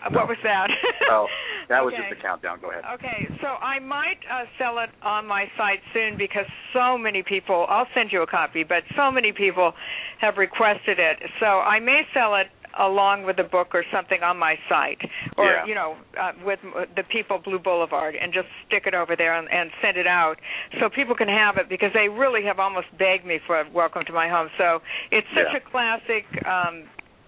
Uh, 0.05 0.09
What 0.13 0.27
was 0.29 0.37
that? 0.43 0.69
Oh, 1.11 1.27
that 1.69 1.83
was 1.85 1.93
Okay. 1.93 2.09
just 2.09 2.19
a 2.19 2.21
countdown. 2.21 2.59
Go 2.59 2.71
ahead. 2.71 2.83
Okay, 2.95 3.29
so 3.41 3.47
I 3.61 3.79
might 3.79 4.19
uh, 4.29 4.45
sell 4.57 4.79
it 4.79 4.89
on 5.01 5.25
my 5.25 5.45
site 5.57 5.81
soon 5.93 6.17
because 6.17 6.45
so 6.73 6.97
many 6.97 7.23
people. 7.23 7.65
I'll 7.69 7.87
send 7.93 8.11
you 8.11 8.21
a 8.21 8.27
copy, 8.27 8.63
but 8.63 8.83
so 8.95 9.11
many 9.11 9.31
people 9.31 9.73
have 10.19 10.37
requested 10.37 10.99
it. 10.99 11.17
So 11.39 11.45
I 11.45 11.79
may 11.79 12.01
sell 12.13 12.35
it 12.35 12.47
along 12.77 13.23
with 13.23 13.35
the 13.35 13.43
book 13.43 13.69
or 13.73 13.83
something 13.91 14.21
on 14.21 14.37
my 14.37 14.55
site, 14.69 15.01
or 15.37 15.45
Yeah. 15.45 15.65
you 15.65 15.73
know, 15.75 15.97
uh, 16.19 16.33
with 16.43 16.59
the 16.95 17.03
People 17.03 17.39
Blue 17.39 17.57
Boulevard, 17.59 18.15
and 18.15 18.31
just 18.31 18.47
stick 18.67 18.85
it 18.85 18.93
over 18.93 19.15
there 19.15 19.33
and, 19.33 19.49
and 19.51 19.71
send 19.81 19.97
it 19.97 20.05
out 20.07 20.39
so 20.79 20.87
people 20.89 21.15
can 21.15 21.27
have 21.27 21.57
it 21.57 21.67
because 21.67 21.91
they 21.93 22.07
really 22.09 22.43
have 22.45 22.59
almost 22.59 22.87
begged 22.97 23.25
me 23.25 23.39
for 23.45 23.63
Welcome 23.73 24.05
to 24.05 24.13
My 24.13 24.29
Home. 24.29 24.49
So 24.57 24.81
it's 25.11 25.27
such 25.33 25.51
Yeah. 25.51 25.57
a 25.57 25.61
classic 25.61 26.25
um, 26.45 26.83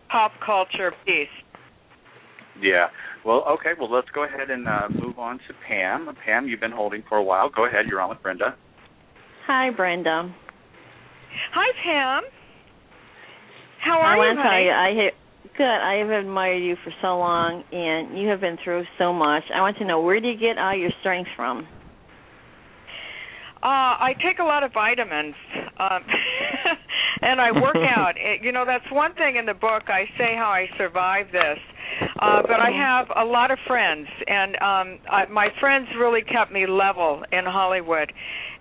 pop 0.09 0.31
culture 0.45 0.93
piece. 1.05 1.27
Yeah. 2.61 2.89
Well, 3.25 3.43
okay. 3.53 3.71
Well, 3.79 3.91
let's 3.91 4.09
go 4.13 4.23
ahead 4.23 4.49
and 4.49 4.67
uh, 4.67 4.89
move 4.89 5.19
on 5.19 5.37
to 5.47 5.53
Pam. 5.67 6.09
Pam, 6.25 6.47
you've 6.47 6.59
been 6.59 6.71
holding 6.71 7.03
for 7.07 7.17
a 7.17 7.23
while. 7.23 7.49
Go 7.49 7.65
ahead. 7.65 7.85
You're 7.87 8.01
on 8.01 8.09
with 8.09 8.21
Brenda. 8.21 8.55
Hi, 9.47 9.69
Brenda. 9.69 10.33
Hi, 11.53 11.71
Pam. 11.83 12.23
How 13.83 13.99
are 13.99 14.05
I 14.05 14.13
you, 14.13 14.19
want 14.19 14.37
to 14.37 14.43
tell 14.43 14.51
honey? 14.51 14.65
you, 14.65 14.71
I 14.71 14.91
ha- 14.93 15.17
good. 15.57 15.65
I 15.65 15.95
have 16.01 16.09
admired 16.25 16.63
you 16.63 16.75
for 16.83 16.91
so 17.01 17.17
long, 17.17 17.63
and 17.71 18.17
you 18.19 18.27
have 18.29 18.41
been 18.41 18.57
through 18.63 18.83
so 18.97 19.13
much. 19.13 19.43
I 19.53 19.61
want 19.61 19.77
to 19.77 19.85
know 19.85 20.01
where 20.01 20.19
do 20.19 20.27
you 20.27 20.37
get 20.37 20.57
all 20.57 20.75
your 20.75 20.91
strength 21.01 21.29
from? 21.35 21.67
Uh, 23.63 23.93
I 24.01 24.13
take 24.23 24.39
a 24.39 24.43
lot 24.43 24.63
of 24.63 24.73
vitamins. 24.73 25.35
Um, 25.79 26.01
and 27.21 27.39
I 27.39 27.51
work 27.51 27.75
out. 27.97 28.13
It, 28.17 28.43
you 28.43 28.51
know, 28.51 28.65
that's 28.65 28.89
one 28.91 29.13
thing 29.13 29.35
in 29.37 29.45
the 29.45 29.53
book. 29.53 29.83
I 29.87 30.05
say 30.17 30.33
how 30.35 30.49
I 30.49 30.65
survived 30.77 31.31
this. 31.31 31.57
Uh, 32.19 32.41
but 32.41 32.59
I 32.59 32.71
have 32.71 33.07
a 33.15 33.25
lot 33.25 33.51
of 33.51 33.57
friends, 33.67 34.07
and 34.27 34.55
um, 34.55 34.99
I, 35.09 35.25
my 35.29 35.49
friends 35.59 35.87
really 35.97 36.21
kept 36.21 36.51
me 36.51 36.65
level 36.67 37.23
in 37.31 37.45
Hollywood, 37.45 38.11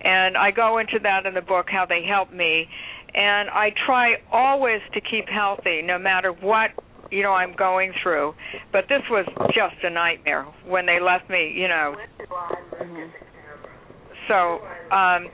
and 0.00 0.36
I 0.36 0.50
go 0.50 0.78
into 0.78 0.98
that 1.02 1.26
in 1.26 1.34
the 1.34 1.42
book 1.42 1.66
how 1.70 1.86
they 1.86 2.02
helped 2.08 2.32
me, 2.32 2.66
and 3.14 3.50
I 3.50 3.70
try 3.86 4.14
always 4.32 4.80
to 4.94 5.00
keep 5.00 5.28
healthy 5.28 5.82
no 5.82 5.98
matter 5.98 6.32
what 6.32 6.70
you 7.10 7.22
know 7.22 7.32
I'm 7.32 7.54
going 7.56 7.92
through. 8.02 8.34
But 8.72 8.84
this 8.88 9.02
was 9.10 9.26
just 9.48 9.82
a 9.82 9.90
nightmare 9.90 10.44
when 10.66 10.86
they 10.86 11.00
left 11.00 11.28
me, 11.28 11.52
you 11.56 11.68
know. 11.68 11.96
So, 14.28 14.60
um 14.94 15.28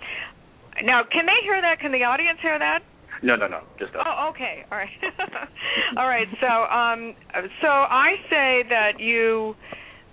now 0.82 1.02
can 1.10 1.26
they 1.26 1.40
hear 1.42 1.60
that? 1.60 1.80
Can 1.80 1.92
the 1.92 2.04
audience 2.04 2.38
hear 2.42 2.58
that? 2.58 2.80
No, 3.22 3.36
no, 3.36 3.46
no, 3.46 3.60
just 3.78 3.94
us. 3.94 4.02
Oh, 4.06 4.30
okay. 4.30 4.64
All 4.70 4.78
right. 4.78 4.88
All 5.96 6.08
right. 6.08 6.28
So, 6.40 6.46
um 6.46 7.14
so 7.60 7.68
I 7.68 8.14
say 8.30 8.62
that 8.68 8.98
you 8.98 9.54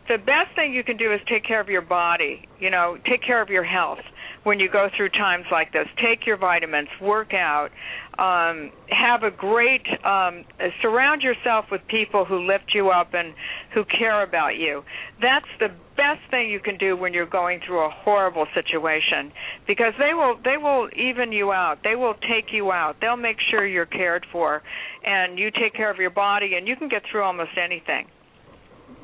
the 0.07 0.17
best 0.17 0.53
thing 0.55 0.73
you 0.73 0.83
can 0.83 0.97
do 0.97 1.13
is 1.13 1.19
take 1.29 1.45
care 1.45 1.61
of 1.61 1.69
your 1.69 1.81
body, 1.81 2.41
you 2.59 2.69
know, 2.69 2.97
take 3.09 3.23
care 3.23 3.41
of 3.41 3.49
your 3.49 3.63
health 3.63 3.99
when 4.43 4.59
you 4.59 4.69
go 4.69 4.89
through 4.95 5.09
times 5.09 5.45
like 5.51 5.71
this. 5.71 5.87
Take 5.95 6.27
your 6.27 6.37
vitamins, 6.37 6.89
work 7.01 7.33
out, 7.33 7.69
um, 8.19 8.71
have 8.89 9.23
a 9.23 9.31
great, 9.31 9.81
um, 10.05 10.45
surround 10.81 11.21
yourself 11.21 11.65
with 11.71 11.81
people 11.87 12.25
who 12.25 12.45
lift 12.45 12.73
you 12.73 12.89
up 12.89 13.13
and 13.13 13.33
who 13.73 13.83
care 13.85 14.23
about 14.23 14.55
you. 14.55 14.83
That's 15.21 15.47
the 15.59 15.69
best 15.97 16.21
thing 16.29 16.49
you 16.49 16.59
can 16.59 16.77
do 16.77 16.95
when 16.95 17.13
you're 17.13 17.25
going 17.25 17.59
through 17.65 17.85
a 17.85 17.89
horrible 17.89 18.45
situation 18.53 19.31
because 19.67 19.93
they 19.99 20.13
will 20.13 20.37
they 20.43 20.57
will 20.57 20.89
even 20.95 21.31
you 21.31 21.51
out. 21.51 21.79
They 21.83 21.95
will 21.95 22.15
take 22.15 22.51
you 22.51 22.71
out. 22.71 22.97
They'll 23.01 23.17
make 23.17 23.37
sure 23.49 23.65
you're 23.65 23.85
cared 23.85 24.25
for 24.31 24.61
and 25.03 25.37
you 25.39 25.49
take 25.51 25.73
care 25.73 25.91
of 25.91 25.97
your 25.97 26.09
body 26.09 26.55
and 26.55 26.67
you 26.67 26.75
can 26.75 26.89
get 26.89 27.03
through 27.11 27.23
almost 27.23 27.51
anything. 27.57 28.07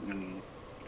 Mm, 0.05 0.39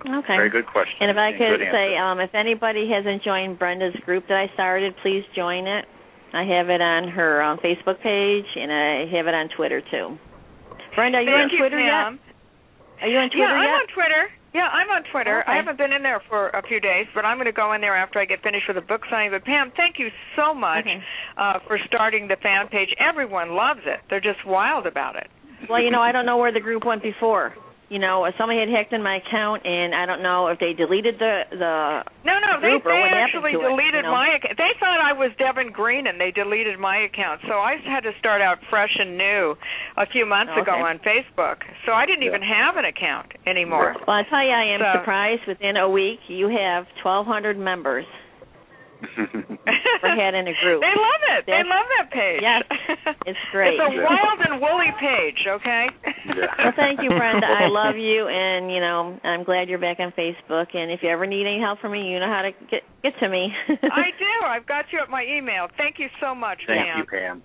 Okay. 0.01 0.35
Very 0.35 0.49
good 0.49 0.65
question. 0.65 0.97
And 0.99 1.11
if 1.11 1.17
I 1.17 1.31
could 1.31 1.59
good 1.59 1.67
say, 1.71 1.95
um, 1.97 2.19
if 2.19 2.33
anybody 2.33 2.89
hasn't 2.89 3.23
joined 3.23 3.59
Brenda's 3.59 3.95
group 4.03 4.27
that 4.29 4.37
I 4.37 4.51
started, 4.53 4.95
please 5.03 5.23
join 5.35 5.67
it. 5.67 5.85
I 6.33 6.43
have 6.43 6.69
it 6.69 6.81
on 6.81 7.09
her 7.09 7.41
um, 7.43 7.59
Facebook 7.59 8.01
page, 8.01 8.45
and 8.55 8.71
I 8.71 9.05
have 9.17 9.27
it 9.27 9.33
on 9.33 9.49
Twitter 9.55 9.81
too. 9.81 10.17
Brenda, 10.95 11.19
are 11.19 11.21
you 11.21 11.31
Thank 11.31 11.51
on 11.51 11.57
Twitter 11.57 11.79
you, 11.79 11.89
Pam. 11.89 12.19
yet? 12.19 13.03
Are 13.03 13.07
you 13.07 13.17
on 13.17 13.29
Twitter 13.29 13.43
yeah, 13.43 13.55
I'm 13.55 13.69
on 13.79 13.87
Twitter. 13.93 14.23
Yeah, 14.53 14.67
I'm 14.67 14.89
on 14.89 15.03
Twitter. 15.11 15.41
Okay. 15.41 15.51
I 15.51 15.55
haven't 15.55 15.77
been 15.77 15.93
in 15.93 16.03
there 16.03 16.21
for 16.27 16.49
a 16.49 16.61
few 16.67 16.81
days, 16.81 17.07
but 17.15 17.23
I'm 17.23 17.37
going 17.37 17.45
to 17.47 17.55
go 17.55 17.71
in 17.71 17.79
there 17.79 17.95
after 17.95 18.19
I 18.19 18.25
get 18.25 18.43
finished 18.43 18.67
with 18.67 18.75
the 18.75 18.81
book 18.81 19.01
signing. 19.09 19.31
But 19.31 19.45
Pam, 19.45 19.71
thank 19.77 19.95
you 19.97 20.09
so 20.35 20.53
much 20.53 20.83
Okay. 20.83 20.99
uh, 21.37 21.59
for 21.67 21.79
starting 21.87 22.27
the 22.27 22.35
fan 22.43 22.67
page. 22.67 22.89
Everyone 22.99 23.55
loves 23.55 23.79
it. 23.85 24.01
They're 24.09 24.19
just 24.19 24.43
wild 24.45 24.87
about 24.87 25.15
it. 25.15 25.27
Well, 25.69 25.81
you 25.81 25.91
know, 25.91 26.01
I 26.01 26.11
don't 26.11 26.25
know 26.25 26.37
where 26.37 26.51
the 26.51 26.59
group 26.59 26.83
went 26.85 27.01
before. 27.01 27.53
You 27.91 27.99
know, 27.99 28.23
somebody 28.39 28.57
had 28.63 28.71
hacked 28.71 28.93
in 28.95 29.03
my 29.03 29.19
account, 29.19 29.67
and 29.67 29.91
I 29.93 30.05
don't 30.07 30.23
know 30.23 30.47
if 30.47 30.59
they 30.63 30.71
deleted 30.71 31.19
the 31.19 31.43
the. 31.51 32.07
No, 32.23 32.39
no, 32.39 32.63
they, 32.63 32.79
group 32.79 32.85
or 32.87 32.95
they 32.95 33.03
what 33.03 33.11
happened 33.11 33.43
actually 33.43 33.51
to 33.51 33.59
it, 33.59 33.67
deleted 33.67 34.07
you 34.07 34.07
know? 34.07 34.15
my 34.15 34.27
account. 34.31 34.55
They 34.55 34.71
thought 34.79 35.03
I 35.03 35.11
was 35.11 35.35
Devin 35.35 35.75
Green, 35.75 36.07
and 36.07 36.15
they 36.15 36.31
deleted 36.31 36.79
my 36.79 37.03
account. 37.03 37.41
So 37.51 37.59
I 37.59 37.75
had 37.83 38.07
to 38.07 38.15
start 38.17 38.39
out 38.39 38.59
fresh 38.69 38.95
and 38.95 39.17
new 39.17 39.59
a 39.97 40.07
few 40.07 40.25
months 40.25 40.55
ago 40.55 40.71
on 40.71 41.03
Facebook. 41.03 41.67
So 41.85 41.91
I 41.91 42.05
didn't 42.05 42.23
even 42.23 42.41
have 42.41 42.77
an 42.79 42.85
account 42.85 43.33
anymore. 43.45 43.99
Well, 44.07 44.15
I 44.15 44.23
tell 44.23 44.39
you, 44.39 44.55
I 44.55 44.71
am 44.71 44.79
So- 44.79 44.99
surprised. 45.01 45.43
Within 45.45 45.75
a 45.75 45.89
week, 45.89 46.19
you 46.29 46.47
have 46.47 46.87
1,200 47.03 47.59
members. 47.59 48.05
We're 49.01 50.15
head 50.15 50.33
in 50.33 50.47
a 50.47 50.53
group. 50.61 50.81
They 50.81 50.93
love 50.93 51.23
it. 51.37 51.45
They 51.45 51.57
That's- 51.57 51.69
love 51.69 51.87
that 51.97 52.07
page. 52.11 52.41
Yes, 52.41 52.61
it's 53.29 53.39
great. 53.51 53.73
It's 53.73 53.81
a 53.81 53.89
Yeah. 53.93 54.05
wild 54.05 54.39
and 54.45 54.61
woolly 54.61 54.91
page, 54.99 55.41
okay? 55.47 55.87
Yeah. 56.25 56.47
Well, 56.57 56.73
thank 56.75 57.01
you, 57.01 57.09
Brenda. 57.09 57.47
I 57.47 57.67
love 57.67 57.97
you, 57.97 58.27
and 58.27 58.71
you 58.71 58.79
know, 58.79 59.17
I'm 59.23 59.43
glad 59.43 59.69
you're 59.69 59.79
back 59.81 59.99
on 59.99 60.11
Facebook. 60.17 60.73
And 60.75 60.91
if 60.91 61.01
you 61.03 61.09
ever 61.09 61.25
need 61.25 61.45
any 61.45 61.59
help 61.59 61.79
from 61.79 61.91
me, 61.93 62.09
you 62.09 62.19
know 62.19 62.29
how 62.29 62.41
to 62.43 62.51
get 62.69 62.81
get 63.03 63.13
to 63.19 63.29
me. 63.29 63.49
I 63.69 64.09
do. 64.17 64.45
I've 64.45 64.65
got 64.67 64.85
you 64.93 64.99
at 65.01 65.09
my 65.09 65.23
email. 65.25 65.67
Thank 65.77 65.97
you 65.99 66.07
so 66.21 66.33
much, 66.35 66.59
Thank 66.67 66.85
Pam. 66.85 66.97
you, 66.99 67.05
Pam. 67.05 67.41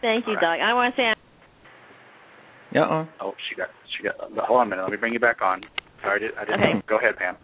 Thank 0.00 0.26
you, 0.26 0.34
All 0.34 0.40
Doug. 0.40 0.60
I 0.60 0.74
want 0.74 0.94
to 0.96 1.00
say 1.00 2.78
Uh-uh. 2.78 3.06
Oh, 3.20 3.34
she 3.48 3.54
got 3.56 3.68
she 3.96 4.02
got. 4.04 4.16
Hold 4.46 4.60
on 4.60 4.66
a 4.66 4.70
minute. 4.70 4.82
Let 4.82 4.90
me 4.92 4.96
bring 4.98 5.12
you 5.12 5.20
back 5.20 5.40
on. 5.42 5.62
Sorry, 6.02 6.16
I, 6.16 6.18
did, 6.18 6.30
I 6.38 6.44
didn't. 6.44 6.60
Okay. 6.78 6.82
Go 6.88 6.98
ahead, 6.98 7.16
Pam. 7.16 7.36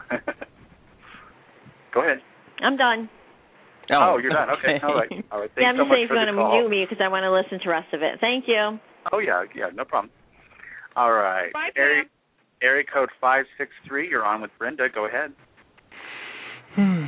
Go 1.94 2.02
ahead. 2.02 2.18
I'm 2.60 2.76
done. 2.76 3.08
Oh, 3.90 4.18
you're 4.18 4.32
done. 4.32 4.50
Okay. 4.50 4.78
All 4.82 4.94
right. 4.94 5.08
All 5.32 5.40
right. 5.40 5.50
Thanks 5.54 5.62
yeah, 5.62 5.68
I'm 5.68 5.76
so 5.76 5.82
just 5.84 5.92
saying 5.92 6.04
if 6.04 6.10
you 6.10 6.16
the 6.16 6.20
want 6.20 6.28
to 6.30 6.36
call. 6.36 6.60
mute 6.60 6.70
me 6.70 6.86
because 6.88 7.02
I 7.02 7.08
want 7.08 7.24
to 7.24 7.32
listen 7.32 7.58
to 7.58 7.64
the 7.64 7.70
rest 7.70 7.92
of 7.94 8.02
it. 8.02 8.20
Thank 8.20 8.44
you. 8.46 8.78
Oh 9.12 9.18
yeah, 9.18 9.44
yeah, 9.54 9.70
no 9.74 9.84
problem. 9.84 10.10
All 10.96 11.12
right. 11.12 11.52
Bye, 11.52 11.70
Area, 11.76 12.02
Pam. 12.02 12.10
area 12.62 12.84
code 12.92 13.08
five 13.20 13.46
six 13.56 13.70
three. 13.86 14.08
You're 14.08 14.24
on 14.26 14.42
with 14.42 14.50
Brenda. 14.58 14.88
Go 14.94 15.06
ahead. 15.06 15.32
Hmm. 16.74 17.06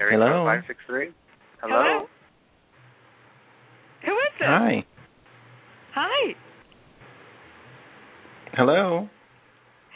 Area 0.00 0.18
Hello. 0.18 0.26
code 0.26 0.46
five 0.46 0.62
six 0.66 0.80
three. 0.86 1.10
Hello? 1.62 2.08
Who 4.04 4.12
is 4.12 4.32
this? 4.40 4.48
Hi. 4.48 4.84
Hi. 5.94 6.34
Hello. 8.54 9.08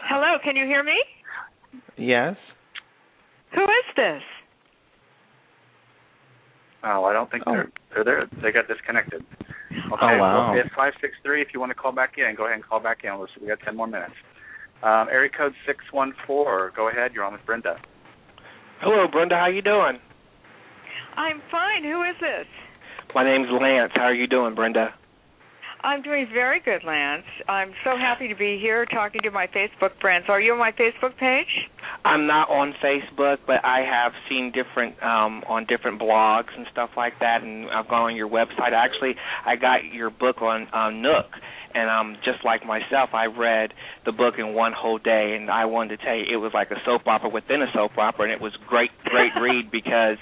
Hello, 0.09 0.37
can 0.45 0.55
you 0.55 0.65
hear 0.65 0.85
me? 0.85 0.95
Yes. 1.97 2.37
Who 3.55 3.63
is 3.63 3.87
this? 3.97 4.23
Oh, 6.85 7.05
I 7.05 7.13
don't 7.13 7.31
think 7.31 7.45
Oh. 7.47 7.53
they're 7.53 7.71
they're 7.95 8.05
there. 8.05 8.27
They 8.43 8.53
got 8.53 8.69
disconnected. 8.69 9.25
Okay. 9.73 9.87
Oh, 10.01 10.19
wow. 10.19 10.53
Well, 10.53 10.61
if 10.65 10.71
five 10.73 10.93
six 11.01 11.15
three. 11.23 11.41
If 11.43 11.49
you 11.55 11.61
want 11.61 11.71
to 11.71 11.75
call 11.75 11.93
back 11.93 12.19
in, 12.19 12.35
go 12.37 12.45
ahead 12.45 12.55
and 12.57 12.65
call 12.65 12.81
back 12.81 13.05
in. 13.05 13.19
Let's- 13.19 13.33
We 13.41 13.49
got 13.49 13.61
ten 13.61 13.77
more 13.77 13.87
minutes. 13.87 14.15
Um, 14.83 15.09
area 15.11 15.31
code 15.31 15.55
six 15.65 15.79
one 15.93 16.13
four. 16.27 16.73
Go 16.77 16.89
ahead. 16.89 17.13
You're 17.15 17.25
on 17.25 17.33
with 17.33 17.45
Brenda. 17.47 17.79
Hello, 18.81 19.09
Brenda. 19.09 19.37
How 19.37 19.47
you 19.49 19.63
doing? 19.63 19.99
I'm 21.17 21.41
fine. 21.51 21.83
Who 21.83 22.03
is 22.03 22.17
this? 22.21 22.47
My 23.15 23.25
name's 23.25 23.49
Lance. 23.51 23.93
How 23.95 24.03
are 24.05 24.15
you 24.15 24.27
doing, 24.27 24.55
Brenda? 24.55 24.93
I'm 25.83 26.03
doing 26.03 26.27
very 26.33 26.61
good, 26.61 26.83
Lance. 26.85 27.25
I'm 27.49 27.73
so 27.85 27.97
happy 27.97 28.29
to 28.29 28.35
be 28.35 28.59
here 28.61 28.87
talking 28.87 29.21
to 29.23 29.31
my 29.31 29.47
Facebook 29.47 30.01
friends. 30.01 30.27
Are 30.29 30.41
you 30.41 30.53
on 30.53 30.59
my 30.59 30.73
Facebook 30.73 31.17
page? 31.19 31.69
I'm 32.05 32.27
not 32.27 32.49
on 32.51 32.75
Facebook, 32.83 33.39
but 33.47 33.65
I 33.65 33.81
have 33.81 34.13
seen 34.29 34.53
different 34.53 35.01
um 35.03 35.45
on 35.49 35.67
different 35.67 36.01
blogs 36.01 36.57
and 36.57 36.67
stuff 36.73 36.91
like 36.97 37.15
that, 37.21 37.43
and 37.43 37.71
I've 37.71 37.89
gone 37.89 38.11
on 38.11 38.17
your 38.17 38.29
website. 38.29 38.73
Actually, 38.73 39.15
I 39.45 39.57
got 39.57 39.85
your 39.93 40.11
book 40.11 40.43
on 40.43 40.67
um, 40.73 41.03
Nook, 41.03 41.27
and 41.75 41.89
um 41.91 42.17
just 42.25 42.45
like 42.45 42.65
myself, 42.67 43.11
I 43.13 43.27
read 43.27 43.73
the 44.05 44.13
book 44.13 44.35
in 44.39 44.55
one 44.55 44.73
whole 44.73 44.99
day, 44.99 45.37
and 45.39 45.51
I 45.51 45.65
wanted 45.67 45.99
to 45.99 46.05
tell 46.05 46.15
you 46.17 46.25
it 46.33 46.37
was 46.37 46.53
like 46.55 46.71
a 46.71 46.77
soap 46.85 47.03
opera 47.07 47.29
within 47.29 47.63
a 47.63 47.67
soap 47.75 47.99
opera, 47.99 48.25
and 48.25 48.33
it 48.33 48.41
was 48.41 48.53
great, 48.69 48.91
great 49.05 49.33
read 49.41 49.71
because 49.71 50.19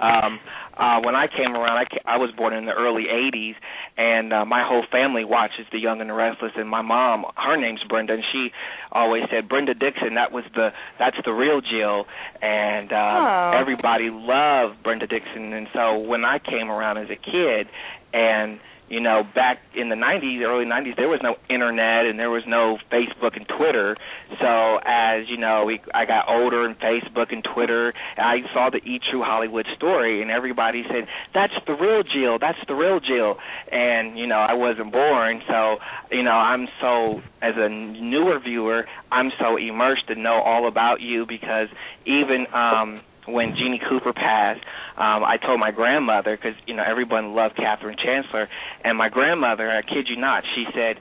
um 0.00 0.38
uh 0.76 1.00
when 1.04 1.14
I 1.16 1.26
came 1.26 1.56
around, 1.56 1.78
I 1.78 1.84
ca- 1.84 2.04
I 2.06 2.16
was 2.18 2.30
born 2.36 2.52
in 2.54 2.66
the 2.66 2.72
early 2.72 3.04
'80s, 3.10 3.54
and 3.96 4.32
uh, 4.32 4.44
my 4.44 4.62
whole 4.66 4.84
family 4.90 5.24
watches 5.24 5.66
The 5.72 5.78
Young 5.78 6.00
and 6.00 6.08
the 6.10 6.14
Restless, 6.14 6.52
and 6.56 6.68
my 6.68 6.82
mom, 6.82 7.24
her 7.36 7.56
name's 7.56 7.82
Brenda, 7.88 8.14
and 8.14 8.22
she 8.32 8.50
always 8.92 9.24
said 9.30 9.48
Brenda 9.48 9.74
Dickson. 9.74 10.14
That 10.14 10.30
was 10.32 10.44
the 10.54 10.70
that's 10.98 11.16
the 11.24 11.32
real 11.32 11.60
Jill, 11.60 12.06
and 12.42 12.92
uh, 12.92 12.96
Oh. 13.18 13.52
everybody 13.60 14.10
loved 14.10 14.82
Brenda 14.82 15.06
Dickson. 15.06 15.52
And 15.52 15.66
so 15.72 15.98
when 15.98 16.24
I 16.24 16.38
came 16.38 16.70
around 16.70 16.98
as 16.98 17.08
a 17.10 17.16
kid, 17.16 17.66
and 18.12 18.60
you 18.88 19.00
know, 19.00 19.22
back 19.34 19.58
in 19.74 19.88
the 19.88 19.94
90s, 19.94 20.40
early 20.42 20.64
90s, 20.64 20.96
there 20.96 21.08
was 21.08 21.20
no 21.22 21.36
internet 21.48 22.06
and 22.06 22.18
there 22.18 22.30
was 22.30 22.44
no 22.46 22.78
Facebook 22.90 23.36
and 23.36 23.46
Twitter. 23.48 23.96
So 24.40 24.78
as 24.84 25.28
you 25.28 25.36
know, 25.36 25.64
we, 25.64 25.80
I 25.94 26.04
got 26.06 26.28
older 26.28 26.64
and 26.64 26.78
Facebook 26.78 27.32
and 27.32 27.44
Twitter, 27.44 27.92
I 28.16 28.40
saw 28.52 28.70
the 28.70 28.78
E 28.78 29.00
True 29.10 29.22
Hollywood 29.22 29.66
story, 29.76 30.22
and 30.22 30.30
everybody 30.30 30.84
said, 30.88 31.06
"That's 31.34 31.52
the 31.66 31.74
real 31.74 32.02
Jill. 32.02 32.38
That's 32.38 32.58
the 32.66 32.74
real 32.74 33.00
Jill." 33.00 33.38
And 33.70 34.18
you 34.18 34.26
know, 34.26 34.38
I 34.38 34.54
wasn't 34.54 34.92
born, 34.92 35.42
so 35.48 35.76
you 36.10 36.22
know, 36.22 36.32
I'm 36.32 36.68
so 36.80 37.22
as 37.42 37.54
a 37.56 37.68
newer 37.68 38.38
viewer, 38.38 38.86
I'm 39.12 39.30
so 39.38 39.56
immersed 39.56 40.08
to 40.08 40.14
know 40.14 40.40
all 40.40 40.66
about 40.66 41.00
you 41.00 41.26
because 41.26 41.68
even 42.06 42.46
um 42.52 43.00
when 43.32 43.54
Jeanne 43.56 43.78
Cooper 43.88 44.12
passed, 44.12 44.60
um, 44.96 45.24
I 45.24 45.36
told 45.36 45.60
my 45.60 45.70
grandmother 45.70 46.36
because 46.36 46.58
you 46.66 46.74
know 46.74 46.84
everyone 46.86 47.34
loved 47.34 47.56
Katherine 47.56 47.96
Chancellor, 48.02 48.48
and 48.84 48.96
my 48.96 49.08
grandmother, 49.08 49.70
I 49.70 49.82
kid 49.82 50.06
you 50.08 50.16
not, 50.16 50.44
she 50.54 50.64
said, 50.74 50.96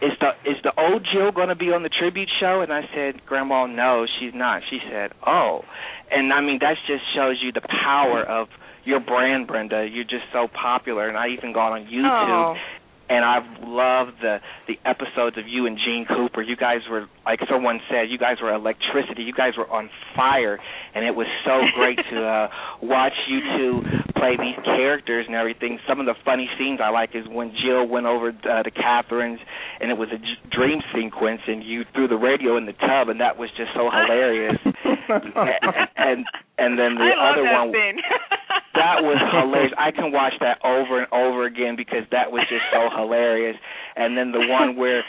"Is 0.00 0.12
the 0.20 0.30
is 0.50 0.56
the 0.62 0.72
old 0.78 1.06
Jill 1.12 1.32
going 1.32 1.48
to 1.48 1.54
be 1.54 1.72
on 1.72 1.82
the 1.82 1.90
tribute 1.90 2.30
show?" 2.40 2.60
And 2.60 2.72
I 2.72 2.82
said, 2.94 3.24
"Grandma, 3.26 3.66
no, 3.66 4.06
she's 4.18 4.34
not." 4.34 4.62
She 4.70 4.78
said, 4.90 5.12
"Oh," 5.26 5.64
and 6.10 6.32
I 6.32 6.40
mean 6.40 6.58
that 6.60 6.76
just 6.86 7.04
shows 7.14 7.36
you 7.42 7.52
the 7.52 7.66
power 7.84 8.22
of 8.22 8.48
your 8.84 9.00
brand, 9.00 9.46
Brenda. 9.46 9.86
You're 9.90 10.04
just 10.04 10.24
so 10.32 10.48
popular, 10.48 11.08
and 11.08 11.16
I 11.16 11.28
even 11.28 11.52
got 11.52 11.72
on 11.72 11.86
YouTube 11.86 12.56
Oh. 12.56 12.56
And 13.12 13.24
I've 13.24 13.68
loved 13.68 14.16
the 14.22 14.40
the 14.66 14.80
episodes 14.88 15.36
of 15.36 15.44
you 15.46 15.66
and 15.66 15.76
Jeanne 15.76 16.06
Cooper. 16.08 16.40
You 16.40 16.56
guys 16.56 16.80
were 16.88 17.06
like 17.26 17.40
someone 17.50 17.80
said, 17.90 18.08
you 18.08 18.16
guys 18.16 18.36
were 18.40 18.52
electricity. 18.54 19.22
You 19.22 19.34
guys 19.34 19.52
were 19.58 19.68
on 19.68 19.90
fire, 20.16 20.58
and 20.94 21.04
it 21.04 21.14
was 21.14 21.26
so 21.44 21.60
great 21.76 21.98
to 22.10 22.24
uh, 22.36 22.48
watch 22.80 23.12
you 23.28 23.40
two 23.56 23.82
play 24.16 24.36
these 24.38 24.56
characters 24.64 25.26
and 25.26 25.36
everything. 25.36 25.78
Some 25.86 26.00
of 26.00 26.06
the 26.06 26.14
funny 26.24 26.48
scenes 26.58 26.80
I 26.82 26.90
like 26.90 27.10
is 27.14 27.26
when 27.28 27.52
Jill 27.62 27.86
went 27.86 28.06
over 28.06 28.28
uh, 28.30 28.62
to 28.62 28.70
Katherine's, 28.70 29.40
and 29.80 29.90
it 29.90 29.98
was 29.98 30.08
a 30.14 30.18
j- 30.18 30.40
dream 30.50 30.80
sequence, 30.94 31.42
and 31.46 31.62
you 31.62 31.84
threw 31.92 32.08
the 32.08 32.16
radio 32.16 32.56
in 32.56 32.64
the 32.64 32.72
tub, 32.72 33.08
and 33.08 33.20
that 33.20 33.36
was 33.36 33.50
just 33.56 33.70
so 33.74 33.90
hilarious. 33.90 34.56
and, 35.08 35.84
and 35.96 36.24
and 36.58 36.78
then 36.78 36.94
the 36.96 37.08
I 37.08 37.32
other 37.32 37.42
love 37.42 37.72
that 37.72 37.78
one 37.78 37.96
that 38.74 39.02
was 39.02 39.18
hilarious. 39.32 39.72
I 39.78 39.90
can 39.90 40.12
watch 40.12 40.34
that 40.40 40.58
over 40.64 41.00
and 41.02 41.08
over 41.12 41.44
again 41.46 41.76
because 41.76 42.04
that 42.10 42.32
was 42.32 42.42
just 42.48 42.64
so 42.72 42.88
hilarious. 42.96 43.56
And 43.96 44.16
then 44.16 44.32
the 44.32 44.46
one 44.48 44.76
where 44.76 45.04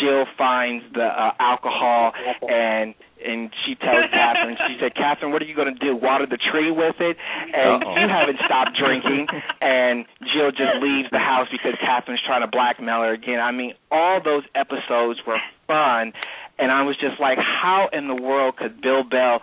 Jill 0.00 0.26
finds 0.36 0.84
the 0.92 1.06
uh, 1.06 1.32
alcohol 1.38 2.12
and 2.42 2.94
and 3.24 3.48
she 3.64 3.74
tells 3.76 4.04
Katherine, 4.12 4.58
she 4.68 4.76
said, 4.78 4.94
Katherine, 4.94 5.32
what 5.32 5.40
are 5.40 5.46
you 5.46 5.56
going 5.56 5.72
to 5.72 5.80
do? 5.80 5.96
Water 5.96 6.26
the 6.26 6.36
tree 6.36 6.70
with 6.70 6.96
it? 7.00 7.16
And 7.54 7.82
Uh-oh. 7.82 7.96
you 7.96 8.06
haven't 8.06 8.36
stopped 8.44 8.76
drinking. 8.76 9.28
And 9.62 10.04
Jill 10.34 10.50
just 10.50 10.76
leaves 10.82 11.08
the 11.10 11.20
house 11.20 11.48
because 11.50 11.72
Katherine's 11.80 12.20
trying 12.26 12.42
to 12.42 12.48
blackmail 12.48 13.00
her 13.00 13.14
again. 13.14 13.40
I 13.40 13.50
mean, 13.50 13.72
all 13.90 14.20
those 14.22 14.42
episodes 14.54 15.20
were 15.26 15.40
fun. 15.66 16.12
And 16.58 16.70
I 16.70 16.82
was 16.82 16.96
just 17.00 17.18
like, 17.18 17.38
how 17.38 17.88
in 17.94 18.08
the 18.08 18.14
world 18.14 18.56
could 18.56 18.82
Bill 18.82 19.04
Bell 19.04 19.40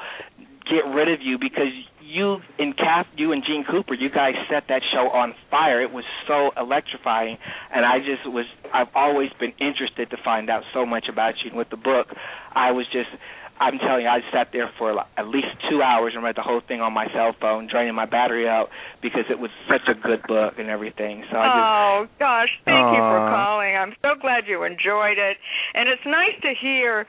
get 0.69 0.85
rid 0.93 1.11
of 1.11 1.21
you 1.21 1.37
because 1.37 1.71
you 2.01 2.37
and 2.59 2.75
Cap, 2.75 3.07
you 3.15 3.31
and 3.31 3.43
Jeanne 3.43 3.63
Cooper, 3.69 3.93
you 3.93 4.09
guys 4.09 4.33
set 4.49 4.63
that 4.69 4.81
show 4.91 5.09
on 5.09 5.33
fire. 5.49 5.81
It 5.81 5.91
was 5.91 6.03
so 6.27 6.51
electrifying, 6.57 7.37
and 7.73 7.85
I 7.85 7.99
just 7.99 8.29
was. 8.29 8.45
I've 8.73 8.93
always 8.95 9.29
been 9.39 9.53
interested 9.59 10.09
to 10.09 10.17
find 10.23 10.49
out 10.49 10.63
so 10.73 10.85
much 10.85 11.05
about 11.09 11.35
you. 11.43 11.49
And 11.49 11.57
with 11.57 11.69
the 11.69 11.77
book, 11.77 12.07
I 12.53 12.71
was 12.71 12.85
just. 12.91 13.09
I'm 13.61 13.77
telling 13.77 14.01
you, 14.03 14.09
I 14.09 14.21
sat 14.33 14.47
there 14.51 14.71
for 14.79 14.91
like 14.93 15.05
at 15.17 15.27
least 15.27 15.53
two 15.69 15.83
hours 15.83 16.13
and 16.15 16.23
read 16.23 16.35
the 16.35 16.41
whole 16.41 16.61
thing 16.67 16.81
on 16.81 16.93
my 16.93 17.05
cell 17.13 17.35
phone, 17.39 17.67
draining 17.69 17.93
my 17.93 18.07
battery 18.07 18.47
out 18.49 18.69
because 19.03 19.25
it 19.29 19.37
was 19.37 19.51
such 19.69 19.85
a 19.87 19.93
good 19.93 20.23
book 20.27 20.55
and 20.57 20.67
everything. 20.67 21.23
So 21.29 21.37
I 21.37 21.45
just 21.45 21.61
Oh 21.61 22.07
gosh, 22.17 22.49
thank 22.65 22.81
you 22.89 22.97
for 23.05 23.21
calling. 23.29 23.75
I'm 23.77 23.93
so 24.01 24.19
glad 24.19 24.45
you 24.47 24.63
enjoyed 24.63 25.19
it, 25.21 25.37
and 25.75 25.87
it's 25.87 26.01
nice 26.07 26.33
to 26.41 26.53
hear 26.59 27.05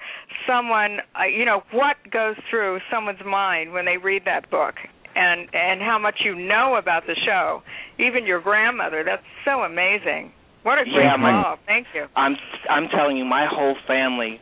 someone, 0.46 0.98
uh, 1.18 1.24
you 1.24 1.46
know, 1.46 1.62
what 1.72 1.96
goes 2.12 2.36
through 2.50 2.80
someone's 2.92 3.24
mind 3.24 3.72
when 3.72 3.86
they 3.86 3.96
read 3.96 4.22
that 4.26 4.50
book, 4.50 4.74
and 5.16 5.48
and 5.54 5.80
how 5.80 5.98
much 5.98 6.20
you 6.24 6.34
know 6.34 6.76
about 6.76 7.06
the 7.06 7.16
show. 7.24 7.62
Even 7.98 8.26
your 8.26 8.40
grandmother. 8.42 9.02
That's 9.04 9.24
so 9.44 9.62
amazing. 9.62 10.32
What 10.64 10.78
a 10.78 10.84
great 10.84 11.04
Yeah, 11.04 11.16
my- 11.16 11.42
call. 11.42 11.56
Thank 11.66 11.86
you. 11.94 12.06
I'm 12.14 12.36
I'm 12.68 12.88
telling 12.88 13.16
you, 13.16 13.24
my 13.24 13.46
whole 13.50 13.76
family 13.86 14.40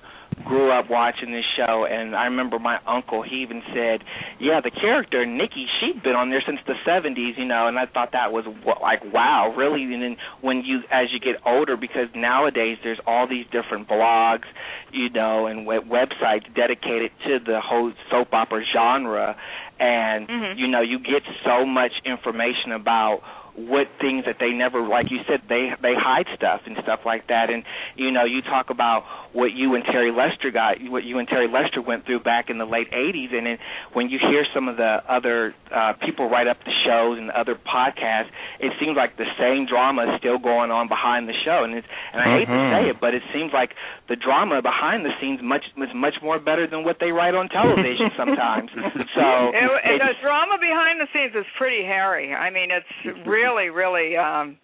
grew 0.50 0.72
up 0.72 0.90
watching 0.90 1.30
this 1.30 1.44
show, 1.56 1.86
and 1.88 2.16
I 2.16 2.24
remember 2.24 2.58
my 2.58 2.78
uncle. 2.84 3.22
He 3.22 3.36
even 3.36 3.62
said, 3.72 4.02
"Yeah, 4.40 4.60
the 4.60 4.72
character 4.72 5.24
Nikki, 5.24 5.66
she'd 5.78 6.02
been 6.02 6.16
on 6.16 6.30
there 6.30 6.42
since 6.44 6.58
the 6.66 6.74
'70s, 6.84 7.38
you 7.38 7.44
know." 7.44 7.68
And 7.68 7.78
I 7.78 7.86
thought 7.86 8.10
that 8.12 8.32
was 8.32 8.44
wa- 8.66 8.80
like, 8.82 9.00
wow, 9.14 9.54
really. 9.56 9.84
And 9.84 10.02
then 10.02 10.16
when 10.40 10.64
you, 10.64 10.82
as 10.90 11.12
you 11.12 11.20
get 11.20 11.36
older, 11.46 11.76
because 11.76 12.08
nowadays 12.16 12.78
there's 12.82 12.98
all 13.06 13.28
these 13.28 13.46
different 13.52 13.86
blogs, 13.88 14.46
you 14.90 15.08
know, 15.10 15.46
and 15.46 15.66
web- 15.66 15.88
websites 15.88 16.52
dedicated 16.54 17.12
to 17.26 17.38
the 17.38 17.60
whole 17.60 17.92
soap 18.10 18.34
opera 18.34 18.64
genre, 18.74 19.36
and 19.80 20.28
Mhm. 20.28 20.58
you 20.58 20.68
know, 20.68 20.80
you 20.80 20.98
get 20.98 21.22
so 21.44 21.64
much 21.66 21.92
information 22.04 22.72
about 22.72 23.22
what 23.56 23.88
things 24.00 24.24
that 24.26 24.36
they 24.38 24.50
never 24.52 24.80
like 24.80 25.10
you 25.10 25.18
said 25.26 25.42
they 25.48 25.74
they 25.82 25.92
hide 25.92 26.26
stuff 26.36 26.60
and 26.66 26.76
stuff 26.84 27.00
like 27.04 27.26
that. 27.26 27.50
And 27.50 27.64
you 27.96 28.10
know 28.12 28.24
you 28.24 28.42
talk 28.42 28.70
about 28.70 29.04
what 29.32 29.52
you 29.52 29.74
and 29.74 29.84
Terry 29.84 30.12
Lester 30.12 30.50
got 30.50 30.80
what 30.88 31.02
you 31.04 31.18
and 31.18 31.28
Terry 31.28 31.48
Lester 31.48 31.82
went 31.82 32.06
through 32.06 32.20
back 32.20 32.48
in 32.48 32.58
the 32.58 32.64
late 32.64 32.90
80s 32.92 33.32
and 33.36 33.46
then 33.46 33.58
when 33.92 34.08
you 34.08 34.18
hear 34.18 34.46
some 34.54 34.68
of 34.68 34.76
the 34.76 35.02
other 35.08 35.52
uh 35.72 35.92
people 35.94 36.28
write 36.30 36.46
up 36.46 36.62
the 36.64 36.72
shows 36.86 37.18
and 37.18 37.30
other 37.32 37.54
podcasts 37.56 38.30
it 38.60 38.72
seems 38.80 38.96
like 38.96 39.16
the 39.16 39.26
same 39.38 39.66
drama 39.66 40.04
is 40.14 40.18
still 40.20 40.38
going 40.38 40.70
on 40.70 40.86
behind 40.88 41.28
the 41.28 41.34
show. 41.44 41.64
And 41.64 41.74
it's 41.74 41.86
and 42.12 42.22
I 42.22 42.38
hate 42.38 42.46
to 42.46 42.70
say 42.72 42.88
it 42.90 43.00
but 43.00 43.14
it 43.14 43.22
seems 43.34 43.52
like 43.52 43.74
the 44.08 44.16
drama 44.16 44.62
behind 44.62 45.04
the 45.04 45.12
scenes 45.20 45.42
much 45.42 45.64
is 45.76 45.90
much 45.92 46.14
more 46.22 46.38
better 46.38 46.66
than 46.68 46.84
what 46.84 46.98
they 47.00 47.10
write 47.10 47.34
on 47.34 47.48
television 47.48 48.10
sometimes. 48.16 48.70
So 49.14 49.50
It, 49.52 49.69
it's- 49.76 49.98
the 50.00 50.14
drama 50.22 50.58
behind 50.60 51.00
the 51.00 51.06
scenes 51.12 51.34
is 51.34 51.46
pretty 51.58 51.84
hairy. 51.84 52.34
I 52.34 52.50
mean, 52.50 52.70
it's 52.70 52.92
really, 53.26 53.68
really. 53.70 54.16
um 54.16 54.56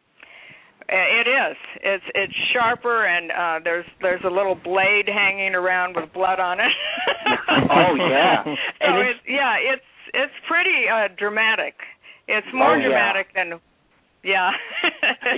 it 0.88 1.26
is. 1.26 1.56
It's 1.82 2.04
it's 2.14 2.32
sharper, 2.52 3.06
and 3.06 3.32
uh 3.32 3.58
there's 3.64 3.86
there's 4.02 4.22
a 4.24 4.30
little 4.30 4.54
blade 4.54 5.08
hanging 5.08 5.54
around 5.54 5.96
with 5.96 6.12
blood 6.12 6.38
on 6.40 6.60
it. 6.60 6.72
Oh, 7.48 7.94
yeah. 7.94 8.42
So 8.80 9.00
it's- 9.00 9.24
yeah, 9.28 9.54
it's 9.58 9.90
it's 10.14 10.32
pretty 10.48 10.86
uh 10.88 11.08
dramatic. 11.18 11.74
It's 12.28 12.46
more 12.54 12.74
Oh, 12.74 12.76
yeah. 12.78 12.86
dramatic 12.86 13.26
than 13.34 13.60
yeah. 14.26 14.50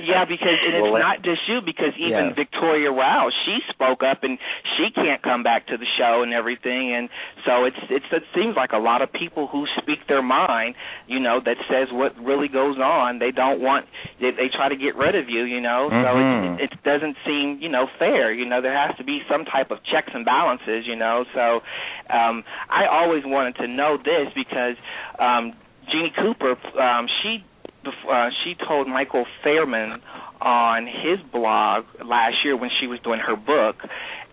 yeah, 0.02 0.24
because 0.24 0.56
and 0.64 0.74
it's 0.74 0.82
Well, 0.82 0.98
not 0.98 1.22
just 1.22 1.44
you, 1.48 1.60
because 1.60 1.92
even 2.00 2.32
Yes. 2.32 2.36
Victoria 2.36 2.90
Rowell, 2.90 3.30
she 3.44 3.58
spoke 3.68 4.02
up 4.02 4.24
and 4.24 4.38
she 4.76 4.88
can't 4.94 5.22
come 5.22 5.42
back 5.42 5.66
to 5.68 5.76
the 5.76 5.86
show 5.98 6.22
and 6.24 6.32
everything, 6.32 6.94
and 6.94 7.08
so 7.44 7.64
it's 7.64 7.76
it's 7.90 8.08
it 8.10 8.24
seems 8.34 8.56
like 8.56 8.72
a 8.72 8.78
lot 8.80 9.02
of 9.02 9.12
people 9.12 9.46
who 9.46 9.66
speak 9.78 10.00
their 10.08 10.22
mind, 10.22 10.74
you 11.06 11.20
know, 11.20 11.40
that 11.44 11.56
says 11.68 11.88
what 11.92 12.16
really 12.18 12.48
goes 12.48 12.78
on. 12.78 13.18
They 13.18 13.30
don't 13.30 13.60
want 13.60 13.86
they, 14.20 14.30
they 14.32 14.48
try 14.48 14.68
to 14.68 14.76
get 14.76 14.96
rid 14.96 15.14
of 15.14 15.28
you, 15.28 15.44
you 15.44 15.60
know. 15.60 15.88
So 15.90 16.08
Mhm. 16.16 16.58
it, 16.58 16.72
it 16.72 16.82
doesn't 16.82 17.16
seem 17.26 17.58
you 17.60 17.68
know 17.68 17.86
fair. 17.98 18.32
You 18.32 18.46
know, 18.46 18.62
there 18.62 18.76
has 18.76 18.96
to 18.96 19.04
be 19.04 19.20
some 19.30 19.44
type 19.44 19.70
of 19.70 19.78
checks 19.84 20.10
and 20.14 20.24
balances, 20.24 20.86
you 20.86 20.96
know. 20.96 21.24
So 21.34 21.60
um 22.08 22.42
I 22.70 22.86
always 22.86 23.24
wanted 23.26 23.56
to 23.56 23.66
know 23.68 23.98
this 23.98 24.32
because 24.34 24.76
um 25.18 25.52
Jeanne 25.90 26.12
Cooper, 26.20 26.52
um, 26.78 27.06
she 27.22 27.44
bef- 27.88 28.28
uh, 28.28 28.30
she 28.44 28.54
told 28.54 28.88
Michael 28.88 29.26
Fairman 29.44 30.00
on 30.40 30.86
his 30.86 31.18
blog 31.32 31.84
last 32.04 32.36
year 32.44 32.56
when 32.56 32.70
she 32.80 32.86
was 32.86 33.00
doing 33.00 33.20
her 33.20 33.36
book, 33.36 33.76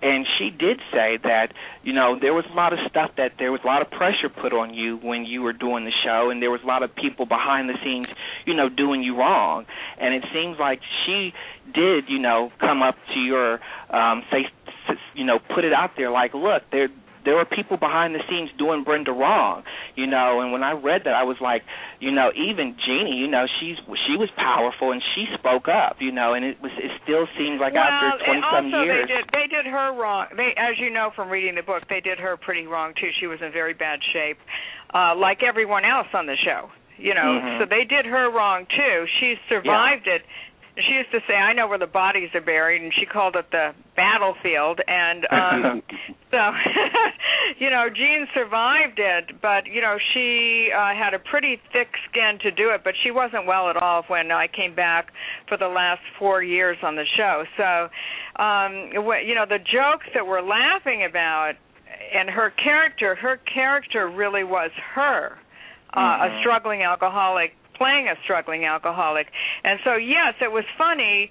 and 0.02 0.26
she 0.38 0.50
did 0.52 0.80
say 0.92 1.18
that 1.24 1.54
you 1.84 1.94
know 1.94 2.18
there 2.20 2.34
was 2.34 2.46
a 2.52 2.54
lot 2.54 2.74
of 2.74 2.80
stuff 2.90 3.12
that 3.18 3.34
there 3.40 3.52
was 3.52 3.62
a 3.64 3.68
lot 3.68 3.82
of 3.82 3.90
pressure 3.90 4.30
put 4.30 4.54
on 4.54 4.74
you 4.74 4.98
when 4.98 5.26
you 5.26 5.42
were 5.42 5.54
doing 5.54 5.86
the 5.86 5.94
show, 6.04 6.30
and 6.30 6.42
there 6.42 6.52
was 6.52 6.62
a 6.64 6.68
lot 6.68 6.84
of 6.84 6.96
people 6.96 7.26
behind 7.26 7.70
the 7.70 7.76
scenes, 7.84 8.08
you 8.46 8.54
know, 8.54 8.70
doing 8.70 9.02
you 9.02 9.18
wrong, 9.18 9.66
and 10.00 10.14
it 10.14 10.24
seems 10.34 10.58
like 10.60 10.80
she 11.06 11.34
did, 11.74 12.06
you 12.08 12.20
know, 12.20 12.52
come 12.60 12.84
up 12.84 12.96
to 13.14 13.20
your 13.20 13.60
um, 13.90 14.24
say, 14.32 14.46
you 15.16 15.26
know, 15.26 15.40
put 15.40 15.64
it 15.66 15.74
out 15.74 15.92
there 15.98 16.12
like, 16.12 16.34
look, 16.34 16.64
there 16.72 16.90
there 17.26 17.36
were 17.36 17.46
people 17.46 17.76
behind 17.78 18.14
the 18.14 18.22
scenes 18.30 18.50
doing 18.58 18.84
Brenda 18.84 19.12
wrong, 19.12 19.64
you 19.96 20.06
know. 20.06 20.40
And 20.40 20.54
when 20.54 20.64
I 20.64 20.72
read 20.72 21.02
that, 21.06 21.14
I 21.14 21.24
was 21.24 21.38
like, 21.42 21.64
you 22.00 22.12
know, 22.12 22.30
even 22.38 22.78
Jeanne, 22.86 23.18
you 23.18 23.28
know, 23.28 23.46
she's 23.60 23.78
she 24.08 24.16
was 24.16 24.30
powerful 24.38 24.92
and 24.92 25.02
she 25.14 25.26
spoke 25.34 25.68
up, 25.68 25.98
you 26.00 26.12
know. 26.12 26.34
And 26.34 26.46
it 26.46 26.62
was 26.62 26.72
it 26.78 26.92
still 27.04 27.28
seems 27.38 27.60
like 27.60 27.74
well, 27.74 27.84
after 27.84 28.24
twenty 28.24 28.42
some 28.54 28.70
years, 28.70 29.10
they 29.10 29.14
did 29.16 29.26
they 29.34 29.48
did 29.50 29.66
her 29.66 29.92
wrong. 29.98 30.28
They, 30.38 30.54
as 30.56 30.78
you 30.80 30.90
know 30.90 31.12
from 31.16 31.30
reading 31.30 31.56
the 31.56 31.64
book, 31.66 31.84
they 31.90 32.00
did 32.00 32.20
her 32.20 32.38
pretty 32.38 32.68
wrong 32.68 32.94
too. 32.94 33.10
She 33.20 33.28
was 33.28 33.42
in 33.42 33.52
very 33.52 33.74
bad 33.74 34.00
shape, 34.14 34.38
uh, 34.94 35.16
like 35.18 35.42
everyone 35.42 35.84
else 35.84 36.08
on 36.14 36.28
the 36.28 36.38
show. 36.38 36.70
You 36.98 37.14
know, 37.14 37.28
Mhm. 37.28 37.60
so 37.60 37.66
they 37.66 37.84
did 37.84 38.06
her 38.06 38.30
wrong 38.30 38.66
too. 38.68 39.06
She 39.20 39.38
survived 39.50 40.08
it. 40.08 40.24
She 40.78 40.94
used 40.94 41.12
to 41.12 41.20
say, 41.28 41.36
"I 41.36 41.52
know 41.52 41.68
where 41.68 41.78
the 41.78 41.88
bodies 41.88 42.34
are 42.36 42.42
buried," 42.42 42.82
and 42.82 42.94
she 42.94 43.06
called 43.06 43.36
it 43.36 43.52
the 43.52 43.74
battlefield. 43.96 44.82
And 44.88 45.26
um 45.32 45.82
so, 46.32 46.38
you 47.60 47.70
know, 47.70 47.88
Jeanne 47.90 48.28
survived 48.34 49.00
it, 49.00 49.42
but 49.42 49.66
you 49.68 49.82
know, 49.82 49.98
she 50.14 50.70
uh, 50.76 50.94
had 50.94 51.14
a 51.14 51.20
pretty 51.20 51.60
thick 51.72 51.88
skin 52.10 52.40
to 52.44 52.52
do 52.52 52.70
it. 52.70 52.82
But 52.84 52.94
she 53.04 53.12
wasn't 53.12 53.46
well 53.48 53.70
at 53.70 53.78
all 53.78 54.04
when 54.08 54.32
I 54.32 54.48
came 54.48 54.76
back 54.76 55.12
for 55.48 55.58
the 55.58 55.68
last 55.68 56.02
four 56.20 56.44
years 56.44 56.78
on 56.84 56.96
the 56.96 57.06
show. 57.18 57.44
So, 57.58 57.90
um, 58.42 58.92
wh- 59.06 59.26
you 59.26 59.36
know, 59.36 59.46
the 59.48 59.60
jokes 59.60 60.08
that 60.14 60.26
we're 60.28 60.42
laughing 60.42 61.06
about 61.10 61.54
and 62.14 62.30
her 62.30 62.52
character, 62.52 63.16
her 63.16 63.38
character 63.52 64.10
really 64.10 64.44
was 64.44 64.72
her, 64.94 65.38
uh, 65.96 66.00
a 66.00 66.30
Mhm. 66.30 66.40
struggling 66.42 66.84
alcoholic 66.84 67.56
playing 67.76 68.08
a 68.08 68.16
struggling 68.24 68.66
alcoholic. 68.66 69.28
And 69.64 69.80
so, 69.84 69.96
yes, 69.96 70.34
it 70.42 70.52
was 70.52 70.64
funny 70.78 71.30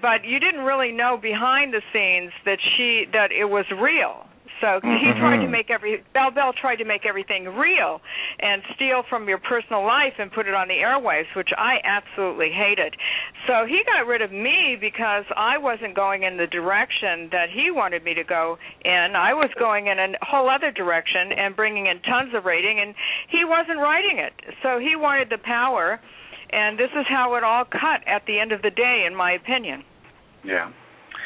but 0.00 0.24
you 0.24 0.38
didn't 0.38 0.62
really 0.62 0.92
know 0.92 1.16
behind 1.16 1.72
the 1.72 1.82
scenes 1.92 2.32
that 2.44 2.58
she 2.76 3.06
that 3.12 3.32
it 3.32 3.46
was 3.46 3.64
real. 3.70 4.26
So 4.60 4.80
he 4.80 5.12
Mhm. 5.12 5.18
tried 5.18 5.40
to 5.42 5.48
make 5.48 5.70
every 5.70 6.02
Bell 6.14 6.30
Bell 6.30 6.52
tried 6.54 6.76
to 6.76 6.84
make 6.84 7.04
everything 7.04 7.56
real 7.56 8.00
and 8.40 8.64
steal 8.74 9.02
from 9.02 9.28
your 9.28 9.36
personal 9.36 9.84
life 9.84 10.18
and 10.18 10.32
put 10.32 10.48
it 10.48 10.54
on 10.54 10.68
the 10.68 10.78
airwaves, 10.78 11.34
which 11.34 11.52
I 11.58 11.80
absolutely 11.84 12.50
hated. 12.50 12.96
So 13.46 13.66
he 13.66 13.84
got 13.84 14.06
rid 14.06 14.22
of 14.22 14.32
me 14.32 14.76
because 14.76 15.26
I 15.36 15.58
wasn't 15.58 15.94
going 15.94 16.22
in 16.22 16.38
the 16.38 16.46
direction 16.46 17.28
that 17.30 17.50
he 17.50 17.70
wanted 17.70 18.02
me 18.02 18.14
to 18.14 18.24
go 18.24 18.58
in. 18.82 19.14
I 19.14 19.34
was 19.34 19.52
going 19.54 19.88
in 19.88 19.98
a 19.98 20.24
whole 20.24 20.48
other 20.48 20.70
direction 20.70 21.32
and 21.32 21.54
bringing 21.54 21.86
in 21.86 22.00
tons 22.00 22.32
of 22.32 22.46
rating, 22.46 22.80
and 22.80 22.94
he 23.28 23.44
wasn't 23.44 23.78
writing 23.78 24.18
it. 24.18 24.32
So 24.62 24.78
he 24.78 24.96
wanted 24.96 25.28
the 25.28 25.38
power 25.38 26.00
and 26.50 26.78
this 26.78 26.90
is 26.98 27.06
how 27.08 27.34
it 27.36 27.44
all 27.44 27.64
cut 27.64 28.00
at 28.06 28.22
the 28.26 28.38
end 28.38 28.52
of 28.52 28.62
the 28.62 28.70
day 28.70 29.04
in 29.06 29.14
my 29.14 29.32
opinion 29.32 29.82
Yeah. 30.44 30.70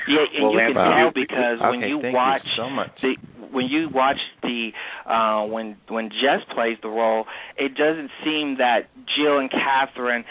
Yeah, 0.09 0.25
and 0.35 0.45
Well, 0.45 0.53
you 0.55 0.73
can 0.73 0.75
tell 0.75 1.11
because 1.15 1.59
okay, 1.61 1.71
when 1.71 1.81
you 1.81 2.01
thank 2.01 2.15
watch 2.17 2.43
you 2.45 2.51
so 2.57 2.71
much. 2.71 2.91
the 3.03 3.15
when 3.53 3.67
you 3.67 3.89
watch 3.93 4.17
the 4.43 4.71
uh 5.07 5.45
when 5.47 5.77
when 5.89 6.09
Jess 6.09 6.41
plays 6.55 6.79
the 6.83 6.89
role, 6.89 7.27
it 7.59 7.75
doesn't 7.75 8.11
seem 8.25 8.57
that 8.59 8.89
Jill 9.17 9.39
and 9.39 9.51
Katherine 9.51 10.25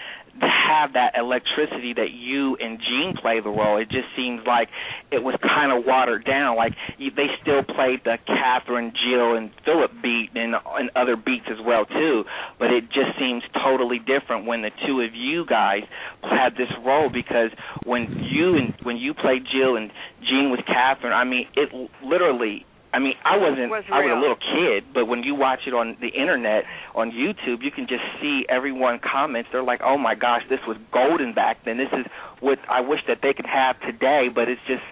have 0.48 0.94
that 0.94 1.14
electricity 1.18 1.94
that 1.94 2.12
you 2.12 2.56
and 2.58 2.80
Jeanne 2.80 3.16
play 3.20 3.40
the 3.42 3.50
role. 3.50 3.78
It 3.78 3.90
just 3.90 4.08
seems 4.16 4.42
like 4.46 4.70
it 5.12 5.24
was 5.24 5.36
kind 5.42 5.72
of 5.72 5.86
watered 5.86 6.26
down. 6.26 6.56
Like 6.56 6.74
they 6.98 7.28
still 7.42 7.64
played 7.64 8.02
the 8.04 8.18
Katherine, 8.26 8.94
Jill, 8.94 9.36
and 9.36 9.52
Philip 9.66 9.92
beat 10.02 10.30
and 10.36 10.56
and 10.56 10.90
other 10.96 11.16
beats 11.16 11.46
as 11.50 11.58
well 11.66 11.86
too. 11.86 12.24
But 12.58 12.72
it 12.72 12.86
just 12.88 13.18
seems 13.20 13.44
totally 13.64 14.00
different 14.00 14.46
when 14.46 14.62
the 14.62 14.72
two 14.86 15.02
of 15.02 15.14
you 15.14 15.46
guys 15.46 15.84
had 16.22 16.56
this 16.56 16.72
role 16.86 17.10
because 17.10 17.52
when 17.86 18.28
you 18.32 18.56
and 18.56 18.74
when 18.84 18.98
you 18.98 19.14
played 19.14 19.44
Jill 19.52 19.76
and 19.76 19.92
Gene 20.22 20.52
was 20.52 20.60
Katherine, 20.66 21.14
I 21.14 21.24
mean 21.24 21.48
it 21.56 21.70
literally 22.04 22.66
I 22.92 23.00
mean, 23.00 23.14
I 23.24 23.38
wasn't. 23.38 23.70
Was 23.70 23.84
I 23.92 24.02
was 24.02 24.18
a 24.18 24.20
little 24.20 24.38
kid, 24.38 24.94
but 24.94 25.06
when 25.06 25.22
you 25.22 25.36
watch 25.36 25.62
it 25.68 25.74
on 25.74 25.96
the 26.02 26.10
internet, 26.10 26.64
on 26.96 27.12
YouTube, 27.12 27.62
you 27.62 27.70
can 27.70 27.86
just 27.86 28.02
see 28.20 28.46
everyone 28.50 29.00
comments. 29.00 29.50
They're 29.52 29.64
like, 29.64 29.82
"Oh 29.84 29.98
my 29.98 30.16
gosh, 30.16 30.42
this 30.50 30.60
was 30.68 30.78
golden 30.92 31.34
back 31.34 31.66
then. 31.66 31.78
This 31.78 31.94
is 31.94 32.06
what 32.40 32.58
I 32.68 32.82
wish 32.82 33.02
that 33.08 33.20
they 33.22 33.34
could 33.34 33.46
have 33.46 33.80
today." 33.82 34.30
But 34.34 34.50
it's 34.50 34.62
just, 34.68 34.84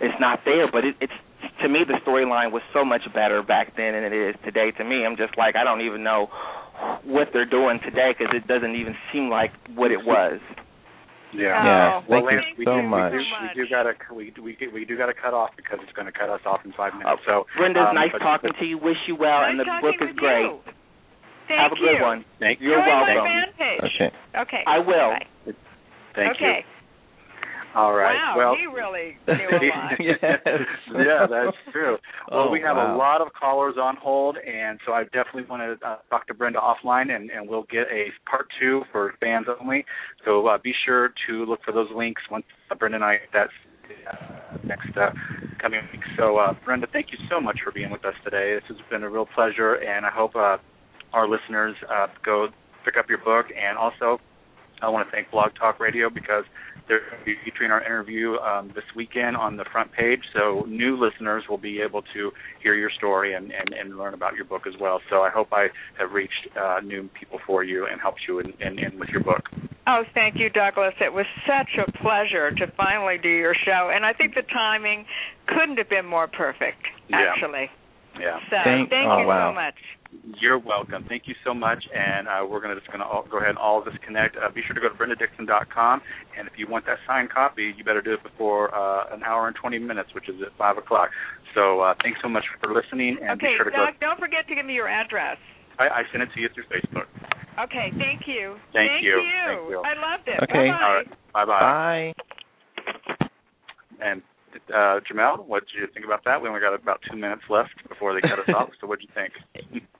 it's 0.00 0.14
not 0.20 0.44
there. 0.44 0.70
But 0.70 0.84
it, 0.84 0.94
it's 1.00 1.12
to 1.62 1.68
me, 1.68 1.80
the 1.82 1.98
storyline 2.06 2.52
was 2.52 2.62
so 2.72 2.84
much 2.84 3.02
better 3.12 3.42
back 3.42 3.76
then 3.76 3.94
than 3.94 4.04
it 4.04 4.12
is 4.12 4.36
today. 4.44 4.70
To 4.78 4.84
me, 4.84 5.04
I'm 5.04 5.16
just 5.16 5.36
like, 5.36 5.56
I 5.56 5.64
don't 5.64 5.80
even 5.80 6.02
know 6.04 6.30
what 7.04 7.28
they're 7.32 7.50
doing 7.50 7.80
today 7.84 8.14
because 8.16 8.34
it 8.34 8.46
doesn't 8.46 8.76
even 8.76 8.94
seem 9.12 9.28
like 9.28 9.52
what 9.74 9.90
it 9.90 10.04
was. 10.04 10.40
Yeah. 11.32 11.62
Yeah, 11.62 11.90
Oh, 11.94 12.00
thank 12.00 12.10
well, 12.10 12.32
you 12.32 12.38
Lance, 12.42 12.58
we 12.58 12.64
so 12.64 12.76
do, 12.76 12.82
much. 12.82 13.12
We 13.12 13.18
do, 13.18 13.24
we 13.42 13.48
do 13.54 13.70
gotta 13.70 13.92
we 14.14 14.30
do, 14.30 14.42
we, 14.42 14.56
we 14.74 14.84
do 14.84 14.96
gotta 14.98 15.14
cut 15.14 15.34
off 15.34 15.50
because 15.56 15.78
it's 15.82 15.92
going 15.92 16.06
to 16.06 16.12
cut 16.12 16.28
us 16.28 16.40
off 16.44 16.60
in 16.64 16.72
five 16.74 16.92
minutes. 16.94 17.22
So 17.26 17.46
Brenda's 17.56 17.86
um, 17.88 17.94
nice 17.94 18.10
but- 18.12 18.18
talking 18.18 18.50
to 18.58 18.64
you. 18.66 18.78
Wish 18.78 18.98
you 19.06 19.14
well, 19.14 19.40
nice 19.46 19.50
and 19.54 19.60
the 19.60 19.66
book 19.80 19.94
is 20.02 20.14
great. 20.16 20.42
You. 20.42 20.58
Thank 21.46 21.60
Have 21.62 21.72
a 21.72 21.76
good 21.76 21.98
you. 21.98 22.02
one. 22.02 22.24
Thank 22.38 22.60
you. 22.60 22.70
You're 22.70 22.78
Join 22.78 22.86
welcome. 22.86 23.14
my 23.16 23.26
fan 23.26 23.48
page. 23.58 23.80
Okay. 23.94 24.10
Okay. 24.38 24.62
I 24.66 24.78
will. 24.78 25.10
Bye. 25.18 25.54
Thank 26.14 26.36
okay. 26.36 26.62
you. 26.66 26.79
All 27.74 27.92
right. 27.92 28.14
Wow, 28.14 28.34
well, 28.36 28.54
he 28.58 28.66
really 28.66 29.16
knew 29.28 29.48
a 29.48 29.60
lot. 29.70 29.92
Yes. 30.00 30.18
yeah, 30.92 31.26
that's 31.30 31.56
true. 31.72 31.96
Well, 32.30 32.46
Oh, 32.48 32.50
we 32.50 32.60
have 32.62 32.76
wow. 32.76 32.94
a 32.94 32.98
lot 32.98 33.20
of 33.20 33.28
callers 33.38 33.76
on 33.80 33.96
hold, 33.96 34.36
and 34.38 34.78
so 34.86 34.92
I 34.92 35.04
definitely 35.04 35.44
want 35.48 35.80
to 35.80 35.86
uh, 35.86 35.96
talk 36.10 36.26
to 36.28 36.34
Brenda 36.34 36.58
offline, 36.58 37.14
and, 37.14 37.30
and 37.30 37.48
we'll 37.48 37.66
get 37.70 37.86
a 37.92 38.06
part 38.28 38.46
two 38.60 38.82
for 38.90 39.14
fans 39.20 39.46
only. 39.60 39.84
So 40.24 40.46
uh, 40.48 40.58
be 40.62 40.72
sure 40.84 41.10
to 41.28 41.44
look 41.44 41.60
for 41.64 41.72
those 41.72 41.88
links 41.94 42.22
once 42.30 42.44
uh, 42.70 42.74
Brenda 42.74 42.96
and 42.96 43.04
I 43.04 43.18
that's 43.32 43.52
uh, 44.10 44.56
next 44.64 44.96
uh, 44.96 45.10
coming 45.60 45.80
week. 45.92 46.02
So 46.18 46.38
uh, 46.38 46.54
Brenda, 46.64 46.86
thank 46.92 47.06
you 47.12 47.18
so 47.30 47.40
much 47.40 47.58
for 47.64 47.72
being 47.72 47.90
with 47.90 48.04
us 48.04 48.14
today. 48.24 48.54
This 48.54 48.76
has 48.76 48.86
been 48.90 49.02
a 49.04 49.10
real 49.10 49.26
pleasure, 49.34 49.74
and 49.74 50.04
I 50.06 50.10
hope 50.10 50.34
uh, 50.34 50.58
our 51.12 51.28
listeners 51.28 51.74
uh, 51.92 52.06
go 52.24 52.48
pick 52.84 52.94
up 52.98 53.06
your 53.08 53.18
book, 53.18 53.46
and 53.56 53.76
also 53.78 54.18
I 54.82 54.88
want 54.88 55.06
to 55.06 55.12
thank 55.12 55.30
Blog 55.30 55.50
Talk 55.58 55.78
Radio 55.80 56.08
because 56.08 56.44
they're 56.90 57.06
going 57.08 57.20
to 57.20 57.24
be 57.24 57.36
featuring 57.44 57.70
our 57.70 57.82
interview 57.82 58.34
um, 58.42 58.72
this 58.74 58.84
weekend 58.96 59.36
on 59.36 59.56
the 59.56 59.64
front 59.70 59.92
page. 59.92 60.20
So 60.34 60.66
new 60.68 60.98
listeners 60.98 61.44
will 61.48 61.56
be 61.62 61.80
able 61.80 62.02
to 62.12 62.32
hear 62.62 62.74
your 62.74 62.90
story 62.98 63.34
and, 63.34 63.52
and, 63.52 63.72
and 63.72 63.96
learn 63.96 64.12
about 64.12 64.34
your 64.34 64.44
book 64.44 64.66
as 64.66 64.74
well. 64.80 65.00
So 65.08 65.22
I 65.22 65.30
hope 65.30 65.48
I 65.52 65.68
have 65.98 66.10
reached 66.10 66.48
uh, 66.60 66.80
new 66.84 67.08
people 67.18 67.38
for 67.46 67.62
you 67.62 67.86
and 67.86 68.00
helped 68.00 68.22
you 68.26 68.40
in, 68.40 68.52
in, 68.60 68.78
in 68.80 68.98
with 68.98 69.08
your 69.08 69.22
book. 69.22 69.44
Oh, 69.86 70.02
thank 70.14 70.34
you, 70.36 70.50
Douglas. 70.50 70.94
It 71.00 71.12
was 71.12 71.26
such 71.46 71.70
a 71.78 71.90
pleasure 72.02 72.50
to 72.50 72.66
finally 72.76 73.16
do 73.22 73.30
your 73.30 73.54
show, 73.54 73.90
and 73.94 74.04
I 74.04 74.12
think 74.12 74.34
the 74.34 74.42
timing 74.52 75.06
couldn't 75.46 75.78
have 75.78 75.88
been 75.88 76.06
more 76.06 76.28
perfect. 76.28 76.82
Yeah. 77.08 77.16
Actually, 77.32 77.70
Yeah. 78.18 78.38
so 78.50 78.56
Thank- 78.62 78.90
thank 78.90 79.08
oh, 79.08 79.20
you 79.22 79.26
wow. 79.26 79.50
so 79.50 79.54
much. 79.54 79.74
You're 80.40 80.58
welcome. 80.58 81.04
Thank 81.08 81.24
you 81.26 81.34
so 81.44 81.54
much. 81.54 81.84
And 81.94 82.26
uh, 82.26 82.46
we're 82.48 82.60
gonna 82.60 82.74
just 82.74 82.88
going 82.88 83.00
to 83.00 83.30
go 83.30 83.38
ahead 83.38 83.50
and 83.50 83.58
all 83.58 83.82
disconnect. 83.82 84.36
Uh, 84.36 84.50
be 84.50 84.60
sure 84.66 84.74
to 84.74 84.80
go 84.80 84.88
to 84.88 84.94
brendadickson.com. 84.94 86.02
And 86.36 86.48
if 86.48 86.54
you 86.58 86.66
want 86.68 86.84
that 86.86 86.98
signed 87.06 87.30
copy, 87.30 87.72
you 87.76 87.84
better 87.84 88.02
do 88.02 88.14
it 88.14 88.22
before 88.22 88.74
uh, 88.74 89.14
an 89.14 89.22
hour 89.22 89.46
and 89.46 89.56
20 89.56 89.78
minutes, 89.78 90.10
which 90.14 90.28
is 90.28 90.36
at 90.42 90.56
5 90.58 90.78
o'clock. 90.78 91.10
So 91.54 91.80
uh, 91.80 91.94
thanks 92.02 92.18
so 92.22 92.28
much 92.28 92.44
for 92.60 92.74
listening. 92.74 93.18
And 93.22 93.38
okay, 93.38 93.54
be 93.54 93.56
sure 93.56 93.64
to 93.64 93.70
go. 93.70 93.86
Don't 94.00 94.18
forget 94.18 94.46
to 94.48 94.54
give 94.54 94.66
me 94.66 94.74
your 94.74 94.88
address. 94.88 95.38
I, 95.78 95.84
I 95.84 96.02
sent 96.10 96.22
it 96.22 96.28
to 96.34 96.40
you 96.40 96.48
through 96.54 96.66
Facebook. 96.66 97.06
Okay, 97.58 97.92
thank 97.98 98.26
you. 98.26 98.56
Thank 98.72 98.90
thank 98.90 99.04
you. 99.04 99.14
you. 99.14 99.22
Thank 99.46 99.70
you. 99.70 99.82
I 99.82 99.94
loved 99.94 100.26
it. 100.26 100.38
Okay. 100.42 100.70
Bye-bye. 100.70 100.84
All 100.84 100.94
right. 100.94 101.08
Bye-bye. 101.32 101.60
Bye. 101.60 102.12
And 104.02 104.22
uh, 104.74 105.00
Jamel, 105.06 105.46
what 105.46 105.66
did 105.66 105.78
you 105.78 105.86
think 105.92 106.06
about 106.06 106.24
that? 106.24 106.40
We 106.40 106.48
only 106.48 106.60
got 106.60 106.74
about 106.74 107.00
two 107.10 107.16
minutes 107.16 107.42
left 107.50 107.70
before 107.88 108.14
they 108.14 108.20
cut 108.20 108.38
us 108.38 108.54
off. 108.56 108.70
So 108.80 108.86
what 108.86 108.98
did 108.98 109.08
you 109.08 109.14
think? 109.14 109.84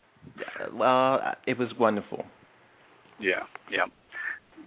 Well, 0.73 1.21
it 1.47 1.59
was 1.59 1.69
wonderful. 1.79 2.25
Yeah, 3.21 3.43
yeah, 3.71 3.85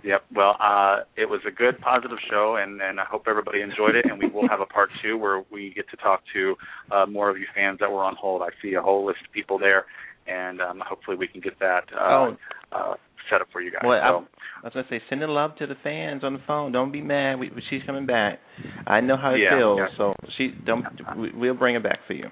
yep. 0.04 0.24
Well, 0.36 0.56
uh, 0.60 0.98
it 1.18 1.28
was 1.28 1.42
a 1.48 1.52
good, 1.52 1.80
positive 1.82 2.18
show, 2.30 2.58
and 2.62 2.82
and 2.82 3.00
I 3.00 3.06
hope 3.06 3.24
everybody 3.28 3.62
enjoyed 3.62 3.96
it. 3.96 4.06
And 4.10 4.20
we 4.20 4.28
will 4.30 4.48
have 4.48 4.60
a 4.62 4.66
part 4.66 4.90
two 5.02 5.18
where 5.18 5.44
we 5.52 5.74
get 5.76 5.90
to 5.90 5.98
talk 5.98 6.22
to 6.34 6.56
uh, 6.92 7.06
more 7.08 7.30
of 7.30 7.38
you 7.38 7.46
fans 7.56 7.80
that 7.80 7.90
were 7.92 8.04
on 8.04 8.16
hold. 8.20 8.42
I 8.42 8.50
see 8.62 8.74
a 8.76 8.82
whole 8.82 9.06
list 9.06 9.20
of 9.28 9.32
people 9.34 9.58
there, 9.58 9.86
and 10.28 10.62
um, 10.62 10.82
hopefully 10.86 11.18
we 11.18 11.28
can 11.28 11.42
get 11.42 11.58
that 11.60 11.86
uh, 11.96 12.00
Oh. 12.04 12.38
uh, 12.72 12.94
set 13.30 13.42
up 13.42 13.48
for 13.52 13.62
you 13.62 13.72
guys. 13.72 13.82
Well, 13.84 14.00
I, 14.00 14.10
so, 14.10 14.26
I 14.62 14.66
was 14.66 14.74
gonna 14.74 14.88
say, 14.90 15.02
send 15.10 15.22
the 15.22 15.28
love 15.28 15.56
to 15.58 15.66
the 15.66 15.76
fans 15.84 16.24
on 16.24 16.34
the 16.34 16.42
phone. 16.46 16.72
Don't 16.72 16.92
be 16.92 17.02
mad. 17.02 17.40
We, 17.40 17.50
she's 17.70 17.82
coming 17.86 18.06
back. 18.06 18.40
I 18.86 19.00
know 19.02 19.18
how 19.18 19.34
it 19.34 19.40
Yeah, 19.40 19.58
feels. 19.58 19.80
yeah. 19.80 19.88
So 19.98 20.14
she 20.38 20.52
don't. 20.66 20.86
We, 21.18 21.32
we'll 21.34 21.54
bring 21.56 21.76
it 21.76 21.82
back 21.84 22.00
for 22.06 22.14
you. 22.14 22.28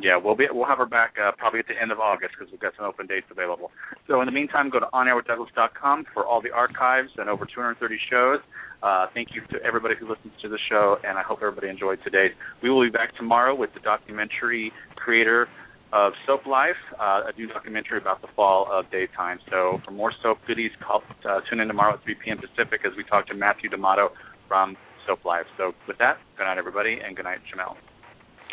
Yeah, 0.00 0.16
we'll 0.16 0.36
be 0.36 0.46
we'll 0.50 0.66
have 0.66 0.78
her 0.78 0.86
back 0.86 1.14
uh, 1.20 1.32
probably 1.36 1.60
at 1.60 1.66
the 1.68 1.80
end 1.80 1.90
of 1.90 1.98
August 1.98 2.34
because 2.38 2.50
we've 2.50 2.60
got 2.60 2.72
some 2.76 2.86
open 2.86 3.06
dates 3.06 3.26
available. 3.30 3.70
So 4.06 4.20
in 4.20 4.26
the 4.26 4.32
meantime, 4.32 4.70
go 4.70 4.80
to 4.80 4.86
onairwithdouglas.com 4.94 6.06
for 6.14 6.26
all 6.26 6.40
the 6.40 6.50
archives 6.50 7.10
and 7.18 7.28
over 7.28 7.44
230 7.44 7.98
shows. 8.10 8.40
Uh, 8.82 9.06
thank 9.12 9.28
you 9.34 9.42
to 9.52 9.62
everybody 9.64 9.94
who 9.98 10.08
listens 10.08 10.32
to 10.40 10.48
the 10.48 10.58
show, 10.70 10.96
and 11.04 11.18
I 11.18 11.22
hope 11.22 11.40
everybody 11.42 11.68
enjoyed 11.68 11.98
today. 12.02 12.28
We 12.62 12.70
will 12.70 12.82
be 12.82 12.90
back 12.90 13.14
tomorrow 13.16 13.54
with 13.54 13.74
the 13.74 13.80
documentary 13.80 14.72
creator 14.96 15.48
of 15.92 16.12
Soap 16.26 16.46
Life, 16.46 16.80
uh, 16.98 17.22
a 17.26 17.36
new 17.36 17.48
documentary 17.48 17.98
about 17.98 18.22
the 18.22 18.28
fall 18.36 18.68
of 18.70 18.90
daytime. 18.90 19.38
So 19.50 19.80
for 19.84 19.90
more 19.90 20.12
soap 20.22 20.38
goodies, 20.46 20.70
call, 20.86 21.02
uh, 21.28 21.40
tune 21.50 21.60
in 21.60 21.68
tomorrow 21.68 21.94
at 21.94 22.04
3 22.04 22.14
p.m. 22.24 22.38
Pacific 22.38 22.82
as 22.86 22.92
we 22.96 23.04
talk 23.04 23.26
to 23.26 23.34
Matthew 23.34 23.68
D'Amato 23.68 24.10
from 24.48 24.76
Soap 25.06 25.24
Life. 25.24 25.46
So 25.58 25.72
with 25.88 25.98
that, 25.98 26.18
good 26.38 26.44
night, 26.44 26.58
everybody, 26.58 26.98
and 27.04 27.16
good 27.16 27.24
night, 27.24 27.38
Jamel. 27.52 27.74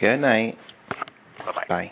Good 0.02 0.18
night. 0.18 0.58
Bye-bye. 1.46 1.66
Bye. 1.70 1.92